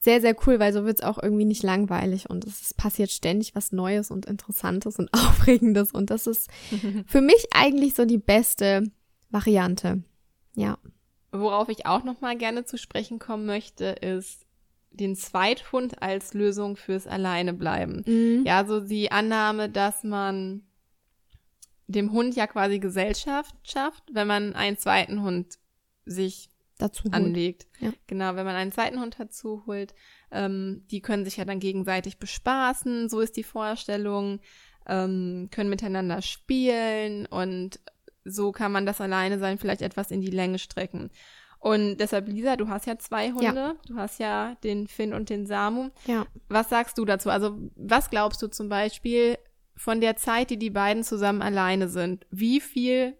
sehr, 0.00 0.20
sehr 0.20 0.36
cool, 0.46 0.60
weil 0.60 0.72
so 0.72 0.84
wird's 0.84 1.02
auch 1.02 1.20
irgendwie 1.20 1.44
nicht 1.44 1.62
langweilig 1.62 2.30
und 2.30 2.44
es 2.44 2.72
passiert 2.74 3.10
ständig 3.10 3.54
was 3.54 3.72
Neues 3.72 4.10
und 4.10 4.26
Interessantes 4.26 4.98
und 4.98 5.12
Aufregendes 5.12 5.92
und 5.92 6.10
das 6.10 6.26
ist 6.26 6.48
für 7.06 7.20
mich 7.20 7.46
eigentlich 7.52 7.94
so 7.94 8.04
die 8.04 8.18
beste 8.18 8.84
Variante. 9.30 10.02
Ja. 10.54 10.78
Worauf 11.30 11.68
ich 11.68 11.84
auch 11.86 12.04
noch 12.04 12.20
mal 12.20 12.36
gerne 12.36 12.64
zu 12.64 12.78
sprechen 12.78 13.18
kommen 13.18 13.44
möchte, 13.44 13.84
ist 13.86 14.46
den 14.90 15.16
Zweithund 15.16 16.02
als 16.02 16.34
Lösung 16.34 16.76
fürs 16.76 17.06
Alleinebleiben. 17.06 18.04
Mhm. 18.06 18.44
Ja, 18.46 18.64
so 18.66 18.80
die 18.80 19.12
Annahme, 19.12 19.68
dass 19.68 20.02
man 20.04 20.62
dem 21.86 22.12
Hund 22.12 22.36
ja 22.36 22.46
quasi 22.46 22.78
Gesellschaft 22.78 23.54
schafft, 23.62 24.04
wenn 24.12 24.26
man 24.26 24.54
einen 24.54 24.76
zweiten 24.76 25.22
Hund 25.22 25.58
sich 26.04 26.50
dazu 26.78 27.04
holt. 27.04 27.14
anlegt. 27.14 27.66
Ja. 27.80 27.92
Genau, 28.06 28.36
wenn 28.36 28.44
man 28.46 28.56
einen 28.56 28.72
zweiten 28.72 29.00
Hund 29.00 29.16
dazu 29.18 29.64
holt, 29.66 29.94
ähm, 30.30 30.84
die 30.90 31.00
können 31.00 31.24
sich 31.24 31.36
ja 31.36 31.44
dann 31.44 31.60
gegenseitig 31.60 32.18
bespaßen, 32.18 33.08
so 33.08 33.20
ist 33.20 33.36
die 33.36 33.42
Vorstellung, 33.42 34.40
ähm, 34.86 35.48
können 35.50 35.70
miteinander 35.70 36.22
spielen 36.22 37.26
und 37.26 37.80
so 38.24 38.52
kann 38.52 38.72
man 38.72 38.86
das 38.86 39.00
Alleine 39.00 39.38
sein 39.38 39.58
vielleicht 39.58 39.82
etwas 39.82 40.10
in 40.10 40.20
die 40.20 40.30
Länge 40.30 40.58
strecken. 40.58 41.10
Und 41.60 41.96
deshalb, 41.98 42.28
Lisa, 42.28 42.56
du 42.56 42.68
hast 42.68 42.86
ja 42.86 42.98
zwei 42.98 43.30
Hunde. 43.30 43.44
Ja. 43.44 43.76
Du 43.86 43.96
hast 43.96 44.20
ja 44.20 44.54
den 44.62 44.86
Finn 44.86 45.12
und 45.12 45.28
den 45.28 45.46
Samu. 45.46 45.90
Ja. 46.06 46.26
Was 46.48 46.68
sagst 46.68 46.98
du 46.98 47.04
dazu? 47.04 47.30
Also, 47.30 47.58
was 47.74 48.10
glaubst 48.10 48.40
du 48.42 48.48
zum 48.48 48.68
Beispiel 48.68 49.36
von 49.76 50.00
der 50.00 50.16
Zeit, 50.16 50.50
die 50.50 50.58
die 50.58 50.70
beiden 50.70 51.02
zusammen 51.02 51.42
alleine 51.42 51.88
sind? 51.88 52.26
Wie 52.30 52.60
viel 52.60 53.14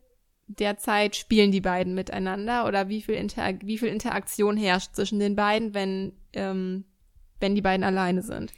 der 0.47 0.79
Zeit 0.79 1.17
spielen 1.17 1.53
die 1.53 1.61
beiden 1.61 1.95
miteinander 1.95 2.67
oder 2.67 2.89
wie 2.89 3.03
viel, 3.03 3.17
Inter 3.17 3.55
wie 3.63 3.77
viel 3.77 3.89
Interaktion 3.89 4.57
herrscht 4.57 4.95
zwischen 4.95 5.19
den 5.19 5.37
beiden, 5.37 5.75
wenn, 5.75 6.13
ähm, 6.33 6.85
wenn 7.41 7.55
die 7.55 7.63
beiden 7.63 7.85
alleine 7.85 8.23
sind? 8.23 8.53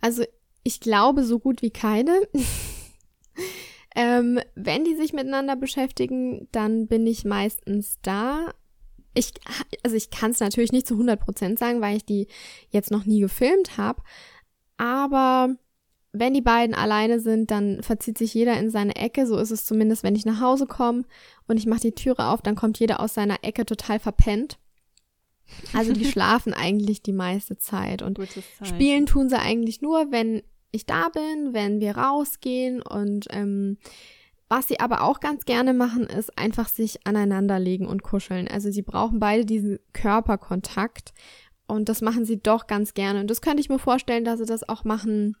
Also, 0.00 0.24
ich 0.62 0.80
glaube 0.80 1.24
so 1.24 1.38
gut 1.38 1.60
wie 1.60 1.70
keine. 1.70 2.22
ähm, 3.94 4.40
wenn 4.54 4.84
die 4.84 4.96
sich 4.96 5.12
miteinander 5.12 5.56
beschäftigen, 5.56 6.48
dann 6.52 6.86
bin 6.86 7.06
ich 7.06 7.26
meistens 7.26 7.98
da 8.00 8.52
ich, 9.16 9.32
also 9.82 9.96
ich 9.96 10.10
kann 10.10 10.30
es 10.30 10.40
natürlich 10.40 10.72
nicht 10.72 10.86
zu 10.86 10.94
100% 10.94 11.58
sagen, 11.58 11.80
weil 11.80 11.96
ich 11.96 12.04
die 12.04 12.28
jetzt 12.70 12.90
noch 12.90 13.06
nie 13.06 13.20
gefilmt 13.20 13.78
habe. 13.78 14.02
Aber 14.76 15.56
wenn 16.12 16.34
die 16.34 16.42
beiden 16.42 16.74
alleine 16.74 17.20
sind, 17.20 17.50
dann 17.50 17.82
verzieht 17.82 18.18
sich 18.18 18.34
jeder 18.34 18.58
in 18.58 18.70
seine 18.70 18.96
Ecke. 18.96 19.26
So 19.26 19.38
ist 19.38 19.50
es 19.50 19.64
zumindest, 19.64 20.02
wenn 20.02 20.16
ich 20.16 20.26
nach 20.26 20.40
Hause 20.40 20.66
komme 20.66 21.04
und 21.46 21.56
ich 21.56 21.66
mache 21.66 21.80
die 21.80 21.94
Türe 21.94 22.26
auf, 22.26 22.42
dann 22.42 22.56
kommt 22.56 22.78
jeder 22.78 23.00
aus 23.00 23.14
seiner 23.14 23.42
Ecke 23.42 23.64
total 23.66 23.98
verpennt. 23.98 24.58
Also 25.72 25.92
die 25.92 26.04
schlafen 26.10 26.52
eigentlich 26.54 27.02
die 27.02 27.12
meiste 27.12 27.56
Zeit 27.56 28.02
und 28.02 28.18
spielen 28.62 29.06
tun 29.06 29.28
sie 29.28 29.38
eigentlich 29.38 29.80
nur, 29.80 30.10
wenn 30.10 30.42
ich 30.72 30.86
da 30.86 31.08
bin, 31.08 31.54
wenn 31.54 31.80
wir 31.80 31.96
rausgehen 31.96 32.82
und 32.82 33.26
ähm, 33.30 33.78
was 34.48 34.68
sie 34.68 34.78
aber 34.78 35.02
auch 35.02 35.20
ganz 35.20 35.44
gerne 35.44 35.74
machen, 35.74 36.04
ist 36.04 36.38
einfach 36.38 36.68
sich 36.68 37.06
aneinanderlegen 37.06 37.86
und 37.86 38.02
kuscheln. 38.02 38.46
Also 38.48 38.70
sie 38.70 38.82
brauchen 38.82 39.18
beide 39.18 39.44
diesen 39.44 39.78
Körperkontakt 39.92 41.12
und 41.66 41.88
das 41.88 42.00
machen 42.00 42.24
sie 42.24 42.40
doch 42.40 42.66
ganz 42.66 42.94
gerne. 42.94 43.20
Und 43.20 43.30
das 43.30 43.40
könnte 43.40 43.60
ich 43.60 43.68
mir 43.68 43.78
vorstellen, 43.78 44.24
dass 44.24 44.38
sie 44.38 44.46
das 44.46 44.68
auch 44.68 44.84
machen, 44.84 45.36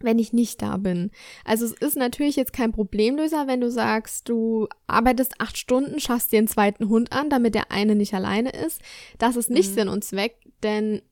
wenn 0.00 0.18
ich 0.18 0.32
nicht 0.32 0.62
da 0.62 0.76
bin. 0.76 1.10
Also 1.44 1.64
es 1.64 1.72
ist 1.72 1.96
natürlich 1.96 2.36
jetzt 2.36 2.52
kein 2.52 2.72
Problemlöser, 2.72 3.46
wenn 3.46 3.60
du 3.60 3.70
sagst, 3.70 4.28
du 4.28 4.68
arbeitest 4.86 5.40
acht 5.40 5.56
Stunden, 5.56 6.00
schaffst 6.00 6.32
dir 6.32 6.38
einen 6.38 6.48
zweiten 6.48 6.88
Hund 6.88 7.12
an, 7.12 7.30
damit 7.30 7.54
der 7.54 7.70
eine 7.70 7.94
nicht 7.94 8.14
alleine 8.14 8.50
ist. 8.50 8.80
Das 9.18 9.36
ist 9.36 9.50
nicht 9.50 9.70
mhm. 9.70 9.74
Sinn 9.74 9.88
und 9.88 10.04
Zweck, 10.04 10.36
denn 10.62 11.02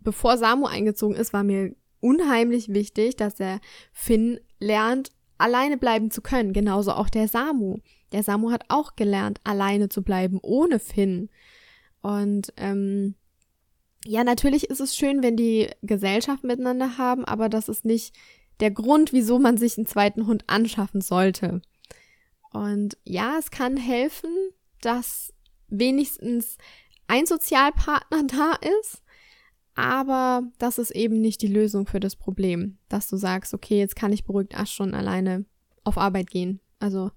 bevor 0.00 0.36
Samu 0.36 0.66
eingezogen 0.66 1.16
ist, 1.16 1.32
war 1.32 1.44
mir 1.44 1.74
unheimlich 2.00 2.72
wichtig, 2.72 3.16
dass 3.16 3.36
der 3.36 3.60
Finn 3.92 4.40
lernt, 4.58 5.12
alleine 5.42 5.76
bleiben 5.76 6.10
zu 6.10 6.22
können. 6.22 6.52
Genauso 6.52 6.92
auch 6.92 7.08
der 7.08 7.28
Samu. 7.28 7.78
Der 8.12 8.22
Samu 8.22 8.50
hat 8.50 8.64
auch 8.68 8.96
gelernt, 8.96 9.40
alleine 9.44 9.88
zu 9.88 10.02
bleiben, 10.02 10.38
ohne 10.42 10.78
Finn. 10.78 11.30
Und 12.00 12.52
ähm, 12.56 13.14
ja, 14.04 14.24
natürlich 14.24 14.70
ist 14.70 14.80
es 14.80 14.96
schön, 14.96 15.22
wenn 15.22 15.36
die 15.36 15.68
Gesellschaft 15.82 16.44
miteinander 16.44 16.98
haben, 16.98 17.24
aber 17.24 17.48
das 17.48 17.68
ist 17.68 17.84
nicht 17.84 18.14
der 18.60 18.70
Grund, 18.70 19.12
wieso 19.12 19.38
man 19.38 19.56
sich 19.56 19.76
einen 19.76 19.86
zweiten 19.86 20.26
Hund 20.26 20.44
anschaffen 20.46 21.00
sollte. 21.00 21.62
Und 22.52 22.96
ja, 23.04 23.36
es 23.38 23.50
kann 23.50 23.76
helfen, 23.76 24.30
dass 24.80 25.32
wenigstens 25.68 26.58
ein 27.06 27.26
Sozialpartner 27.26 28.24
da 28.26 28.52
ist, 28.80 29.01
aber 29.74 30.42
das 30.58 30.78
ist 30.78 30.90
eben 30.90 31.20
nicht 31.20 31.40
die 31.42 31.48
Lösung 31.48 31.86
für 31.86 32.00
das 32.00 32.16
Problem, 32.16 32.78
dass 32.88 33.08
du 33.08 33.16
sagst, 33.16 33.54
okay, 33.54 33.78
jetzt 33.78 33.96
kann 33.96 34.12
ich 34.12 34.24
beruhigt 34.24 34.56
acht 34.56 34.68
Stunden 34.68 34.94
alleine 34.94 35.46
auf 35.84 35.98
Arbeit 35.98 36.30
gehen. 36.30 36.60
Also 36.78 37.10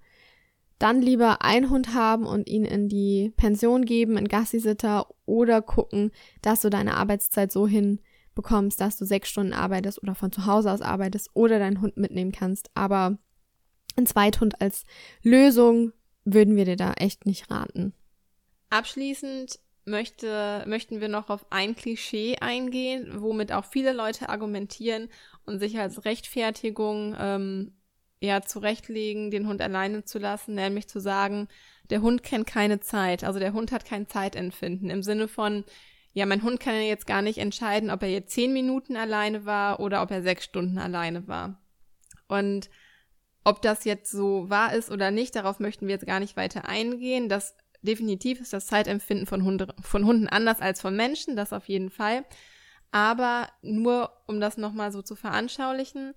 dann 0.80 1.02
lieber 1.02 1.42
einen 1.42 1.70
Hund 1.70 1.94
haben 1.94 2.26
und 2.26 2.50
ihn 2.50 2.66
in 2.66 2.90
die 2.90 3.34
Pension 3.36 3.86
geben, 3.86 4.18
in 4.18 4.28
Gassisitter 4.28 5.08
oder 5.26 5.62
gucken, 5.62 6.12
dass 6.42 6.62
du 6.62 6.70
deine 6.70 6.98
Arbeitszeit 6.98 7.52
so 7.52 7.68
hinbekommst, 7.68 8.80
dass 8.80 8.98
du 8.98 9.06
sechs 9.06 9.30
Stunden 9.30 9.54
arbeitest 9.54 10.02
oder 10.02 10.16
von 10.16 10.32
zu 10.32 10.46
Hause 10.46 10.72
aus 10.72 10.82
arbeitest 10.82 11.30
oder 11.34 11.60
deinen 11.60 11.82
Hund 11.82 11.98
mitnehmen 11.98 12.32
kannst. 12.32 12.70
Aber 12.74 13.18
ein 13.96 14.06
Zweithund 14.06 14.62
als 14.62 14.84
Lösung 15.22 15.94
würden 16.26 16.56
wir 16.56 16.66
dir 16.66 16.76
da 16.76 16.94
echt 16.94 17.26
nicht 17.26 17.50
raten. 17.50 17.94
Abschließend 18.70 19.60
möchte, 19.86 20.64
möchten 20.68 21.00
wir 21.00 21.08
noch 21.08 21.30
auf 21.30 21.46
ein 21.52 21.76
Klischee 21.76 22.38
eingehen, 22.42 23.22
womit 23.22 23.52
auch 23.52 23.66
viele 23.66 23.94
Leute 23.94 24.30
argumentieren 24.30 25.10
und 25.46 25.60
sich 25.60 25.78
als 25.80 26.06
Rechtfertigung 26.06 27.16
ähm, 27.20 27.74
ja 28.20 28.42
zurechtlegen, 28.42 29.32
den 29.32 29.48
Hund 29.48 29.62
alleine 29.62 30.04
zu 30.04 30.20
lassen, 30.20 30.56
nämlich 30.56 30.88
zu 30.88 31.00
sagen, 31.00 31.48
der 31.90 32.02
Hund 32.02 32.24
kennt 32.24 32.48
keine 32.48 32.80
Zeit, 32.80 33.24
also 33.24 33.40
der 33.40 33.54
Hund 33.54 33.72
hat 33.72 33.86
kein 33.86 34.08
Zeitempfinden 34.08 34.90
im 34.90 35.04
Sinne 35.04 35.28
von, 35.28 35.64
ja, 36.14 36.26
mein 36.26 36.44
Hund 36.44 36.60
kann 36.60 36.76
ja 36.76 36.82
jetzt 36.82 37.08
gar 37.08 37.22
nicht 37.22 37.38
entscheiden, 37.38 37.92
ob 37.92 38.02
er 38.02 38.10
jetzt 38.10 38.34
zehn 38.34 38.54
Minuten 38.54 38.96
alleine 38.96 39.46
war 39.46 39.80
oder 39.80 40.02
ob 40.02 40.12
er 40.12 40.24
sechs 40.24 40.46
Stunden 40.46 40.78
alleine 40.78 41.28
war. 41.28 41.62
Und 42.28 42.70
ob 43.44 43.62
das 43.62 43.84
jetzt 43.84 44.12
so 44.12 44.50
wahr 44.50 44.74
ist 44.74 44.90
oder 44.90 45.12
nicht, 45.12 45.36
darauf 45.36 45.60
möchten 45.60 45.88
wir 45.88 45.94
jetzt 45.94 46.08
gar 46.08 46.20
nicht 46.20 46.38
weiter 46.38 46.68
eingehen. 46.68 47.30
Das 47.30 47.56
definitiv 47.86 48.42
ist 48.42 48.54
das 48.54 48.68
Zeitempfinden 48.68 49.26
von, 49.26 49.44
Hunde, 49.44 49.74
von 49.82 50.06
Hunden 50.06 50.28
anders 50.28 50.60
als 50.62 50.82
von 50.82 50.96
Menschen, 50.96 51.36
das 51.36 51.54
auf 51.54 51.68
jeden 51.68 51.90
Fall. 51.90 52.26
Aber 52.92 53.50
nur 53.62 54.12
um 54.28 54.40
das 54.40 54.58
nochmal 54.58 54.92
so 54.92 55.02
zu 55.02 55.16
veranschaulichen, 55.16 56.14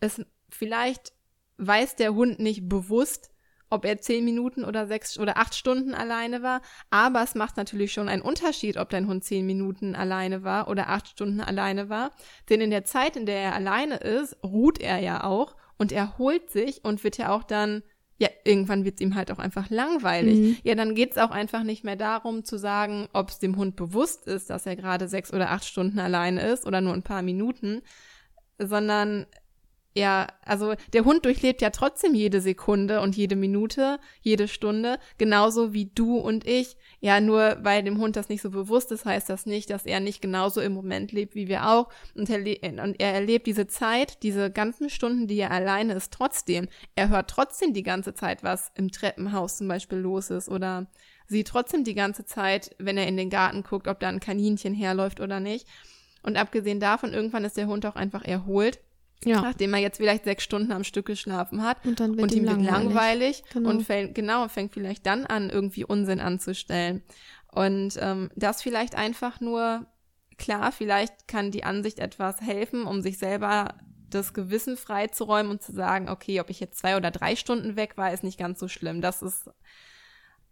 es 0.00 0.24
vielleicht 0.48 1.12
weiß 1.58 1.96
der 1.96 2.14
Hund 2.14 2.38
nicht 2.38 2.68
bewusst, 2.68 3.30
ob 3.70 3.86
er 3.86 3.98
zehn 3.98 4.24
Minuten 4.24 4.64
oder 4.64 4.86
sechs 4.86 5.18
oder 5.18 5.38
acht 5.38 5.54
Stunden 5.54 5.94
alleine 5.94 6.42
war. 6.42 6.60
Aber 6.90 7.22
es 7.22 7.34
macht 7.34 7.56
natürlich 7.56 7.92
schon 7.92 8.08
einen 8.08 8.20
Unterschied, 8.20 8.76
ob 8.76 8.90
dein 8.90 9.08
Hund 9.08 9.24
zehn 9.24 9.46
Minuten 9.46 9.94
alleine 9.94 10.44
war 10.44 10.68
oder 10.68 10.90
acht 10.90 11.08
Stunden 11.08 11.40
alleine 11.40 11.88
war. 11.88 12.10
Denn 12.50 12.60
in 12.60 12.70
der 12.70 12.84
Zeit, 12.84 13.16
in 13.16 13.24
der 13.24 13.38
er 13.38 13.54
alleine 13.54 13.96
ist, 13.96 14.36
ruht 14.44 14.78
er 14.78 14.98
ja 14.98 15.24
auch 15.24 15.56
und 15.78 15.90
erholt 15.90 16.50
sich 16.50 16.84
und 16.84 17.02
wird 17.02 17.16
ja 17.16 17.30
auch 17.30 17.44
dann, 17.44 17.82
ja, 18.22 18.28
irgendwann 18.44 18.84
wird 18.84 18.94
es 18.94 19.00
ihm 19.00 19.16
halt 19.16 19.32
auch 19.32 19.40
einfach 19.40 19.68
langweilig. 19.68 20.38
Mhm. 20.38 20.56
Ja, 20.62 20.76
dann 20.76 20.94
geht 20.94 21.10
es 21.10 21.18
auch 21.18 21.32
einfach 21.32 21.64
nicht 21.64 21.82
mehr 21.82 21.96
darum 21.96 22.44
zu 22.44 22.56
sagen, 22.56 23.08
ob 23.12 23.30
es 23.30 23.40
dem 23.40 23.56
Hund 23.56 23.74
bewusst 23.74 24.28
ist, 24.28 24.48
dass 24.48 24.64
er 24.64 24.76
gerade 24.76 25.08
sechs 25.08 25.32
oder 25.32 25.50
acht 25.50 25.64
Stunden 25.64 25.98
alleine 25.98 26.40
ist 26.46 26.64
oder 26.64 26.80
nur 26.80 26.94
ein 26.94 27.02
paar 27.02 27.22
Minuten, 27.22 27.82
sondern 28.60 29.26
ja, 29.94 30.26
also 30.44 30.74
der 30.94 31.04
Hund 31.04 31.26
durchlebt 31.26 31.60
ja 31.60 31.68
trotzdem 31.68 32.14
jede 32.14 32.40
Sekunde 32.40 33.02
und 33.02 33.14
jede 33.14 33.36
Minute, 33.36 33.98
jede 34.22 34.48
Stunde, 34.48 34.98
genauso 35.18 35.74
wie 35.74 35.90
du 35.94 36.16
und 36.16 36.46
ich. 36.46 36.76
Ja, 37.00 37.20
nur 37.20 37.58
weil 37.62 37.82
dem 37.82 37.98
Hund 37.98 38.16
das 38.16 38.30
nicht 38.30 38.40
so 38.40 38.50
bewusst 38.50 38.90
ist, 38.90 39.04
heißt 39.04 39.28
das 39.28 39.44
nicht, 39.44 39.68
dass 39.68 39.84
er 39.84 40.00
nicht 40.00 40.22
genauso 40.22 40.62
im 40.62 40.72
Moment 40.72 41.12
lebt 41.12 41.34
wie 41.34 41.46
wir 41.46 41.68
auch. 41.68 41.90
Und 42.14 42.30
er, 42.30 42.38
und 42.82 43.00
er 43.00 43.12
erlebt 43.12 43.46
diese 43.46 43.66
Zeit, 43.66 44.22
diese 44.22 44.50
ganzen 44.50 44.88
Stunden, 44.88 45.26
die 45.26 45.38
er 45.38 45.50
alleine 45.50 45.92
ist, 45.92 46.12
trotzdem. 46.12 46.68
Er 46.94 47.10
hört 47.10 47.28
trotzdem 47.28 47.74
die 47.74 47.82
ganze 47.82 48.14
Zeit, 48.14 48.42
was 48.42 48.72
im 48.74 48.90
Treppenhaus 48.90 49.58
zum 49.58 49.68
Beispiel 49.68 49.98
los 49.98 50.30
ist 50.30 50.48
oder 50.48 50.86
sieht 51.26 51.48
trotzdem 51.48 51.84
die 51.84 51.94
ganze 51.94 52.24
Zeit, 52.24 52.74
wenn 52.78 52.96
er 52.96 53.06
in 53.06 53.18
den 53.18 53.30
Garten 53.30 53.62
guckt, 53.62 53.88
ob 53.88 54.00
da 54.00 54.08
ein 54.08 54.20
Kaninchen 54.20 54.72
herläuft 54.72 55.20
oder 55.20 55.38
nicht. 55.38 55.68
Und 56.22 56.36
abgesehen 56.38 56.80
davon, 56.80 57.12
irgendwann 57.12 57.44
ist 57.44 57.58
der 57.58 57.66
Hund 57.66 57.84
auch 57.84 57.96
einfach 57.96 58.24
erholt 58.24 58.78
ja. 59.24 59.40
Nachdem 59.40 59.74
er 59.74 59.80
jetzt 59.80 59.98
vielleicht 59.98 60.24
sechs 60.24 60.44
Stunden 60.44 60.72
am 60.72 60.84
Stück 60.84 61.06
geschlafen 61.06 61.62
hat 61.62 61.84
und, 61.84 62.00
dann 62.00 62.16
wird 62.16 62.22
und 62.22 62.32
ihm 62.32 62.44
langweilig, 62.44 62.70
langweilig 62.70 63.44
genau. 63.52 63.70
und 63.70 63.82
fängt, 63.82 64.14
genau, 64.14 64.48
fängt 64.48 64.72
vielleicht 64.72 65.06
dann 65.06 65.26
an, 65.26 65.50
irgendwie 65.50 65.84
Unsinn 65.84 66.20
anzustellen. 66.20 67.02
Und 67.52 67.98
ähm, 68.00 68.30
das 68.34 68.62
vielleicht 68.62 68.94
einfach 68.94 69.40
nur, 69.40 69.86
klar, 70.38 70.72
vielleicht 70.72 71.28
kann 71.28 71.50
die 71.50 71.64
Ansicht 71.64 71.98
etwas 71.98 72.40
helfen, 72.40 72.84
um 72.84 73.02
sich 73.02 73.18
selber 73.18 73.74
das 74.08 74.34
Gewissen 74.34 74.76
freizuräumen 74.76 75.52
und 75.52 75.62
zu 75.62 75.72
sagen, 75.72 76.08
okay, 76.08 76.40
ob 76.40 76.50
ich 76.50 76.60
jetzt 76.60 76.78
zwei 76.78 76.96
oder 76.96 77.10
drei 77.10 77.36
Stunden 77.36 77.76
weg 77.76 77.96
war, 77.96 78.12
ist 78.12 78.24
nicht 78.24 78.38
ganz 78.38 78.58
so 78.58 78.68
schlimm. 78.68 79.00
Das 79.00 79.22
ist 79.22 79.48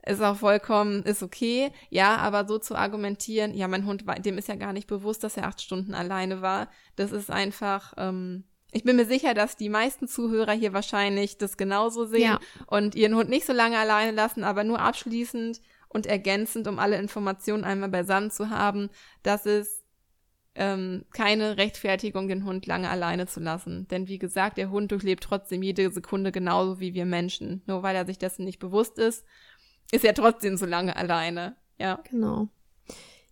ist 0.06 0.22
auch 0.22 0.36
vollkommen, 0.36 1.02
ist 1.02 1.22
okay. 1.22 1.70
Ja, 1.90 2.16
aber 2.16 2.46
so 2.46 2.58
zu 2.58 2.74
argumentieren, 2.74 3.54
ja, 3.54 3.68
mein 3.68 3.84
Hund, 3.84 4.04
dem 4.24 4.38
ist 4.38 4.48
ja 4.48 4.54
gar 4.54 4.72
nicht 4.72 4.86
bewusst, 4.86 5.22
dass 5.24 5.36
er 5.36 5.46
acht 5.46 5.60
Stunden 5.60 5.94
alleine 5.94 6.40
war. 6.40 6.68
Das 6.96 7.12
ist 7.12 7.30
einfach, 7.30 7.92
ähm, 7.98 8.44
ich 8.72 8.84
bin 8.84 8.96
mir 8.96 9.06
sicher, 9.06 9.34
dass 9.34 9.56
die 9.56 9.68
meisten 9.68 10.08
Zuhörer 10.08 10.52
hier 10.52 10.72
wahrscheinlich 10.72 11.38
das 11.38 11.56
genauso 11.56 12.06
sehen 12.06 12.22
ja. 12.22 12.40
und 12.66 12.94
ihren 12.94 13.14
Hund 13.14 13.28
nicht 13.28 13.46
so 13.46 13.52
lange 13.52 13.78
alleine 13.78 14.12
lassen, 14.12 14.44
aber 14.44 14.64
nur 14.64 14.80
abschließend 14.80 15.60
und 15.88 16.06
ergänzend, 16.06 16.68
um 16.68 16.78
alle 16.78 16.98
Informationen 16.98 17.64
einmal 17.64 17.88
beisammen 17.88 18.30
zu 18.30 18.50
haben, 18.50 18.90
dass 19.22 19.44
es 19.46 19.80
ähm, 20.54 21.04
keine 21.12 21.56
Rechtfertigung, 21.56 22.28
den 22.28 22.44
Hund 22.44 22.66
lange 22.66 22.90
alleine 22.90 23.26
zu 23.26 23.40
lassen. 23.40 23.88
Denn 23.88 24.08
wie 24.08 24.18
gesagt, 24.18 24.58
der 24.58 24.70
Hund 24.70 24.92
durchlebt 24.92 25.24
trotzdem 25.24 25.62
jede 25.62 25.90
Sekunde 25.90 26.32
genauso 26.32 26.80
wie 26.80 26.94
wir 26.94 27.06
Menschen. 27.06 27.62
Nur 27.66 27.82
weil 27.82 27.96
er 27.96 28.06
sich 28.06 28.18
dessen 28.18 28.44
nicht 28.44 28.58
bewusst 28.58 28.98
ist, 28.98 29.24
ist 29.92 30.04
er 30.04 30.14
trotzdem 30.14 30.56
so 30.56 30.66
lange 30.66 30.96
alleine. 30.96 31.56
Ja. 31.78 32.00
Genau. 32.10 32.48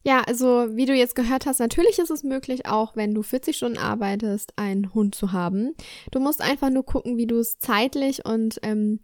Ja, 0.04 0.22
also 0.22 0.76
wie 0.76 0.86
du 0.86 0.94
jetzt 0.94 1.14
gehört 1.14 1.46
hast, 1.46 1.58
natürlich 1.58 1.98
ist 1.98 2.10
es 2.10 2.22
möglich, 2.22 2.66
auch 2.66 2.96
wenn 2.96 3.14
du 3.14 3.22
40 3.22 3.56
Stunden 3.56 3.78
arbeitest, 3.78 4.52
einen 4.56 4.94
Hund 4.94 5.14
zu 5.14 5.32
haben. 5.32 5.74
Du 6.12 6.20
musst 6.20 6.40
einfach 6.40 6.70
nur 6.70 6.84
gucken, 6.84 7.16
wie 7.16 7.26
du 7.26 7.38
es 7.38 7.58
zeitlich 7.58 8.24
und 8.24 8.58
ähm, 8.62 9.00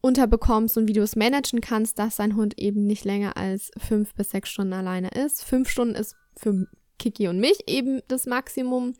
unterbekommst 0.00 0.78
und 0.78 0.88
wie 0.88 0.92
du 0.92 1.02
es 1.02 1.16
managen 1.16 1.60
kannst, 1.60 1.98
dass 1.98 2.16
dein 2.16 2.36
Hund 2.36 2.58
eben 2.58 2.86
nicht 2.86 3.04
länger 3.04 3.36
als 3.36 3.70
fünf 3.76 4.14
bis 4.14 4.30
sechs 4.30 4.48
Stunden 4.48 4.72
alleine 4.72 5.08
ist. 5.08 5.44
Fünf 5.44 5.68
Stunden 5.68 5.94
ist 5.94 6.16
für 6.36 6.66
Kiki 6.98 7.28
und 7.28 7.38
mich 7.38 7.68
eben 7.68 8.00
das 8.08 8.26
Maximum. 8.26 8.94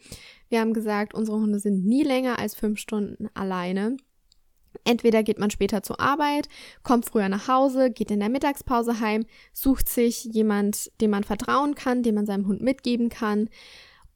Wir 0.48 0.60
haben 0.60 0.74
gesagt, 0.74 1.14
unsere 1.14 1.38
Hunde 1.38 1.60
sind 1.60 1.86
nie 1.86 2.02
länger 2.02 2.38
als 2.38 2.54
fünf 2.54 2.78
Stunden 2.80 3.28
alleine. 3.34 3.96
Entweder 4.84 5.22
geht 5.22 5.38
man 5.38 5.50
später 5.50 5.82
zur 5.82 6.00
Arbeit, 6.00 6.48
kommt 6.82 7.06
früher 7.06 7.28
nach 7.28 7.48
Hause, 7.48 7.90
geht 7.90 8.10
in 8.10 8.20
der 8.20 8.28
Mittagspause 8.28 9.00
heim, 9.00 9.24
sucht 9.52 9.88
sich 9.88 10.24
jemand, 10.24 10.90
dem 11.00 11.10
man 11.10 11.24
vertrauen 11.24 11.74
kann, 11.74 12.02
dem 12.02 12.14
man 12.14 12.26
seinem 12.26 12.46
Hund 12.46 12.62
mitgeben 12.62 13.08
kann. 13.08 13.48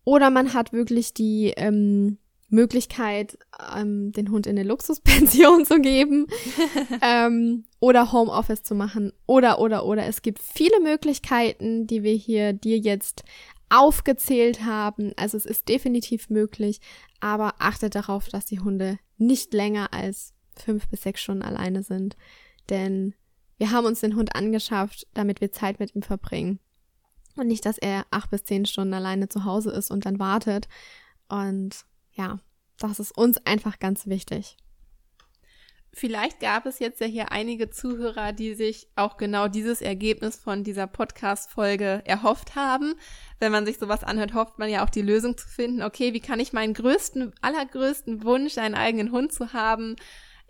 Oder 0.05 0.31
man 0.31 0.55
hat 0.55 0.73
wirklich 0.73 1.15
die 1.15 1.53
ähm, 1.57 2.19
Möglichkeit, 2.49 3.39
ähm, 3.77 4.13
den 4.13 4.31
Hund 4.31 4.47
in 4.47 4.59
eine 4.59 4.69
Luxuspension 4.69 5.65
zu 5.67 5.81
geben 5.81 6.27
ähm, 7.03 7.65
oder 7.81 8.13
Homeoffice 8.13 8.63
zu 8.63 8.75
machen 8.75 9.13
oder, 9.27 9.59
oder, 9.59 9.85
oder. 9.85 10.07
Es 10.07 10.23
gibt 10.23 10.39
viele 10.39 10.81
Möglichkeiten, 10.81 11.87
die 11.87 12.03
wir 12.03 12.15
hier 12.15 12.53
dir 12.53 12.79
jetzt 12.79 13.25
aufgezählt 13.71 14.65
haben. 14.65 15.13
Also 15.17 15.37
es 15.37 15.47
ist 15.47 15.69
definitiv 15.69 16.31
möglich, 16.31 16.81
aber 17.21 17.55
achtet 17.59 17.95
darauf, 17.95 18.29
dass 18.29 18.47
die 18.47 18.61
Hunde 18.61 18.99
nicht 19.19 19.53
länger 19.53 19.93
als 19.93 20.33
fünf 20.61 20.89
bis 20.89 21.03
sechs 21.03 21.21
Stunden 21.21 21.43
alleine 21.43 21.83
sind. 21.83 22.17
Denn 22.71 23.15
wir 23.57 23.71
haben 23.71 23.87
uns 23.87 24.01
den 24.01 24.17
Hund 24.17 24.35
angeschafft, 24.35 25.07
damit 25.15 25.41
wir 25.41 25.53
Zeit 25.53 25.79
mit 25.79 25.95
ihm 25.95 26.03
verbringen. 26.03 26.59
Und 27.37 27.49
nicht, 27.49 27.67
dass 27.67 27.79
er 27.79 28.07
acht 28.11 28.31
bis 28.31 28.45
zehn 28.45 28.67
Stunden 28.67 28.95
alleine 28.95 29.29
zu 29.29 29.45
Hause 29.45 29.71
ist 29.71 29.91
und 29.91 30.07
dann 30.07 30.19
wartet. 30.19 30.69
Und 31.29 31.85
ja, 32.13 32.39
das 32.79 33.01
ist 33.01 33.17
uns 33.17 33.39
einfach 33.45 33.79
ganz 33.79 34.07
wichtig. 34.07 34.57
Vielleicht 35.97 36.41
gab 36.41 36.67
es 36.67 36.81
jetzt 36.81 37.01
ja 37.01 37.07
hier 37.07 37.31
einige 37.31 37.71
Zuhörer, 37.71 38.33
die 38.33 38.55
sich 38.55 38.89
auch 38.97 39.17
genau 39.17 39.47
dieses 39.47 39.81
Ergebnis 39.81 40.35
von 40.35 40.65
dieser 40.65 40.89
Podcast-Folge 40.89 42.03
erhofft 42.05 42.57
haben. 42.57 42.95
Wenn 43.39 43.53
man 43.53 43.65
sich 43.65 43.79
sowas 43.79 44.03
anhört, 44.03 44.35
hofft 44.35 44.59
man 44.59 44.69
ja 44.69 44.85
auch 44.85 44.91
die 44.91 45.03
Lösung 45.03 45.37
zu 45.39 45.49
finden. 45.49 45.83
Okay, 45.83 46.13
wie 46.13 46.21
kann 46.21 46.41
ich 46.41 46.53
meinen 46.53 46.75
größten, 46.75 47.33
allergrößten 47.43 48.25
Wunsch, 48.25 48.59
einen 48.59 48.75
eigenen 48.75 49.13
Hund 49.13 49.33
zu 49.33 49.53
haben, 49.53 49.95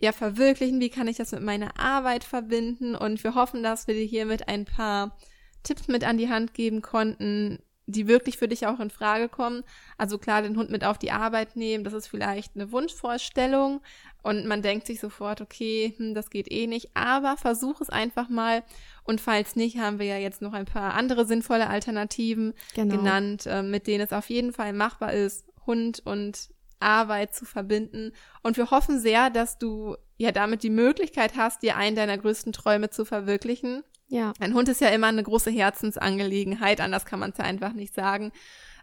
ja 0.01 0.13
verwirklichen? 0.13 0.81
Wie 0.81 0.91
kann 0.91 1.09
ich 1.09 1.17
das 1.17 1.33
mit 1.33 1.43
meiner 1.43 1.79
Arbeit 1.79 2.25
verbinden? 2.25 2.95
Und 2.95 3.23
wir 3.25 3.35
hoffen, 3.35 3.63
dass 3.63 3.87
wir 3.87 3.95
dir 3.95 4.05
hiermit 4.05 4.49
ein 4.49 4.65
paar 4.65 5.17
Tipps 5.63 5.89
mit 5.89 6.05
an 6.05 6.19
die 6.19 6.29
Hand 6.29 6.55
geben 6.55 6.83
konnten, 6.83 7.59
die 7.87 8.07
wirklich 8.07 8.39
für 8.39 8.49
dich 8.49 8.67
auch 8.67 8.81
in 8.81 8.91
Frage 8.91 9.29
kommen. 9.29 9.63
Also 9.99 10.19
klar, 10.19 10.43
den 10.43 10.57
Hund 10.57 10.71
mit 10.71 10.85
auf 10.85 10.99
die 10.99 11.11
Arbeit 11.11 11.57
nehmen, 11.57 11.85
das 11.85 11.93
ist 11.93 12.07
vielleicht 12.07 12.55
eine 12.55 12.73
Wunschvorstellung 12.73 13.81
und 14.23 14.47
man 14.47 14.63
denkt 14.63 14.87
sich 14.87 15.01
sofort, 15.01 15.41
okay, 15.41 15.95
hm, 15.97 16.15
das 16.15 16.31
geht 16.31 16.51
eh 16.51 16.67
nicht, 16.67 16.91
aber 16.95 17.37
versuch 17.37 17.81
es 17.81 17.91
einfach 17.91 18.29
mal 18.29 18.63
und 19.05 19.21
falls 19.21 19.55
nicht, 19.55 19.79
haben 19.79 19.99
wir 19.99 20.07
ja 20.07 20.17
jetzt 20.17 20.41
noch 20.41 20.55
ein 20.55 20.65
paar 20.65 20.95
andere 20.95 21.27
sinnvolle 21.27 21.69
Alternativen 21.69 22.55
genau. 22.75 22.97
genannt, 22.97 23.47
äh, 23.47 23.63
mit 23.63 23.87
denen 23.87 24.05
es 24.05 24.13
auf 24.13 24.31
jeden 24.31 24.53
Fall 24.53 24.73
machbar 24.73 25.13
ist, 25.13 25.45
Hund 25.67 26.01
und 26.05 26.49
Arbeit 26.81 27.35
zu 27.35 27.45
verbinden. 27.45 28.13
Und 28.43 28.57
wir 28.57 28.71
hoffen 28.71 29.01
sehr, 29.01 29.31
dass 29.31 29.59
du 29.59 29.97
ja 30.17 30.33
damit 30.33 30.63
die 30.63 30.71
Möglichkeit 30.71 31.37
hast, 31.37 31.63
dir 31.63 31.77
einen 31.77 31.97
deiner 31.97 32.19
größten 32.19 32.53
Träume 32.53 32.91
zu 32.91 33.05
verwirklichen. 33.05 33.83
Ja. 34.09 34.33
Ein 34.39 34.55
Hund 34.55 34.69
ist 34.69 34.81
ja 34.81 34.89
immer 34.89 35.09
eine 35.09 35.23
große 35.23 35.51
Herzensangelegenheit, 35.51 36.81
anders 36.81 37.07
kann 37.07 37.19
man 37.19 37.31
es 37.31 37.39
ja 37.39 37.45
einfach 37.45 37.73
nicht 37.73 37.95
sagen. 37.95 38.33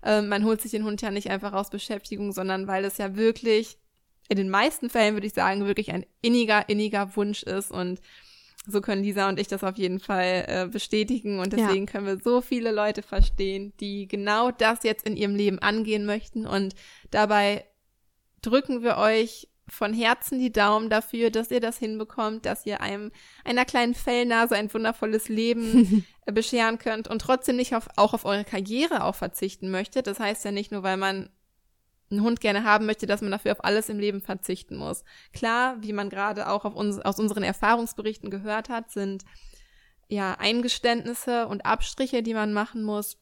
Ähm, 0.03 0.27
man 0.27 0.43
holt 0.43 0.61
sich 0.61 0.71
den 0.71 0.83
Hund 0.83 1.01
ja 1.01 1.11
nicht 1.11 1.29
einfach 1.29 1.53
aus 1.53 1.69
Beschäftigung, 1.69 2.31
sondern 2.31 2.67
weil 2.67 2.83
es 2.85 2.97
ja 2.97 3.15
wirklich, 3.15 3.77
in 4.29 4.37
den 4.37 4.49
meisten 4.49 4.89
Fällen 4.89 5.15
würde 5.15 5.27
ich 5.27 5.33
sagen, 5.33 5.65
wirklich 5.65 5.91
ein 5.91 6.05
inniger, 6.21 6.67
inniger 6.69 7.15
Wunsch 7.15 7.43
ist 7.43 7.71
und 7.71 8.01
so 8.67 8.81
können 8.81 9.03
Lisa 9.03 9.27
und 9.27 9.39
ich 9.39 9.47
das 9.47 9.63
auf 9.63 9.77
jeden 9.77 9.99
Fall 9.99 10.45
äh, 10.47 10.67
bestätigen 10.67 11.39
und 11.39 11.53
deswegen 11.53 11.85
ja. 11.85 11.91
können 11.91 12.05
wir 12.05 12.19
so 12.19 12.41
viele 12.41 12.71
Leute 12.71 13.01
verstehen, 13.01 13.73
die 13.79 14.07
genau 14.07 14.51
das 14.51 14.83
jetzt 14.83 15.05
in 15.05 15.17
ihrem 15.17 15.35
Leben 15.35 15.59
angehen 15.59 16.05
möchten 16.05 16.45
und 16.45 16.75
dabei 17.09 17.65
drücken 18.41 18.83
wir 18.83 18.97
euch 18.97 19.47
von 19.67 19.93
Herzen 19.93 20.37
die 20.37 20.51
Daumen 20.51 20.89
dafür, 20.89 21.31
dass 21.31 21.49
ihr 21.49 21.61
das 21.61 21.77
hinbekommt, 21.77 22.45
dass 22.45 22.65
ihr 22.65 22.81
einem 22.81 23.11
einer 23.45 23.63
kleinen 23.63 23.93
Fellnase 23.93 24.55
ein 24.55 24.73
wundervolles 24.73 25.29
Leben 25.29 26.05
bescheren 26.25 26.77
könnt 26.77 27.07
und 27.07 27.19
trotzdem 27.19 27.55
nicht 27.55 27.75
auf, 27.75 27.87
auch 27.95 28.13
auf 28.13 28.25
eure 28.25 28.43
Karriere 28.43 29.03
auch 29.03 29.15
verzichten 29.15 29.71
möchtet. 29.71 30.07
Das 30.07 30.19
heißt 30.19 30.43
ja 30.43 30.51
nicht 30.51 30.71
nur, 30.71 30.83
weil 30.83 30.97
man 30.97 31.29
einen 32.09 32.23
Hund 32.23 32.41
gerne 32.41 32.65
haben 32.65 32.85
möchte, 32.85 33.05
dass 33.05 33.21
man 33.21 33.31
dafür 33.31 33.53
auf 33.53 33.63
alles 33.63 33.87
im 33.87 33.97
Leben 33.97 34.21
verzichten 34.21 34.75
muss. 34.75 35.05
Klar, 35.31 35.77
wie 35.81 35.93
man 35.93 36.09
gerade 36.09 36.49
auch 36.49 36.65
uns, 36.65 36.99
aus 36.99 37.19
unseren 37.19 37.43
Erfahrungsberichten 37.43 38.29
gehört 38.29 38.67
hat, 38.67 38.91
sind 38.91 39.23
ja 40.09 40.33
Eingeständnisse 40.33 41.47
und 41.47 41.65
Abstriche, 41.65 42.21
die 42.21 42.33
man 42.33 42.51
machen 42.51 42.83
muss. 42.83 43.17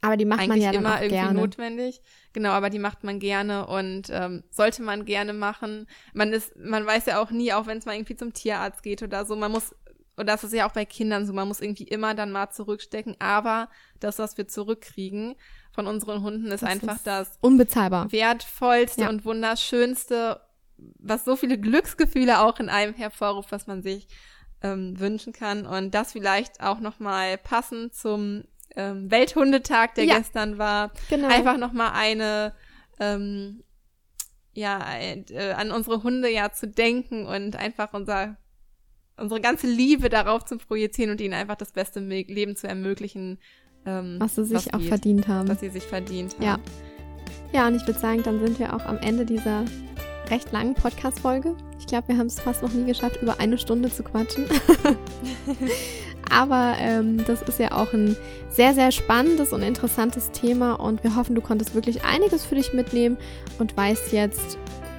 Aber 0.00 0.16
die 0.16 0.24
macht 0.24 0.40
Eigentlich 0.40 0.64
man 0.64 0.72
ja 0.74 0.78
immer 0.78 1.02
irgendwie 1.02 1.16
gerne. 1.16 1.40
notwendig. 1.40 2.00
Genau, 2.32 2.50
aber 2.50 2.70
die 2.70 2.78
macht 2.78 3.02
man 3.02 3.18
gerne 3.18 3.66
und 3.66 4.08
ähm, 4.10 4.44
sollte 4.50 4.82
man 4.82 5.04
gerne 5.04 5.32
machen. 5.32 5.86
Man 6.12 6.32
ist, 6.32 6.56
man 6.56 6.86
weiß 6.86 7.06
ja 7.06 7.20
auch 7.20 7.30
nie, 7.30 7.52
auch 7.52 7.66
wenn 7.66 7.78
es 7.78 7.86
mal 7.86 7.94
irgendwie 7.94 8.16
zum 8.16 8.32
Tierarzt 8.32 8.82
geht 8.82 9.02
oder 9.02 9.24
so, 9.24 9.36
man 9.36 9.52
muss, 9.52 9.74
und 10.16 10.26
das 10.28 10.44
ist 10.44 10.52
ja 10.52 10.68
auch 10.68 10.72
bei 10.72 10.84
Kindern 10.84 11.26
so, 11.26 11.32
man 11.32 11.48
muss 11.48 11.60
irgendwie 11.60 11.84
immer 11.84 12.14
dann 12.14 12.30
mal 12.30 12.50
zurückstecken. 12.50 13.16
Aber 13.18 13.68
das, 14.00 14.18
was 14.18 14.36
wir 14.36 14.48
zurückkriegen 14.48 15.34
von 15.72 15.86
unseren 15.86 16.22
Hunden, 16.22 16.46
ist 16.46 16.62
das 16.62 16.70
einfach 16.70 16.96
ist 16.96 17.06
das 17.06 17.38
unbezahlbar 17.40 18.12
wertvollste 18.12 19.02
ja. 19.02 19.08
und 19.08 19.24
wunderschönste, 19.24 20.40
was 20.76 21.24
so 21.24 21.36
viele 21.36 21.58
Glücksgefühle 21.58 22.40
auch 22.40 22.60
in 22.60 22.68
einem 22.68 22.94
hervorruft, 22.94 23.50
was 23.50 23.66
man 23.66 23.82
sich 23.82 24.08
ähm, 24.62 24.98
wünschen 24.98 25.32
kann. 25.32 25.66
Und 25.66 25.94
das 25.94 26.12
vielleicht 26.12 26.60
auch 26.60 26.80
nochmal 26.80 27.38
passend 27.38 27.94
zum 27.94 28.44
ähm, 28.76 29.10
Welthundetag, 29.10 29.94
der 29.94 30.04
ja. 30.04 30.18
gestern 30.18 30.58
war. 30.58 30.92
Genau. 31.08 31.28
Einfach 31.28 31.56
nochmal 31.56 31.92
eine, 31.94 32.54
ähm, 33.00 33.62
ja, 34.52 34.80
äh, 34.98 35.52
an 35.52 35.70
unsere 35.70 36.02
Hunde 36.02 36.30
ja 36.30 36.52
zu 36.52 36.68
denken 36.68 37.26
und 37.26 37.56
einfach 37.56 37.92
unser, 37.94 38.36
unsere 39.16 39.40
ganze 39.40 39.66
Liebe 39.66 40.08
darauf 40.08 40.44
zu 40.44 40.58
projizieren 40.58 41.10
und 41.10 41.20
ihnen 41.20 41.34
einfach 41.34 41.56
das 41.56 41.72
beste 41.72 42.00
Leben 42.00 42.54
zu 42.56 42.68
ermöglichen. 42.68 43.38
Ähm, 43.86 44.16
was 44.18 44.34
sie 44.34 44.44
sich 44.44 44.56
was 44.56 44.74
auch 44.74 44.78
geht, 44.78 44.88
verdient 44.88 45.28
haben. 45.28 45.48
Was 45.48 45.60
sie 45.60 45.70
sich 45.70 45.84
verdient 45.84 46.34
haben. 46.34 46.44
Ja. 46.44 46.58
Ja, 47.52 47.68
und 47.68 47.76
ich 47.76 47.86
würde 47.86 47.98
sagen, 47.98 48.22
dann 48.22 48.40
sind 48.44 48.58
wir 48.58 48.74
auch 48.74 48.84
am 48.84 48.98
Ende 48.98 49.24
dieser 49.24 49.64
recht 50.28 50.52
langen 50.52 50.74
Podcast-Folge. 50.74 51.56
Ich 51.78 51.86
glaube, 51.86 52.08
wir 52.08 52.18
haben 52.18 52.26
es 52.26 52.40
fast 52.40 52.62
noch 52.62 52.72
nie 52.72 52.84
geschafft, 52.84 53.22
über 53.22 53.38
eine 53.38 53.56
Stunde 53.56 53.90
zu 53.90 54.02
quatschen. 54.02 54.46
Aber 56.30 56.74
ähm, 56.78 57.24
das 57.26 57.42
ist 57.42 57.58
ja 57.58 57.72
auch 57.72 57.92
ein 57.92 58.16
sehr, 58.48 58.74
sehr 58.74 58.90
spannendes 58.92 59.52
und 59.52 59.62
interessantes 59.62 60.30
Thema 60.30 60.74
und 60.74 61.04
wir 61.04 61.16
hoffen, 61.16 61.34
du 61.34 61.40
konntest 61.40 61.74
wirklich 61.74 62.04
einiges 62.04 62.44
für 62.44 62.56
dich 62.56 62.72
mitnehmen 62.72 63.16
und 63.58 63.76
weißt 63.76 64.12
jetzt, 64.12 64.58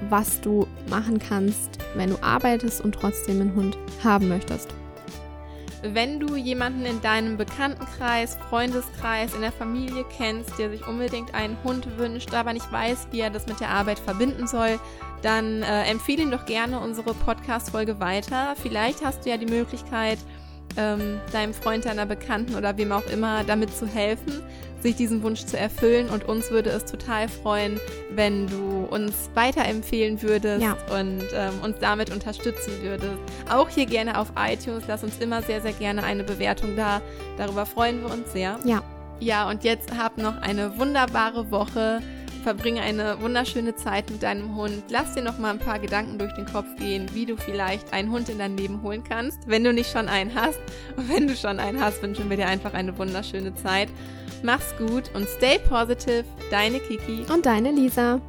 was 0.09 0.41
du 0.41 0.67
machen 0.89 1.19
kannst, 1.19 1.79
wenn 1.95 2.11
du 2.11 2.17
arbeitest 2.21 2.81
und 2.81 2.93
trotzdem 2.93 3.41
einen 3.41 3.55
Hund 3.55 3.77
haben 4.03 4.27
möchtest. 4.27 4.73
Wenn 5.83 6.19
du 6.19 6.35
jemanden 6.35 6.85
in 6.85 7.01
deinem 7.01 7.37
Bekanntenkreis, 7.37 8.37
Freundeskreis, 8.49 9.35
in 9.35 9.41
der 9.41 9.51
Familie 9.51 10.05
kennst, 10.17 10.57
der 10.57 10.71
sich 10.71 10.87
unbedingt 10.87 11.35
einen 11.35 11.55
Hund 11.63 11.97
wünscht, 11.97 12.33
aber 12.33 12.53
nicht 12.53 12.71
weiß, 12.71 13.09
wie 13.11 13.19
er 13.19 13.29
das 13.29 13.45
mit 13.45 13.59
der 13.59 13.69
Arbeit 13.69 13.99
verbinden 13.99 14.47
soll, 14.47 14.79
dann 15.21 15.61
äh, 15.61 15.83
empfehle 15.83 16.23
ihm 16.23 16.31
doch 16.31 16.45
gerne 16.45 16.79
unsere 16.79 17.13
Podcast-Folge 17.13 17.99
weiter. 17.99 18.55
Vielleicht 18.61 19.05
hast 19.05 19.25
du 19.25 19.29
ja 19.29 19.37
die 19.37 19.45
Möglichkeit, 19.45 20.17
ähm, 20.77 21.19
deinem 21.31 21.53
Freund, 21.53 21.85
deiner 21.85 22.05
Bekannten 22.05 22.55
oder 22.55 22.77
wem 22.77 22.91
auch 22.91 23.05
immer 23.07 23.43
damit 23.43 23.75
zu 23.75 23.87
helfen, 23.87 24.41
sich 24.81 24.95
diesen 24.95 25.23
Wunsch 25.23 25.45
zu 25.45 25.57
erfüllen. 25.57 26.09
Und 26.09 26.27
uns 26.27 26.51
würde 26.51 26.69
es 26.69 26.85
total 26.85 27.27
freuen, 27.27 27.79
wenn 28.11 28.47
du 28.47 28.87
uns 28.89 29.29
weiterempfehlen 29.33 30.21
würdest 30.21 30.63
ja. 30.63 30.77
und 30.97 31.23
ähm, 31.33 31.53
uns 31.63 31.77
damit 31.79 32.11
unterstützen 32.11 32.73
würdest. 32.81 33.17
Auch 33.49 33.69
hier 33.69 33.85
gerne 33.85 34.19
auf 34.19 34.31
iTunes. 34.37 34.83
Lass 34.87 35.03
uns 35.03 35.17
immer 35.19 35.41
sehr, 35.41 35.61
sehr 35.61 35.73
gerne 35.73 36.03
eine 36.03 36.23
Bewertung 36.23 36.75
da. 36.75 37.01
Darüber 37.37 37.65
freuen 37.65 38.01
wir 38.01 38.11
uns 38.11 38.31
sehr. 38.31 38.59
Ja. 38.63 38.81
Ja, 39.19 39.49
und 39.49 39.63
jetzt 39.63 39.97
habt 39.97 40.19
noch 40.19 40.39
eine 40.43 40.77
wunderbare 40.77 41.49
Woche 41.49 42.01
verbringe 42.47 42.81
eine 42.81 43.19
wunderschöne 43.19 43.75
Zeit 43.75 44.09
mit 44.09 44.23
deinem 44.23 44.55
Hund. 44.55 44.85
Lass 44.87 45.13
dir 45.13 45.21
noch 45.21 45.37
mal 45.37 45.51
ein 45.51 45.59
paar 45.59 45.79
Gedanken 45.79 46.17
durch 46.17 46.33
den 46.35 46.45
Kopf 46.45 46.77
gehen, 46.77 47.05
wie 47.13 47.25
du 47.25 47.35
vielleicht 47.35 47.91
einen 47.91 48.09
Hund 48.09 48.29
in 48.29 48.39
dein 48.39 48.55
Leben 48.55 48.81
holen 48.83 49.03
kannst, 49.03 49.39
wenn 49.47 49.65
du 49.65 49.73
nicht 49.73 49.91
schon 49.91 50.07
einen 50.07 50.33
hast. 50.33 50.57
Und 50.95 51.13
wenn 51.13 51.27
du 51.27 51.35
schon 51.35 51.59
einen 51.59 51.81
hast, 51.81 52.01
wünschen 52.01 52.29
wir 52.29 52.37
dir 52.37 52.47
einfach 52.47 52.73
eine 52.73 52.97
wunderschöne 52.97 53.53
Zeit. 53.55 53.89
Mach's 54.43 54.73
gut 54.77 55.11
und 55.13 55.27
stay 55.27 55.59
positive. 55.59 56.23
Deine 56.49 56.79
Kiki 56.79 57.25
und 57.29 57.45
deine 57.45 57.73
Lisa. 57.73 58.21